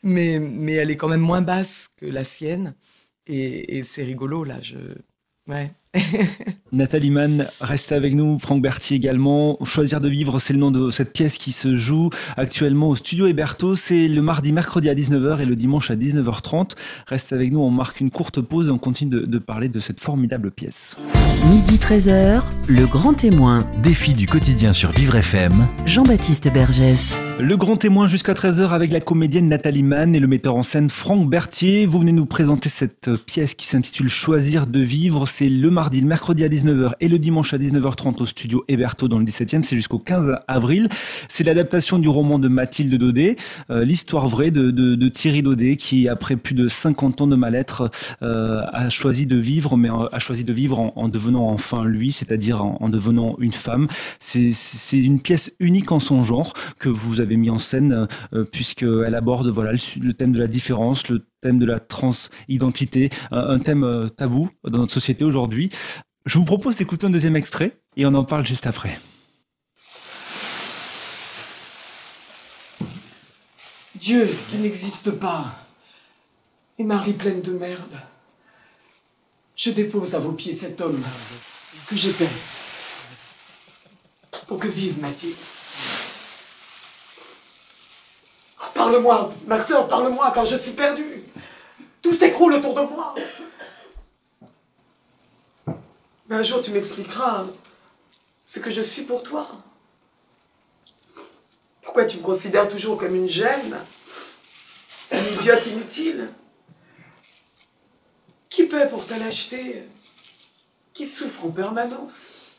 mais 0.03 0.39
mais 0.41 0.75
elle 0.75 0.91
est 0.91 0.97
quand 0.97 1.09
même 1.09 1.21
moins 1.23 1.43
basse 1.43 1.91
que 1.97 2.07
la 2.07 2.25
sienne 2.25 2.75
et, 3.27 3.79
et 3.79 3.83
c'est 3.85 4.05
rigolo 4.05 4.45
là. 4.45 4.61
Je 4.63 4.77
Nathalie 6.73 7.11
Mann 7.11 7.47
reste 7.61 7.93
avec 7.93 8.15
nous, 8.15 8.39
Franck 8.39 8.61
Berthier 8.61 8.97
également. 8.97 9.59
Choisir 9.65 10.01
de 10.01 10.09
vivre, 10.09 10.39
c'est 10.39 10.53
le 10.53 10.59
nom 10.59 10.71
de 10.71 10.91
cette 10.91 11.13
pièce 11.13 11.39
qui 11.39 11.53
se 11.53 11.77
joue 11.77 12.11
actuellement 12.37 12.89
au 12.91 12.97
studio 12.97 13.27
Héberto. 13.27 13.75
C'est 13.75 14.09
le 14.09 14.21
mardi, 14.21 14.53
mercredi 14.53 14.89
à 14.89 14.95
19h 14.95 15.41
et 15.41 15.47
le 15.47 15.57
dimanche 15.57 15.91
à 15.91 15.97
19h30. 15.97 16.73
Reste 17.07 17.33
avec 17.33 17.51
nous, 17.53 17.61
on 17.61 17.71
marque 17.71 18.01
une 18.01 18.11
courte 18.11 18.41
pause 18.41 18.69
et 18.69 18.71
on 18.71 18.79
continue 18.79 19.27
de 19.27 19.39
parler 19.39 19.69
de 19.69 19.81
cette 19.81 20.01
formidable 20.01 20.51
pièce. 20.51 20.97
Midi 21.49 21.77
13h, 21.77 22.43
le 22.67 22.85
grand 22.85 23.15
témoin, 23.15 23.65
Défi 23.83 24.13
du 24.13 24.27
quotidien 24.27 24.75
sur 24.75 24.91
Vivre 24.91 25.17
FM. 25.17 25.67
Jean-Baptiste 25.87 26.53
Bergès. 26.53 27.17
Le 27.41 27.57
grand 27.57 27.77
témoin 27.77 28.09
jusqu'à 28.09 28.35
13h 28.35 28.71
avec 28.71 28.91
la 28.91 29.01
comédienne 29.01 29.49
Nathalie 29.49 29.85
Mann 29.85 30.15
et 30.15 30.19
le 30.19 30.27
metteur 30.27 30.57
en 30.57 30.65
scène 30.65 30.91
Franck 30.91 31.31
Berthier. 31.31 31.87
Vous 31.87 32.01
venez 32.01 32.11
nous 32.11 32.27
présenter 32.27 32.69
cette 32.69 33.15
pièce 33.25 33.55
qui 33.55 33.65
s'intitule 33.65 34.09
Choisir 34.09 34.67
de 34.67 34.81
vivre. 34.81 35.27
C'est 35.27 35.49
le 35.49 35.71
mardi, 35.71 36.01
le 36.01 36.09
mercredi 36.09 36.45
à 36.45 36.49
19h 36.49 36.95
et 37.01 37.09
le 37.09 37.19
dimanche 37.19 37.55
à 37.55 37.59
19h30 37.59 38.21
au 38.21 38.27
studio 38.27 38.65
Héberto 38.67 39.07
dans 39.07 39.21
le 39.21 39.25
17e. 39.25 39.63
C'est 39.63 39.77
jusqu'au 39.77 40.01
15 40.01 40.41
avril. 40.49 40.89
C'est 41.29 41.45
l'adaptation 41.45 42.01
du 42.01 42.09
roman 42.09 42.41
de 42.41 42.49
Mathilde 42.49 42.95
Daudet, 42.97 43.37
euh, 43.71 43.85
l'histoire 43.85 44.27
vraie 44.27 44.51
de, 44.51 44.73
de, 44.73 44.97
de, 44.97 45.09
Thierry 45.09 45.43
Daudet 45.43 45.77
qui, 45.77 46.09
après 46.09 46.37
plus 46.37 46.55
de 46.55 46.67
50 46.67 47.21
ans 47.21 47.27
de 47.29 47.37
mal-être, 47.37 47.89
euh, 48.23 48.63
a 48.73 48.91
choisi 48.91 49.27
de 49.27 49.37
vivre, 49.37 49.77
mais 49.77 49.89
a 49.89 50.19
choisi 50.19 50.43
de 50.43 50.53
vivre 50.53 50.81
en, 50.81 50.93
en 50.97 51.09
devenant 51.09 51.38
enfin 51.39 51.85
lui, 51.85 52.13
c'est-à-dire 52.13 52.65
en, 52.65 52.79
en, 52.81 52.89
devenant 52.89 53.37
une 53.39 53.53
femme. 53.53 53.87
C'est 54.19 54.53
une 54.93 55.21
pièce 55.21 55.55
unique 55.61 55.93
en 55.93 56.01
son 56.01 56.23
genre 56.23 56.53
que 56.79 56.89
vous 56.89 57.21
avez 57.21 57.37
mis 57.37 57.51
en 57.51 57.59
scène 57.59 58.09
euh, 58.33 58.45
puisqu'elle 58.45 59.15
aborde 59.15 59.49
voilà 59.49 59.73
le, 59.73 60.13
thème 60.13 60.33
de 60.33 60.39
la 60.39 60.47
différence, 60.47 61.09
le 61.09 61.27
thème 61.41 61.59
de 61.59 61.67
la 61.67 61.81
transidentité, 61.81 63.11
un, 63.31 63.39
un 63.39 63.59
thème 63.59 63.85
euh, 63.85 64.09
tabou 64.09 64.51
dans 64.65 64.79
notre 64.79 64.93
société 64.93 65.25
aujourd'hui. 65.25 65.71
Je 66.27 66.39
vous 66.39 66.45
propose 66.45 66.77
d'écouter 66.77 67.07
un 67.07 67.11
deuxième 67.11 67.37
extrait 67.37 67.79
et 67.97 68.05
on 68.07 68.15
en 68.15 68.25
parle 68.25 68.47
juste 68.47 68.67
après. 68.67 68.99
Dieu 73.95 74.29
qui 74.51 74.59
n'existe 74.59 75.11
pas 75.13 75.55
et 76.79 76.85
Marie 76.85 77.13
pleine 77.13 77.43
de 77.43 77.53
merde. 77.53 77.99
Je 79.59 79.71
dépose 79.71 80.15
à 80.15 80.21
vos 80.21 80.31
pieds 80.31 80.57
cet 80.57 80.81
homme 80.81 81.03
que 81.89 81.97
j'appelle 81.97 82.29
pour 84.47 84.61
que 84.61 84.69
vive 84.69 85.01
Mathilde. 85.01 85.35
Oh, 88.63 88.67
parle-moi, 88.73 89.35
ma 89.49 89.63
soeur, 89.63 89.89
parle-moi 89.89 90.31
quand 90.33 90.45
je 90.45 90.57
suis 90.57 90.71
perdu. 90.71 91.25
Tout 92.01 92.13
s'écroule 92.13 92.55
autour 92.55 92.73
de 92.75 92.83
moi. 92.83 93.17
Mais 96.29 96.37
un 96.37 96.43
jour, 96.45 96.63
tu 96.63 96.71
m'expliqueras 96.71 97.47
ce 98.45 98.61
que 98.61 98.71
je 98.71 98.81
suis 98.81 99.03
pour 99.03 99.25
toi. 99.25 99.45
Pourquoi 101.83 102.05
tu 102.05 102.19
me 102.19 102.23
considères 102.23 102.69
toujours 102.69 102.97
comme 102.97 103.17
une 103.17 103.29
gêne 103.29 103.77
Une 105.11 105.35
idiote 105.35 105.67
inutile? 105.67 106.29
Qui 108.59 108.67
paie 108.67 108.89
pour 108.89 109.07
ta 109.07 109.17
lâcheté 109.17 109.85
Qui 110.93 111.07
souffre 111.07 111.45
en 111.45 111.51
permanence 111.51 112.57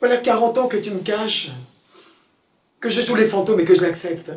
Voilà 0.00 0.16
40 0.16 0.56
ans 0.56 0.68
que 0.68 0.78
tu 0.78 0.90
me 0.90 1.00
caches, 1.00 1.50
que 2.80 2.88
je 2.88 3.02
joue 3.02 3.14
les 3.14 3.28
fantômes 3.28 3.60
et 3.60 3.66
que 3.66 3.74
je 3.74 3.82
l'accepte. 3.82 4.30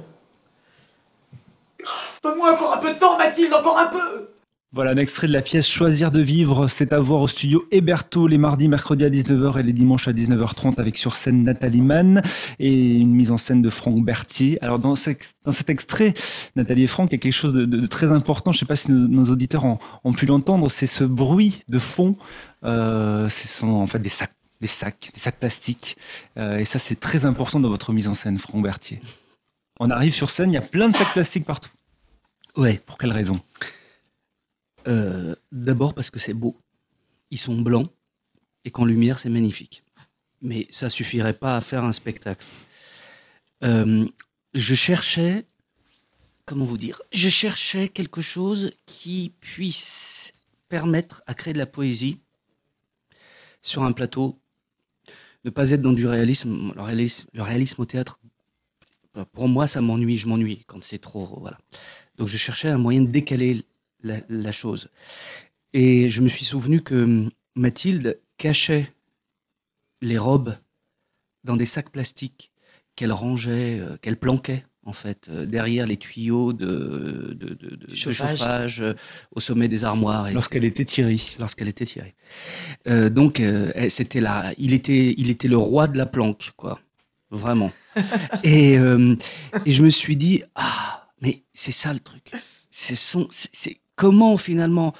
Donne-moi 2.21 2.51
encore 2.51 2.73
un 2.73 2.79
peu 2.79 2.93
de 2.93 2.99
temps, 2.99 3.17
Mathilde, 3.17 3.53
encore 3.53 3.77
un 3.77 3.87
peu 3.87 4.30
voilà 4.73 4.91
un 4.91 4.95
extrait 4.95 5.27
de 5.27 5.33
la 5.33 5.41
pièce 5.41 5.67
Choisir 5.67 6.11
de 6.11 6.21
vivre, 6.21 6.69
c'est 6.69 6.93
à 6.93 6.99
voir 6.99 7.21
au 7.21 7.27
studio 7.27 7.67
Héberto 7.71 8.25
les 8.25 8.37
mardis, 8.37 8.69
mercredis 8.69 9.03
à 9.03 9.09
19h 9.09 9.59
et 9.59 9.63
les 9.63 9.73
dimanches 9.73 10.07
à 10.07 10.13
19h30 10.13 10.79
avec 10.79 10.97
sur 10.97 11.13
scène 11.13 11.43
Nathalie 11.43 11.81
Mann 11.81 12.21
et 12.57 12.97
une 12.97 13.13
mise 13.13 13.31
en 13.31 13.37
scène 13.37 13.61
de 13.61 13.69
Franck 13.69 14.05
Berthier. 14.05 14.57
Alors 14.63 14.79
dans, 14.79 14.95
ce, 14.95 15.11
dans 15.43 15.51
cet 15.51 15.69
extrait, 15.69 16.13
Nathalie 16.55 16.83
et 16.83 16.87
Franck, 16.87 17.09
il 17.11 17.15
y 17.15 17.15
a 17.15 17.17
quelque 17.17 17.33
chose 17.33 17.53
de, 17.53 17.65
de, 17.65 17.81
de 17.81 17.85
très 17.85 18.13
important, 18.13 18.53
je 18.53 18.57
ne 18.57 18.59
sais 18.59 18.65
pas 18.65 18.77
si 18.77 18.91
nos, 18.91 19.09
nos 19.09 19.29
auditeurs 19.29 19.65
ont, 19.65 19.77
ont 20.05 20.13
pu 20.13 20.25
l'entendre, 20.25 20.69
c'est 20.69 20.87
ce 20.87 21.03
bruit 21.03 21.63
de 21.67 21.77
fond, 21.77 22.15
euh, 22.63 23.27
ce 23.27 23.49
sont 23.49 23.71
en 23.71 23.87
fait 23.87 23.99
des 23.99 24.07
sacs, 24.07 24.31
des 24.61 24.67
sacs, 24.67 25.11
des 25.13 25.19
sacs 25.19 25.37
plastiques 25.37 25.97
euh, 26.37 26.59
et 26.59 26.65
ça 26.65 26.79
c'est 26.79 26.99
très 26.99 27.25
important 27.25 27.59
dans 27.59 27.69
votre 27.69 27.91
mise 27.91 28.07
en 28.07 28.13
scène, 28.13 28.37
Franck 28.37 28.63
Berthier. 28.63 29.01
On 29.81 29.89
arrive 29.89 30.13
sur 30.13 30.29
scène, 30.29 30.49
il 30.49 30.53
y 30.53 30.57
a 30.57 30.61
plein 30.61 30.87
de 30.87 30.95
sacs 30.95 31.11
plastiques 31.11 31.45
partout. 31.45 31.71
Ouais. 32.55 32.79
Pour 32.85 32.97
quelle 32.97 33.11
raison? 33.11 33.37
Euh, 34.87 35.35
D'abord 35.51 35.93
parce 35.93 36.09
que 36.09 36.19
c'est 36.19 36.33
beau. 36.33 36.57
Ils 37.29 37.37
sont 37.37 37.59
blancs 37.59 37.89
et 38.65 38.71
qu'en 38.71 38.85
lumière, 38.85 39.19
c'est 39.19 39.29
magnifique. 39.29 39.83
Mais 40.41 40.67
ça 40.71 40.89
suffirait 40.89 41.33
pas 41.33 41.55
à 41.55 41.61
faire 41.61 41.83
un 41.83 41.91
spectacle. 41.91 42.45
Euh, 43.63 44.07
je 44.53 44.75
cherchais, 44.75 45.45
comment 46.45 46.65
vous 46.65 46.77
dire, 46.77 47.01
je 47.13 47.29
cherchais 47.29 47.87
quelque 47.87 48.21
chose 48.21 48.71
qui 48.85 49.33
puisse 49.39 50.33
permettre 50.67 51.21
à 51.27 51.33
créer 51.33 51.53
de 51.53 51.59
la 51.59 51.65
poésie 51.65 52.19
sur 53.61 53.83
un 53.83 53.91
plateau, 53.91 54.39
ne 55.43 55.49
pas 55.49 55.71
être 55.71 55.81
dans 55.81 55.93
du 55.93 56.07
réalisme. 56.07 56.71
Le 56.75 56.81
réalisme, 56.81 57.27
le 57.33 57.43
réalisme 57.43 57.81
au 57.81 57.85
théâtre, 57.85 58.19
pour 59.33 59.47
moi, 59.47 59.67
ça 59.67 59.81
m'ennuie, 59.81 60.17
je 60.17 60.27
m'ennuie 60.27 60.63
quand 60.67 60.83
c'est 60.83 60.99
trop, 60.99 61.25
voilà. 61.39 61.57
Donc 62.17 62.27
je 62.27 62.37
cherchais 62.37 62.69
un 62.69 62.77
moyen 62.77 63.01
de 63.01 63.11
décaler 63.11 63.63
la, 64.03 64.21
la, 64.29 64.51
chose. 64.51 64.89
Et 65.73 66.09
je 66.09 66.21
me 66.21 66.27
suis 66.27 66.45
souvenu 66.45 66.81
que 66.81 67.29
Mathilde 67.55 68.19
cachait 68.37 68.91
les 70.01 70.17
robes 70.17 70.55
dans 71.43 71.55
des 71.55 71.65
sacs 71.65 71.91
plastiques 71.91 72.51
qu'elle 72.95 73.11
rangeait, 73.11 73.79
euh, 73.79 73.97
qu'elle 73.97 74.17
planquait 74.17 74.63
en 74.83 74.93
fait 74.93 75.29
euh, 75.29 75.45
derrière 75.45 75.85
les 75.85 75.97
tuyaux 75.97 76.53
de, 76.53 77.35
de, 77.37 77.53
de, 77.53 77.75
de 77.75 77.95
chauffage, 77.95 78.37
chauffage 78.37 78.81
euh, 78.81 78.93
au 79.35 79.39
sommet 79.39 79.67
des 79.67 79.83
armoires. 79.83 80.31
Lorsqu'elle 80.31 80.65
était 80.65 80.85
tirée. 80.85 81.19
Lorsqu'elle 81.39 81.69
était 81.69 81.85
tirée. 81.85 82.15
Euh, 82.87 83.09
donc 83.09 83.41
c'était 83.89 84.21
là, 84.21 84.53
il 84.57 84.73
était, 84.73 85.13
il 85.17 85.29
était 85.29 85.47
le 85.47 85.57
roi 85.57 85.87
de 85.87 85.97
la 85.97 86.05
planque, 86.05 86.51
quoi, 86.55 86.79
vraiment. 87.29 87.71
et, 88.43 88.73
et 88.73 89.73
je 89.73 89.83
me 89.83 89.89
suis 89.89 90.15
dit 90.15 90.43
ah 90.55 91.09
mais 91.21 91.43
c'est 91.53 91.71
ça 91.71 91.93
le 91.93 91.99
truc. 91.99 92.31
C'est 92.71 92.95
son, 92.95 93.27
c'est 93.29 93.80
comment 94.01 94.35
finalement, 94.35 94.93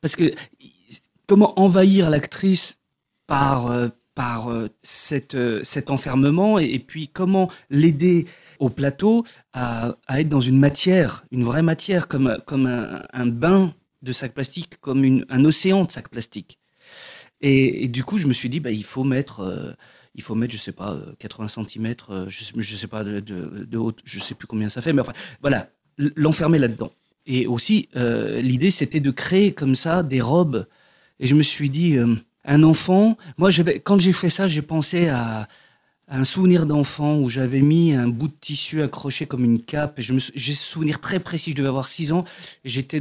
parce 0.00 0.16
que 0.16 0.32
comment 1.28 1.58
envahir 1.60 2.10
l'actrice 2.10 2.78
par 3.28 3.70
euh, 3.70 3.88
par 4.16 4.48
euh, 4.48 4.68
cette, 4.82 5.36
euh, 5.36 5.60
cet 5.62 5.88
enfermement 5.88 6.58
et, 6.58 6.78
puis 6.80 7.08
comment 7.08 7.48
l'aider 7.70 8.26
au 8.58 8.68
plateau 8.68 9.24
à, 9.52 9.94
à, 10.08 10.20
être 10.20 10.28
dans 10.28 10.40
une 10.40 10.58
matière, 10.58 11.24
une 11.30 11.44
vraie 11.44 11.62
matière, 11.62 12.08
comme, 12.08 12.36
comme 12.44 12.66
un, 12.66 13.02
un 13.12 13.26
bain 13.26 13.72
de 14.02 14.12
sac 14.12 14.34
plastique, 14.34 14.80
comme 14.80 15.04
une, 15.04 15.24
un 15.28 15.44
océan 15.44 15.84
de 15.84 15.90
sac 15.90 16.08
plastique. 16.08 16.58
Et, 17.40 17.84
et, 17.84 17.88
du 17.88 18.04
coup, 18.04 18.18
je 18.18 18.26
me 18.26 18.32
suis 18.32 18.50
dit, 18.50 18.60
bah, 18.60 18.72
il 18.72 18.84
faut 18.84 19.04
mettre, 19.04 19.40
euh, 19.40 19.72
il 20.14 20.22
faut 20.22 20.34
mettre, 20.34 20.52
je 20.52 20.58
sais 20.58 20.72
pas, 20.72 20.98
80 21.20 21.48
cm, 21.48 21.94
je, 22.26 22.44
je 22.54 22.76
sais 22.76 22.88
pas 22.88 23.04
de, 23.04 23.20
de, 23.20 23.64
de 23.64 23.78
haute, 23.78 24.00
je 24.04 24.18
sais 24.18 24.34
plus 24.34 24.48
combien 24.48 24.68
ça 24.68 24.82
fait, 24.82 24.92
mais 24.92 25.00
enfin, 25.00 25.14
voilà, 25.40 25.70
l'enfermer 26.16 26.58
là-dedans. 26.58 26.92
Et 27.26 27.46
aussi, 27.46 27.88
euh, 27.96 28.40
l'idée, 28.40 28.70
c'était 28.70 29.00
de 29.00 29.10
créer 29.10 29.52
comme 29.52 29.74
ça 29.74 30.02
des 30.02 30.20
robes. 30.20 30.66
Et 31.18 31.26
je 31.26 31.34
me 31.34 31.42
suis 31.42 31.70
dit, 31.70 31.96
euh, 31.96 32.14
un 32.44 32.62
enfant, 32.62 33.16
moi, 33.36 33.50
quand 33.84 33.98
j'ai 33.98 34.12
fait 34.12 34.30
ça, 34.30 34.46
j'ai 34.46 34.62
pensé 34.62 35.08
à, 35.08 35.48
un 36.12 36.24
souvenir 36.24 36.66
d'enfant 36.66 37.18
où 37.18 37.28
j'avais 37.28 37.60
mis 37.60 37.92
un 37.92 38.08
bout 38.08 38.26
de 38.26 38.34
tissu 38.40 38.82
accroché 38.82 39.26
comme 39.26 39.44
une 39.44 39.62
cape. 39.62 40.00
J'ai 40.00 40.18
ce 40.18 40.64
souvenir 40.64 41.00
très 41.00 41.20
précis, 41.20 41.52
je 41.52 41.56
devais 41.56 41.68
avoir 41.68 41.86
6 41.86 42.12
ans. 42.12 42.24
J'étais 42.64 43.00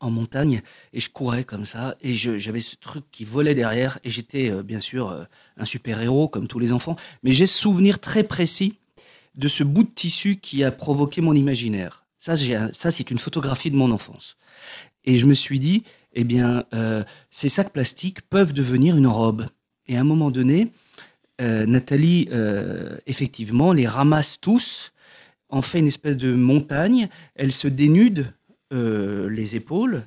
en 0.00 0.10
montagne 0.10 0.62
et 0.92 0.98
je 0.98 1.08
courais 1.08 1.44
comme 1.44 1.64
ça. 1.64 1.96
Et 2.00 2.14
j'avais 2.14 2.58
ce 2.58 2.74
truc 2.74 3.04
qui 3.12 3.24
volait 3.24 3.54
derrière. 3.54 4.00
Et 4.02 4.10
j'étais, 4.10 4.50
euh, 4.50 4.64
bien 4.64 4.80
sûr, 4.80 5.28
un 5.56 5.64
super-héros, 5.64 6.26
comme 6.26 6.48
tous 6.48 6.58
les 6.58 6.72
enfants. 6.72 6.96
Mais 7.22 7.30
j'ai 7.30 7.46
ce 7.46 7.56
souvenir 7.56 8.00
très 8.00 8.24
précis 8.24 8.78
de 9.36 9.46
ce 9.46 9.62
bout 9.62 9.84
de 9.84 9.90
tissu 9.94 10.36
qui 10.36 10.64
a 10.64 10.72
provoqué 10.72 11.20
mon 11.20 11.34
imaginaire. 11.34 12.07
Ça, 12.18 12.34
ça 12.36 12.90
c'est 12.90 13.10
une 13.10 13.18
photographie 13.18 13.70
de 13.70 13.76
mon 13.76 13.90
enfance. 13.92 14.36
Et 15.04 15.18
je 15.18 15.26
me 15.26 15.34
suis 15.34 15.58
dit, 15.58 15.84
eh 16.12 16.24
bien, 16.24 16.64
euh, 16.74 17.04
ces 17.30 17.48
sacs 17.48 17.72
plastiques 17.72 18.22
peuvent 18.28 18.52
devenir 18.52 18.96
une 18.96 19.06
robe. 19.06 19.46
Et 19.86 19.96
à 19.96 20.00
un 20.00 20.04
moment 20.04 20.30
donné, 20.30 20.72
euh, 21.40 21.64
Nathalie, 21.64 22.28
euh, 22.32 22.98
effectivement, 23.06 23.72
les 23.72 23.86
ramasse 23.86 24.40
tous, 24.40 24.92
en 25.48 25.62
fait 25.62 25.78
une 25.78 25.86
espèce 25.86 26.16
de 26.16 26.34
montagne, 26.34 27.08
elle 27.34 27.52
se 27.52 27.68
dénude 27.68 28.32
les 28.70 29.56
épaules 29.56 30.02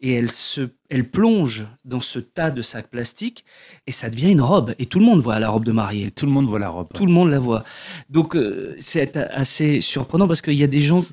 et 0.00 0.14
elle, 0.14 0.32
se, 0.32 0.62
elle 0.88 1.08
plonge 1.08 1.68
dans 1.84 2.00
ce 2.00 2.18
tas 2.18 2.50
de 2.50 2.60
sacs 2.60 2.90
plastiques 2.90 3.44
et 3.86 3.92
ça 3.92 4.10
devient 4.10 4.32
une 4.32 4.40
robe. 4.40 4.74
Et 4.80 4.86
tout 4.86 4.98
le 4.98 5.04
monde 5.04 5.20
voit 5.20 5.38
la 5.38 5.48
robe 5.48 5.64
de 5.64 5.70
mariée. 5.70 6.06
Et 6.06 6.10
tout 6.10 6.26
le 6.26 6.32
monde 6.32 6.46
voit 6.46 6.58
la 6.58 6.70
robe. 6.70 6.88
Tout 6.92 7.06
le 7.06 7.12
monde 7.12 7.30
la 7.30 7.38
voit. 7.38 7.62
Donc 8.08 8.36
c'est 8.80 9.16
assez 9.16 9.80
surprenant 9.80 10.26
parce 10.26 10.42
qu'il 10.42 10.54
y 10.54 10.64
a 10.64 10.66
des 10.66 10.80
gens 10.80 11.04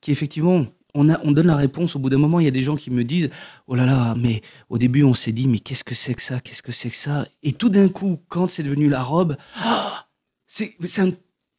qui 0.00 0.10
effectivement 0.12 0.64
on, 0.94 1.08
a, 1.10 1.20
on 1.24 1.32
donne 1.32 1.46
la 1.48 1.56
réponse. 1.56 1.96
Au 1.96 1.98
bout 1.98 2.10
d'un 2.10 2.18
moment, 2.18 2.40
il 2.40 2.44
y 2.44 2.48
a 2.48 2.52
des 2.52 2.62
gens 2.62 2.76
qui 2.76 2.90
me 2.90 3.04
disent 3.04 3.30
Oh 3.66 3.74
là 3.74 3.84
là, 3.86 4.14
mais 4.20 4.40
au 4.68 4.78
début, 4.78 5.02
on 5.02 5.14
s'est 5.14 5.32
dit 5.32 5.46
Mais 5.48 5.58
qu'est-ce 5.58 5.84
que 5.84 5.94
c'est 5.94 6.14
que 6.14 6.22
ça? 6.22 6.40
Qu'est-ce 6.40 6.62
que 6.62 6.72
c'est 6.72 6.90
que 6.90 6.96
ça? 6.96 7.26
Et 7.42 7.52
tout 7.52 7.68
d'un 7.68 7.88
coup, 7.88 8.18
quand 8.28 8.48
c'est 8.48 8.62
devenu 8.62 8.88
la 8.88 9.02
robe, 9.02 9.36
ah, 9.62 10.06
c'est 10.46 10.74
c'est 10.84 11.02
un 11.02 11.10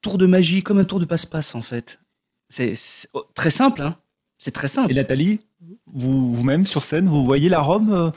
tour 0.01 0.17
de 0.17 0.25
magie, 0.25 0.63
comme 0.63 0.79
un 0.79 0.83
tour 0.85 0.99
de 0.99 1.05
passe-passe, 1.05 1.55
en 1.55 1.61
fait. 1.61 1.99
C'est 2.49 2.73
c'est- 2.75 3.07
oh, 3.13 3.23
très 3.35 3.51
simple, 3.51 3.81
hein 3.81 3.97
C'est 4.37 4.51
très 4.51 4.67
simple. 4.67 4.91
Et 4.91 4.95
Nathalie, 4.95 5.41
vous- 5.85 6.33
vous-même 6.33 6.65
sur 6.65 6.83
scène, 6.83 7.07
vous 7.07 7.23
voyez 7.25 7.49
la 7.49 7.59
robe 7.61 7.91
euh, 7.91 8.11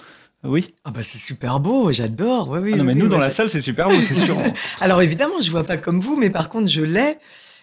Oui? 0.45 0.75
Ah 0.85 0.91
bah 0.91 1.03
c'est 1.03 1.19
super 1.19 1.61
beau, 1.61 1.93
j'adore. 1.93 2.49
Ouais, 2.49 2.61
oui, 2.61 2.71
Ah 2.75 2.77
non, 2.79 2.85
mais 2.85 2.95
oui, 2.95 3.01
nous, 3.01 3.09
dans 3.09 3.19
la 3.19 3.29
j'ai- 3.29 3.35
salle, 3.35 3.51
c'est 3.51 3.61
super 3.61 3.89
beau, 3.89 4.01
c'est 4.01 4.15
sûr. 4.15 4.37
Alors 4.81 5.03
évidemment, 5.03 5.41
je 5.43 5.51
vois 5.51 5.65
pas 5.65 5.77
comme 5.77 6.01
vous, 6.01 6.17
mais 6.17 6.31
par 6.31 6.49
contre, 6.49 6.69
je 6.69 6.81
l'ai. 6.81 7.19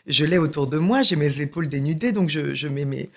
Je 0.09 0.25
l'ai 0.25 0.39
autour 0.39 0.67
de 0.67 0.77
moi, 0.77 1.03
j'ai 1.03 1.15
mes 1.15 1.39
épaules 1.39 1.69
dénudées, 1.69 2.11
donc 2.11 2.29
je, 2.29 2.55
je 2.55 2.67
mets 2.67 2.83
mes, 2.83 3.09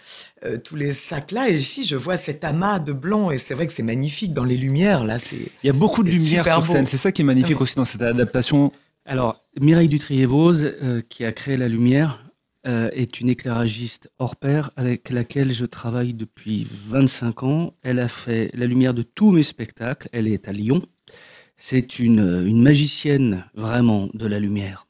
euh, 0.45 0.59
tous 0.59 0.77
les 0.77 0.93
sacs 0.93 1.33
là, 1.33 1.49
et 1.49 1.57
ici 1.57 1.87
je 1.87 1.97
vois 1.97 2.19
cet 2.19 2.45
amas 2.45 2.79
de 2.79 2.93
blanc, 2.93 3.31
et 3.31 3.39
c'est 3.39 3.55
vrai 3.55 3.67
que 3.67 3.73
c'est 3.73 3.83
magnifique 3.83 4.35
dans 4.35 4.45
les 4.45 4.59
lumières, 4.59 5.05
là, 5.05 5.19
c'est... 5.19 5.51
Il 5.65 5.67
y 5.67 5.71
a 5.71 5.73
beaucoup 5.73 6.05
de 6.05 6.11
lumière 6.11 6.45
sur 6.45 6.67
scène. 6.67 6.87
C'est 6.87 6.99
ça 6.99 7.11
qui 7.11 7.23
est 7.23 7.25
magnifique 7.25 7.57
Ah 7.59 7.63
aussi 7.63 7.77
dans 7.77 7.87
cette 7.87 8.03
adaptation. 8.03 8.73
Alors, 9.07 9.43
Mireille 9.59 9.89
Dutriévose, 9.89 10.71
euh, 10.83 11.01
qui 11.09 11.25
a 11.25 11.33
créé 11.33 11.57
la 11.57 11.69
lumière, 11.69 12.23
euh, 12.65 12.91
est 12.93 13.21
une 13.21 13.29
éclairagiste 13.29 14.13
hors 14.21 14.37
pair 14.37 14.71
avec 14.77 15.11
laquelle 15.11 15.51
je 15.51 15.65
travaille 15.65 16.15
depuis 16.15 16.65
25 16.89 17.43
ans. 17.43 17.75
Elle 17.83 17.99
a 17.99 18.07
fait 18.07 18.51
la 18.55 18.67
lumière 18.67 18.95
de 18.95 19.03
tous 19.03 19.33
mes 19.33 19.43
spectacles. 19.43 20.09
Elle 20.13 20.29
est 20.29 20.47
à 20.47 20.53
Lyon. 20.53 20.83
C'est 21.57 21.99
une, 21.99 22.45
une 22.47 22.63
magicienne 22.63 23.47
vraiment 23.55 24.09
de 24.15 24.27
la 24.27 24.39
lumière. 24.39 24.87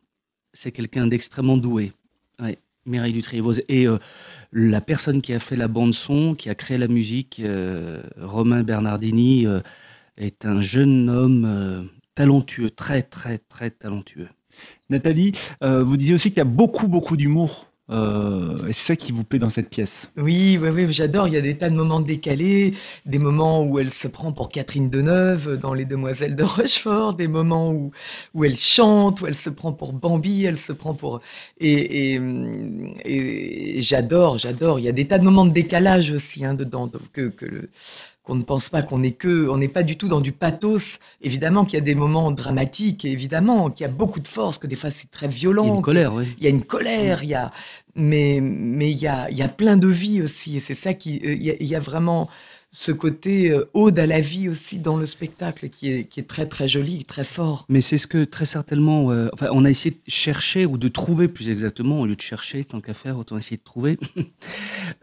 C'est 0.53 0.73
quelqu'un 0.73 1.07
d'extrêmement 1.07 1.57
doué. 1.57 1.93
Ouais, 2.41 2.59
Mireille. 2.87 3.23
Et 3.69 3.87
euh, 3.87 3.99
la 4.53 4.81
personne 4.81 5.23
qui 5.23 5.33
a 5.33 5.39
fait 5.39 5.57
la 5.57 5.69
bande 5.69 5.95
son, 5.95 6.35
qui 6.35 6.51
a 6.51 6.55
créé 6.55 6.79
la 6.79 6.89
musique, 6.89 7.41
euh, 7.41 8.03
Romain 8.21 8.63
Bernardini, 8.63 9.47
euh, 9.47 9.61
est 10.19 10.45
un 10.45 10.61
jeune 10.61 11.09
homme 11.09 11.89
talentueux, 12.15 12.71
très 12.71 13.03
très 13.03 13.39
très 13.39 13.71
talentueux. 13.71 14.29
Nathalie, 14.91 15.33
vous 15.63 15.97
disiez 15.97 16.15
aussi 16.15 16.29
qu'il 16.29 16.39
y 16.39 16.43
a 16.43 16.45
beaucoup, 16.45 16.87
beaucoup 16.87 17.17
d'humour. 17.17 17.72
Euh, 17.91 18.57
c'est 18.59 18.73
ça 18.73 18.97
qui 18.97 19.13
vous 19.13 19.25
plaît 19.25 19.39
dans 19.41 19.51
cette 19.51 19.69
pièce. 19.69 20.11
Oui, 20.17 20.59
oui, 20.61 20.71
oui, 20.71 20.93
j'adore, 20.93 21.27
il 21.29 21.35
y 21.35 21.37
a 21.37 21.41
des 21.41 21.59
tas 21.59 21.69
de 21.69 21.75
moments 21.75 22.01
décalés, 22.01 22.75
des 23.07 23.19
moments 23.19 23.65
où 23.65 23.79
elle 23.79 23.91
se 23.91 24.09
prend 24.09 24.33
pour 24.33 24.49
Catherine 24.49 24.89
Deneuve 24.89 25.59
dans 25.59 25.75
Les 25.75 25.85
Demoiselles 25.85 26.37
de 26.37 26.45
Rochefort, 26.45 27.15
des 27.15 27.29
moments 27.29 27.73
où, 27.73 27.91
où 28.35 28.45
elle 28.45 28.57
chante, 28.57 29.21
où 29.21 29.27
elle 29.27 29.35
se 29.35 29.51
prend 29.51 29.73
pour 29.73 29.93
Bambi, 29.93 30.45
elle 30.45 30.59
se 30.59 30.73
prend 30.73 30.95
pour... 30.95 31.21
Et, 31.61 32.21
j'adore, 33.83 34.39
j'adore, 34.39 34.79
il 34.79 34.85
y 34.85 34.89
a 34.89 34.93
des 34.93 35.07
tas 35.09 35.19
de 35.19 35.25
moments 35.25 35.45
de 35.45 35.53
décalage 35.53 36.13
aussi 36.13 36.45
hein, 36.45 36.55
dedans, 36.55 36.91
que, 37.13 37.29
que 37.29 37.45
le- 37.47 37.69
qu'on 38.23 38.35
ne 38.37 38.43
pense 38.43 38.69
pas 38.71 38.83
qu'on 38.83 38.99
n'est 39.01 39.13
que, 39.13 39.49
on 39.49 39.57
n'est 39.57 39.69
pas 39.69 39.83
du 39.83 39.97
tout 39.97 40.09
dans 40.09 40.21
du 40.21 40.33
pathos. 40.33 40.99
Évidemment 41.23 41.65
qu'il 41.65 41.75
y 41.75 41.83
a 41.83 41.85
des 41.85 41.95
moments 41.97 42.31
dramatiques, 42.31 43.05
et 43.05 43.11
évidemment 43.11 43.71
qu'il 43.71 43.85
y 43.87 43.89
a 43.89 43.93
beaucoup 43.93 44.21
de 44.21 44.29
force, 44.29 44.59
que 44.59 44.67
des 44.67 44.77
fois 44.77 44.91
c'est 44.91 45.11
très 45.11 45.27
Il 45.27 45.33
y 45.33 45.35
violent. 45.37 45.73
a 45.73 45.77
une 45.77 45.83
colère, 45.83 46.15
oui. 46.15 46.25
il 46.39 46.45
y 46.45 46.47
a 46.47 46.51
une 46.51 46.63
colère, 46.65 47.25
il 47.25 47.31
y 47.31 47.35
a, 47.35 47.51
mais 47.95 48.41
mais 48.41 48.91
il 48.91 48.99
y 48.99 49.09
a, 49.09 49.29
il 49.31 49.37
y 49.37 49.43
a 49.43 49.49
plein 49.49 49.77
de 49.77 49.89
vie 49.89 50.23
aussi. 50.23 50.57
Et 50.57 50.61
c'est 50.61 50.75
ça 50.75 50.95
qui, 50.95 51.21
euh, 51.25 51.33
il 51.35 51.43
y, 51.43 51.51
a, 51.51 51.55
il 51.61 51.67
y 51.67 51.75
a 51.75 51.81
vraiment 51.81 52.29
ce 52.75 52.91
côté 52.91 53.51
euh, 53.51 53.69
ode 53.75 53.99
à 53.99 54.07
la 54.07 54.21
vie 54.21 54.49
aussi 54.49 54.79
dans 54.79 54.97
le 54.97 55.05
spectacle 55.05 55.69
qui 55.69 55.93
est, 55.93 56.05
qui 56.05 56.21
est 56.21 56.23
très 56.27 56.47
très 56.47 56.69
joli, 56.69 57.05
très 57.05 57.25
fort. 57.25 57.67
Mais 57.69 57.83
c'est 57.83 57.99
ce 57.99 58.07
que 58.07 58.25
très 58.25 58.47
certainement, 58.47 59.11
euh, 59.11 59.29
enfin, 59.35 59.49
on 59.53 59.67
a 59.67 59.71
essayé 59.71 59.91
de 59.91 60.01
chercher 60.11 60.65
ou 60.65 60.79
de 60.79 60.89
trouver 60.89 61.29
plus 61.29 61.51
exactement, 61.51 62.01
au 62.01 62.07
lieu 62.07 62.15
de 62.17 62.21
chercher, 62.23 62.65
tant 62.65 62.81
qu'à 62.81 62.95
faire, 62.95 63.19
autant 63.19 63.37
essayer 63.37 63.57
de 63.59 63.63
trouver. 63.65 63.99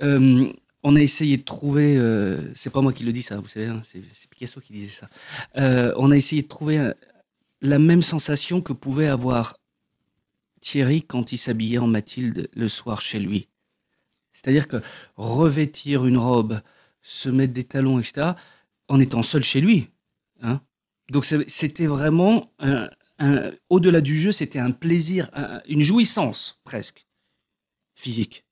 Euh, 0.02 0.52
on 0.84 0.96
a 0.96 1.02
essayé 1.02 1.38
de 1.38 1.44
trouver, 1.44 1.98
euh, 1.98 2.54
c'est 2.56 2.70
pas 2.70 2.82
moi 2.82 2.94
qui 2.94 3.04
le 3.04 3.12
dis 3.12 3.22
ça, 3.22 3.38
vous 3.40 3.48
savez, 3.48 3.68
hein, 3.68 3.82
c'est 3.84 4.02
Picasso 4.30 4.62
qui 4.62 4.74
disait 4.74 4.88
ça. 4.90 5.10
Euh, 5.58 5.94
on 5.98 6.12
a 6.12 6.16
essayé 6.18 6.42
de 6.44 6.48
trouver 6.48 6.80
euh, 6.80 6.94
la 7.62 7.80
même 7.80 8.02
sensation 8.02 8.62
que 8.62 8.74
pouvait 8.74 9.08
avoir 9.08 9.58
Thierry 10.62 11.04
quand 11.04 11.32
il 11.32 11.38
s'habillait 11.38 11.78
en 11.80 11.88
Mathilde 11.88 12.50
le 12.54 12.68
soir 12.68 13.02
chez 13.02 13.20
lui. 13.20 13.48
C'est-à-dire 14.32 14.68
que 14.68 14.82
revêtir 15.18 16.06
une 16.06 16.18
robe, 16.18 16.62
se 17.02 17.30
mettre 17.30 17.54
des 17.54 17.64
talons, 17.66 18.00
etc., 18.00 18.32
en 18.88 19.00
étant 19.00 19.24
seul 19.24 19.44
chez 19.44 19.62
lui. 19.62 19.90
Hein 20.42 20.62
Donc 21.10 21.26
c'était 21.26 21.86
vraiment, 21.88 22.52
au-delà 23.70 24.02
du 24.02 24.18
jeu, 24.18 24.32
c'était 24.32 24.60
un 24.60 24.72
plaisir, 24.72 25.30
un- 25.34 25.62
une 25.68 25.82
jouissance 25.82 26.60
presque 26.64 27.06
physique. 27.96 28.46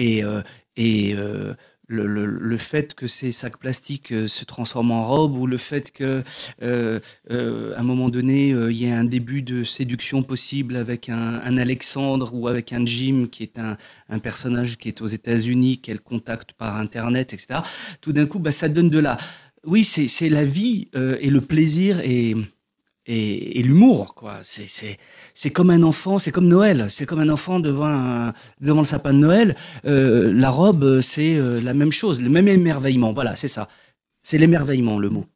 Et, 0.00 0.24
euh, 0.24 0.40
euh, 0.78 1.54
le, 1.88 2.56
fait 2.56 2.94
que 2.94 3.06
ces 3.06 3.32
sacs 3.32 3.58
plastiques 3.58 4.12
euh, 4.12 4.28
se 4.28 4.44
transforment 4.44 4.92
en 4.92 5.04
robes 5.04 5.36
ou 5.36 5.46
le 5.46 5.58
fait 5.58 5.90
que 5.90 6.22
un 6.62 7.82
moment 7.82 8.08
donné 8.08 8.48
il 8.48 8.76
y 8.76 8.86
ait 8.86 8.92
un 8.92 9.04
début 9.04 9.42
de 9.42 9.64
séduction 9.64 10.22
possible 10.22 10.76
avec 10.76 11.08
un, 11.08 11.58
Alexandre 11.58 12.32
ou 12.32 12.48
avec 12.48 12.72
un 12.72 12.86
Jim 12.86 13.26
qui 13.30 13.42
est 13.42 13.58
un, 13.58 13.76
personnage 14.20 14.78
qui 14.78 14.88
est 14.88 15.02
aux 15.02 15.08
États-Unis 15.08 15.78
qu'elle 15.78 16.00
contacte 16.00 16.52
par 16.52 16.76
internet 16.76 17.34
etc 17.34 17.60
tout 18.00 18.12
d'un 18.12 18.26
coup 18.26 18.38
bah, 18.38 18.52
ça 18.52 18.68
donne 18.68 18.88
de 18.88 19.00
la 19.00 19.18
oui 19.64 19.84
c'est 19.84 20.28
la 20.28 20.44
vie 20.44 20.88
et 20.94 21.28
le 21.28 21.40
plaisir 21.40 22.00
et 22.00 22.36
et, 23.12 23.62
l'humour, 23.62 24.14
quoi. 24.14 24.38
C'est, 24.42 25.50
comme 25.50 25.70
un 25.70 25.82
enfant, 25.82 26.18
c'est 26.18 26.30
comme 26.30 26.46
Noël. 26.46 26.86
C'est 26.90 27.06
comme 27.06 27.18
un 27.18 27.28
enfant 27.28 27.58
devant, 27.58 28.32
devant 28.60 28.80
le 28.80 28.86
sapin 28.86 29.12
de 29.12 29.18
Noël. 29.18 29.56
Euh, 29.84 30.32
la 30.32 30.50
robe, 30.50 31.00
c'est 31.00 31.34
euh, 31.34 31.60
la 31.60 31.74
même 31.74 31.92
chose, 31.92 32.22
le 32.22 32.28
même 32.28 32.46
émerveillement. 32.48 33.12
Voilà, 33.12 33.34
c'est 33.34 33.48
ça. 33.48 33.68
C'est 34.22 34.38
l'émerveillement, 34.38 34.98
le 34.98 35.08
mot. 35.08 35.26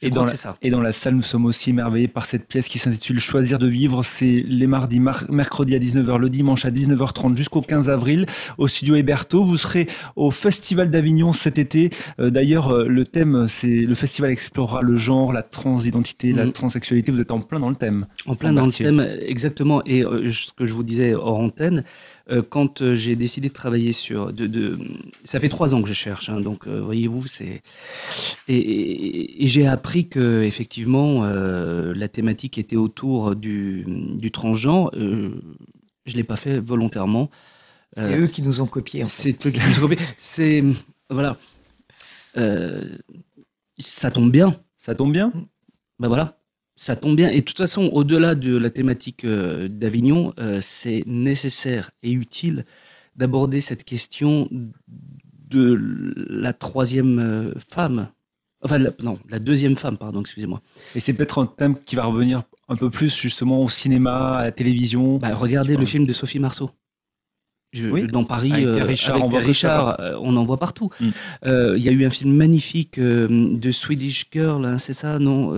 Et 0.00 0.10
dans, 0.10 0.22
la, 0.22 0.30
c'est 0.30 0.36
ça. 0.36 0.56
et 0.62 0.70
dans 0.70 0.80
la 0.80 0.92
salle, 0.92 1.14
nous 1.16 1.22
sommes 1.22 1.44
aussi 1.44 1.70
émerveillés 1.70 2.06
par 2.06 2.24
cette 2.24 2.46
pièce 2.46 2.68
qui 2.68 2.78
s'intitule 2.78 3.18
Choisir 3.18 3.58
de 3.58 3.66
vivre. 3.66 4.04
C'est 4.04 4.44
les 4.46 4.68
mardis, 4.68 5.00
mar- 5.00 5.24
mercredi 5.28 5.74
à 5.74 5.80
19h, 5.80 6.18
le 6.18 6.30
dimanche 6.30 6.64
à 6.64 6.70
19h30 6.70 7.36
jusqu'au 7.36 7.62
15 7.62 7.90
avril 7.90 8.24
au 8.58 8.68
studio 8.68 8.94
Héberto. 8.94 9.42
Vous 9.42 9.56
serez 9.56 9.88
au 10.14 10.30
Festival 10.30 10.90
d'Avignon 10.90 11.32
cet 11.32 11.58
été. 11.58 11.90
Euh, 12.20 12.30
D'ailleurs, 12.30 12.68
euh, 12.72 12.86
le 12.86 13.04
thème, 13.04 13.46
c'est 13.48 13.66
le 13.80 13.94
festival 13.96 14.30
explorera 14.30 14.82
le 14.82 14.96
genre, 14.96 15.32
la 15.32 15.42
transidentité, 15.42 16.32
la 16.32 16.44
Mhm. 16.46 16.52
transsexualité. 16.52 17.10
Vous 17.10 17.20
êtes 17.20 17.32
en 17.32 17.40
plein 17.40 17.58
dans 17.58 17.68
le 17.70 17.74
thème. 17.74 18.06
En 18.26 18.36
plein 18.36 18.52
dans 18.52 18.66
le 18.66 18.72
thème, 18.72 19.04
exactement. 19.20 19.80
Et 19.84 20.04
euh, 20.04 20.28
ce 20.28 20.52
que 20.56 20.64
je 20.64 20.74
vous 20.74 20.84
disais 20.84 21.14
hors 21.14 21.40
antenne, 21.40 21.82
euh, 22.30 22.42
quand 22.42 22.82
euh, 22.82 22.94
j'ai 22.94 23.16
décidé 23.16 23.48
de 23.48 23.54
travailler 23.54 23.92
sur, 23.92 24.32
de, 24.32 24.46
de, 24.46 24.78
ça 25.24 25.40
fait 25.40 25.48
trois 25.48 25.74
ans 25.74 25.82
que 25.82 25.88
je 25.88 25.94
cherche, 25.94 26.28
hein, 26.28 26.40
donc 26.40 26.66
euh, 26.66 26.80
voyez-vous, 26.80 27.26
c'est 27.26 27.62
et, 28.48 28.56
et- 28.56 29.42
et 29.44 29.46
j'ai 29.46 29.66
appris 29.66 30.08
que 30.08 30.42
effectivement 30.42 31.24
euh, 31.24 31.92
la 31.94 32.08
thématique 32.08 32.58
était 32.58 32.76
autour 32.76 33.34
du, 33.36 33.84
du 33.86 34.30
transgenre. 34.30 34.90
Euh, 34.94 35.30
je 36.06 36.16
l'ai 36.16 36.24
pas 36.24 36.36
fait 36.36 36.58
volontairement. 36.58 37.30
C'est 37.94 38.02
Euh, 38.02 38.22
eux 38.24 38.26
qui 38.28 38.42
nous 38.42 38.60
ont 38.60 38.66
copiés. 38.66 39.02
En 39.04 39.06
fait. 39.08 39.22
c'est 39.32 39.46
eux 39.46 39.50
qui 39.50 39.60
nous 39.60 39.78
ont 39.78 39.88
copié. 39.88 39.98
C'est 40.16 40.62
voilà, 41.10 41.36
Euh, 42.36 42.96
ça 43.78 44.10
tombe 44.10 44.30
bien. 44.30 44.54
Ça 44.76 44.94
tombe 44.94 45.12
bien? 45.12 45.32
Ben 45.98 46.08
voilà, 46.08 46.37
ça 46.80 46.94
tombe 46.94 47.16
bien. 47.16 47.28
Et 47.28 47.40
de 47.40 47.44
toute 47.44 47.58
façon, 47.58 47.90
au-delà 47.92 48.36
de 48.36 48.56
la 48.56 48.70
thématique 48.70 49.24
euh, 49.24 49.66
d'Avignon, 49.68 50.32
euh, 50.38 50.60
c'est 50.62 51.02
nécessaire 51.06 51.90
et 52.04 52.12
utile 52.12 52.64
d'aborder 53.16 53.60
cette 53.60 53.82
question 53.82 54.48
de 55.50 55.76
la 56.30 56.52
troisième 56.52 57.18
euh, 57.18 57.52
femme. 57.68 58.08
Enfin, 58.62 58.78
la- 58.78 58.90
non, 59.02 59.18
la 59.28 59.40
deuxième 59.40 59.76
femme, 59.76 59.98
pardon, 59.98 60.20
excusez-moi. 60.20 60.60
Et 60.94 61.00
c'est 61.00 61.14
peut-être 61.14 61.38
un 61.42 61.46
thème 61.46 61.74
qui 61.84 61.96
va 61.96 62.04
revenir 62.04 62.42
un 62.68 62.76
peu 62.76 62.90
plus 62.90 63.16
justement 63.16 63.64
au 63.64 63.68
cinéma, 63.68 64.36
à 64.38 64.44
la 64.44 64.52
télévision. 64.52 65.18
Bah, 65.18 65.34
regardez 65.34 65.76
le 65.76 65.84
film 65.84 66.06
de 66.06 66.12
Sophie 66.12 66.38
Marceau. 66.38 66.70
Je- 67.72 67.88
Oui. 67.88 68.06
Dans 68.06 68.24
Paris, 68.24 68.50
Avec 68.52 68.66
euh, 68.66 68.84
Richard, 68.84 69.16
avec 69.16 69.24
on 69.26 69.28
voit 69.28 69.40
Pierre 69.40 69.50
que 69.52 69.56
ça 69.58 69.78
Richard, 69.78 70.00
euh, 70.00 70.18
on 70.22 70.36
en 70.36 70.44
voit 70.44 70.56
partout. 70.56 70.88
Mm. 71.00 71.06
Euh, 71.46 71.74
Il 71.76 71.82
y 71.84 71.88
a 71.88 71.92
eu 71.92 72.04
un 72.06 72.10
film 72.10 72.32
magnifique 72.34 72.98
euh, 72.98 73.28
de 73.56 73.70
Swedish 73.70 74.26
Girl, 74.32 74.64
hein, 74.64 74.78
c'est 74.78 74.94
ça, 74.94 75.18
non 75.18 75.54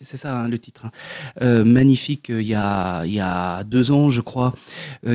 C'est 0.00 0.16
ça 0.16 0.40
hein, 0.40 0.48
le 0.48 0.58
titre. 0.58 0.86
hein. 1.40 1.64
Magnifique, 1.64 2.26
il 2.30 2.42
y, 2.42 2.54
a, 2.54 3.04
il 3.04 3.12
y 3.14 3.20
a 3.20 3.62
deux 3.64 3.90
ans, 3.90 4.10
je 4.10 4.20
crois, 4.20 4.52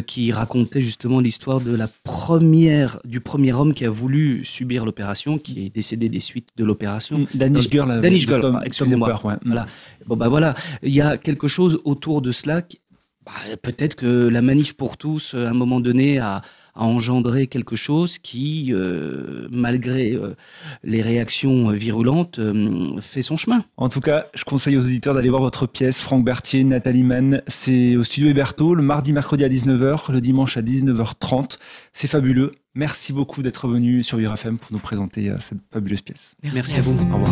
qui 0.07 0.32
racontait 0.32 0.82
justement 0.82 1.19
l'histoire 1.19 1.59
de 1.61 1.76
la 1.76 1.88
première, 2.03 2.99
du 3.05 3.19
premier 3.19 3.53
homme 3.53 3.74
qui 3.74 3.86
a 3.86 3.89
voulu 3.89 4.45
subir 4.45 4.86
l'opération, 4.86 5.38
qui 5.38 5.65
est 5.65 5.69
décédé 5.69 6.09
des 6.09 6.19
suites 6.19 6.49
de 6.57 6.63
l'opération. 6.63 7.19
Mm, 7.19 7.26
Danish 7.36 7.69
Girl, 7.69 8.01
Danish 8.01 8.28
Girl, 8.28 8.59
excusez-moi. 8.65 9.09
Ouais. 9.26 9.36
Voilà. 9.45 9.65
Bon 10.07 10.15
bah 10.17 10.28
voilà, 10.28 10.53
il 10.84 10.93
y 10.93 11.01
a 11.01 11.17
quelque 11.17 11.47
chose 11.47 11.80
autour 11.86 12.21
de 12.21 12.32
cela. 12.32 12.61
qui- 12.61 12.80
bah, 13.26 13.32
Peut-être 13.61 13.95
que 13.95 14.28
la 14.28 14.41
manif 14.41 14.74
pour 14.74 14.97
tous, 14.97 15.34
à 15.34 15.49
un 15.49 15.53
moment 15.53 15.80
donné, 15.80 16.19
a, 16.19 16.41
a 16.76 16.86
engendré 16.86 17.47
quelque 17.47 17.76
chose 17.76 18.17
qui, 18.17 18.69
euh, 18.71 19.47
malgré 19.51 20.13
euh, 20.13 20.36
les 20.84 21.01
réactions 21.01 21.69
virulentes, 21.69 22.39
euh, 22.39 22.99
fait 22.99 23.21
son 23.21 23.38
chemin. 23.38 23.63
En 23.78 23.89
tout 23.89 23.99
cas, 24.01 24.28
je 24.34 24.43
conseille 24.43 24.78
aux 24.78 24.82
auditeurs 24.82 25.13
d'aller 25.13 25.30
voir 25.30 25.41
votre 25.41 25.67
pièce, 25.67 26.01
Franck 26.01 26.26
Berthier, 26.26 26.63
Nathalie 26.63 27.03
Mann. 27.03 27.41
C'est 27.47 27.95
au 27.95 28.03
studio 28.03 28.30
Héberto, 28.30 28.74
le 28.74 28.82
mardi, 28.82 29.13
mercredi 29.13 29.43
à 29.43 29.49
19h, 29.49 30.11
le 30.11 30.21
dimanche 30.21 30.57
à 30.57 30.61
19h30. 30.61 31.57
C'est 31.91 32.07
fabuleux. 32.07 32.53
Merci 32.76 33.13
beaucoup 33.13 33.43
d'être 33.43 33.67
venu 33.67 34.01
sur 34.01 34.17
Vivre 34.17 34.34
FM 34.34 34.57
pour 34.57 34.71
nous 34.71 34.80
présenter 34.80 35.30
euh, 35.30 35.36
cette 35.39 35.59
fabuleuse 35.71 36.01
pièce. 36.01 36.36
Merci, 36.41 36.78
à 36.78 36.82
vous. 36.82 36.93
Au 37.11 37.17
revoir. 37.17 37.32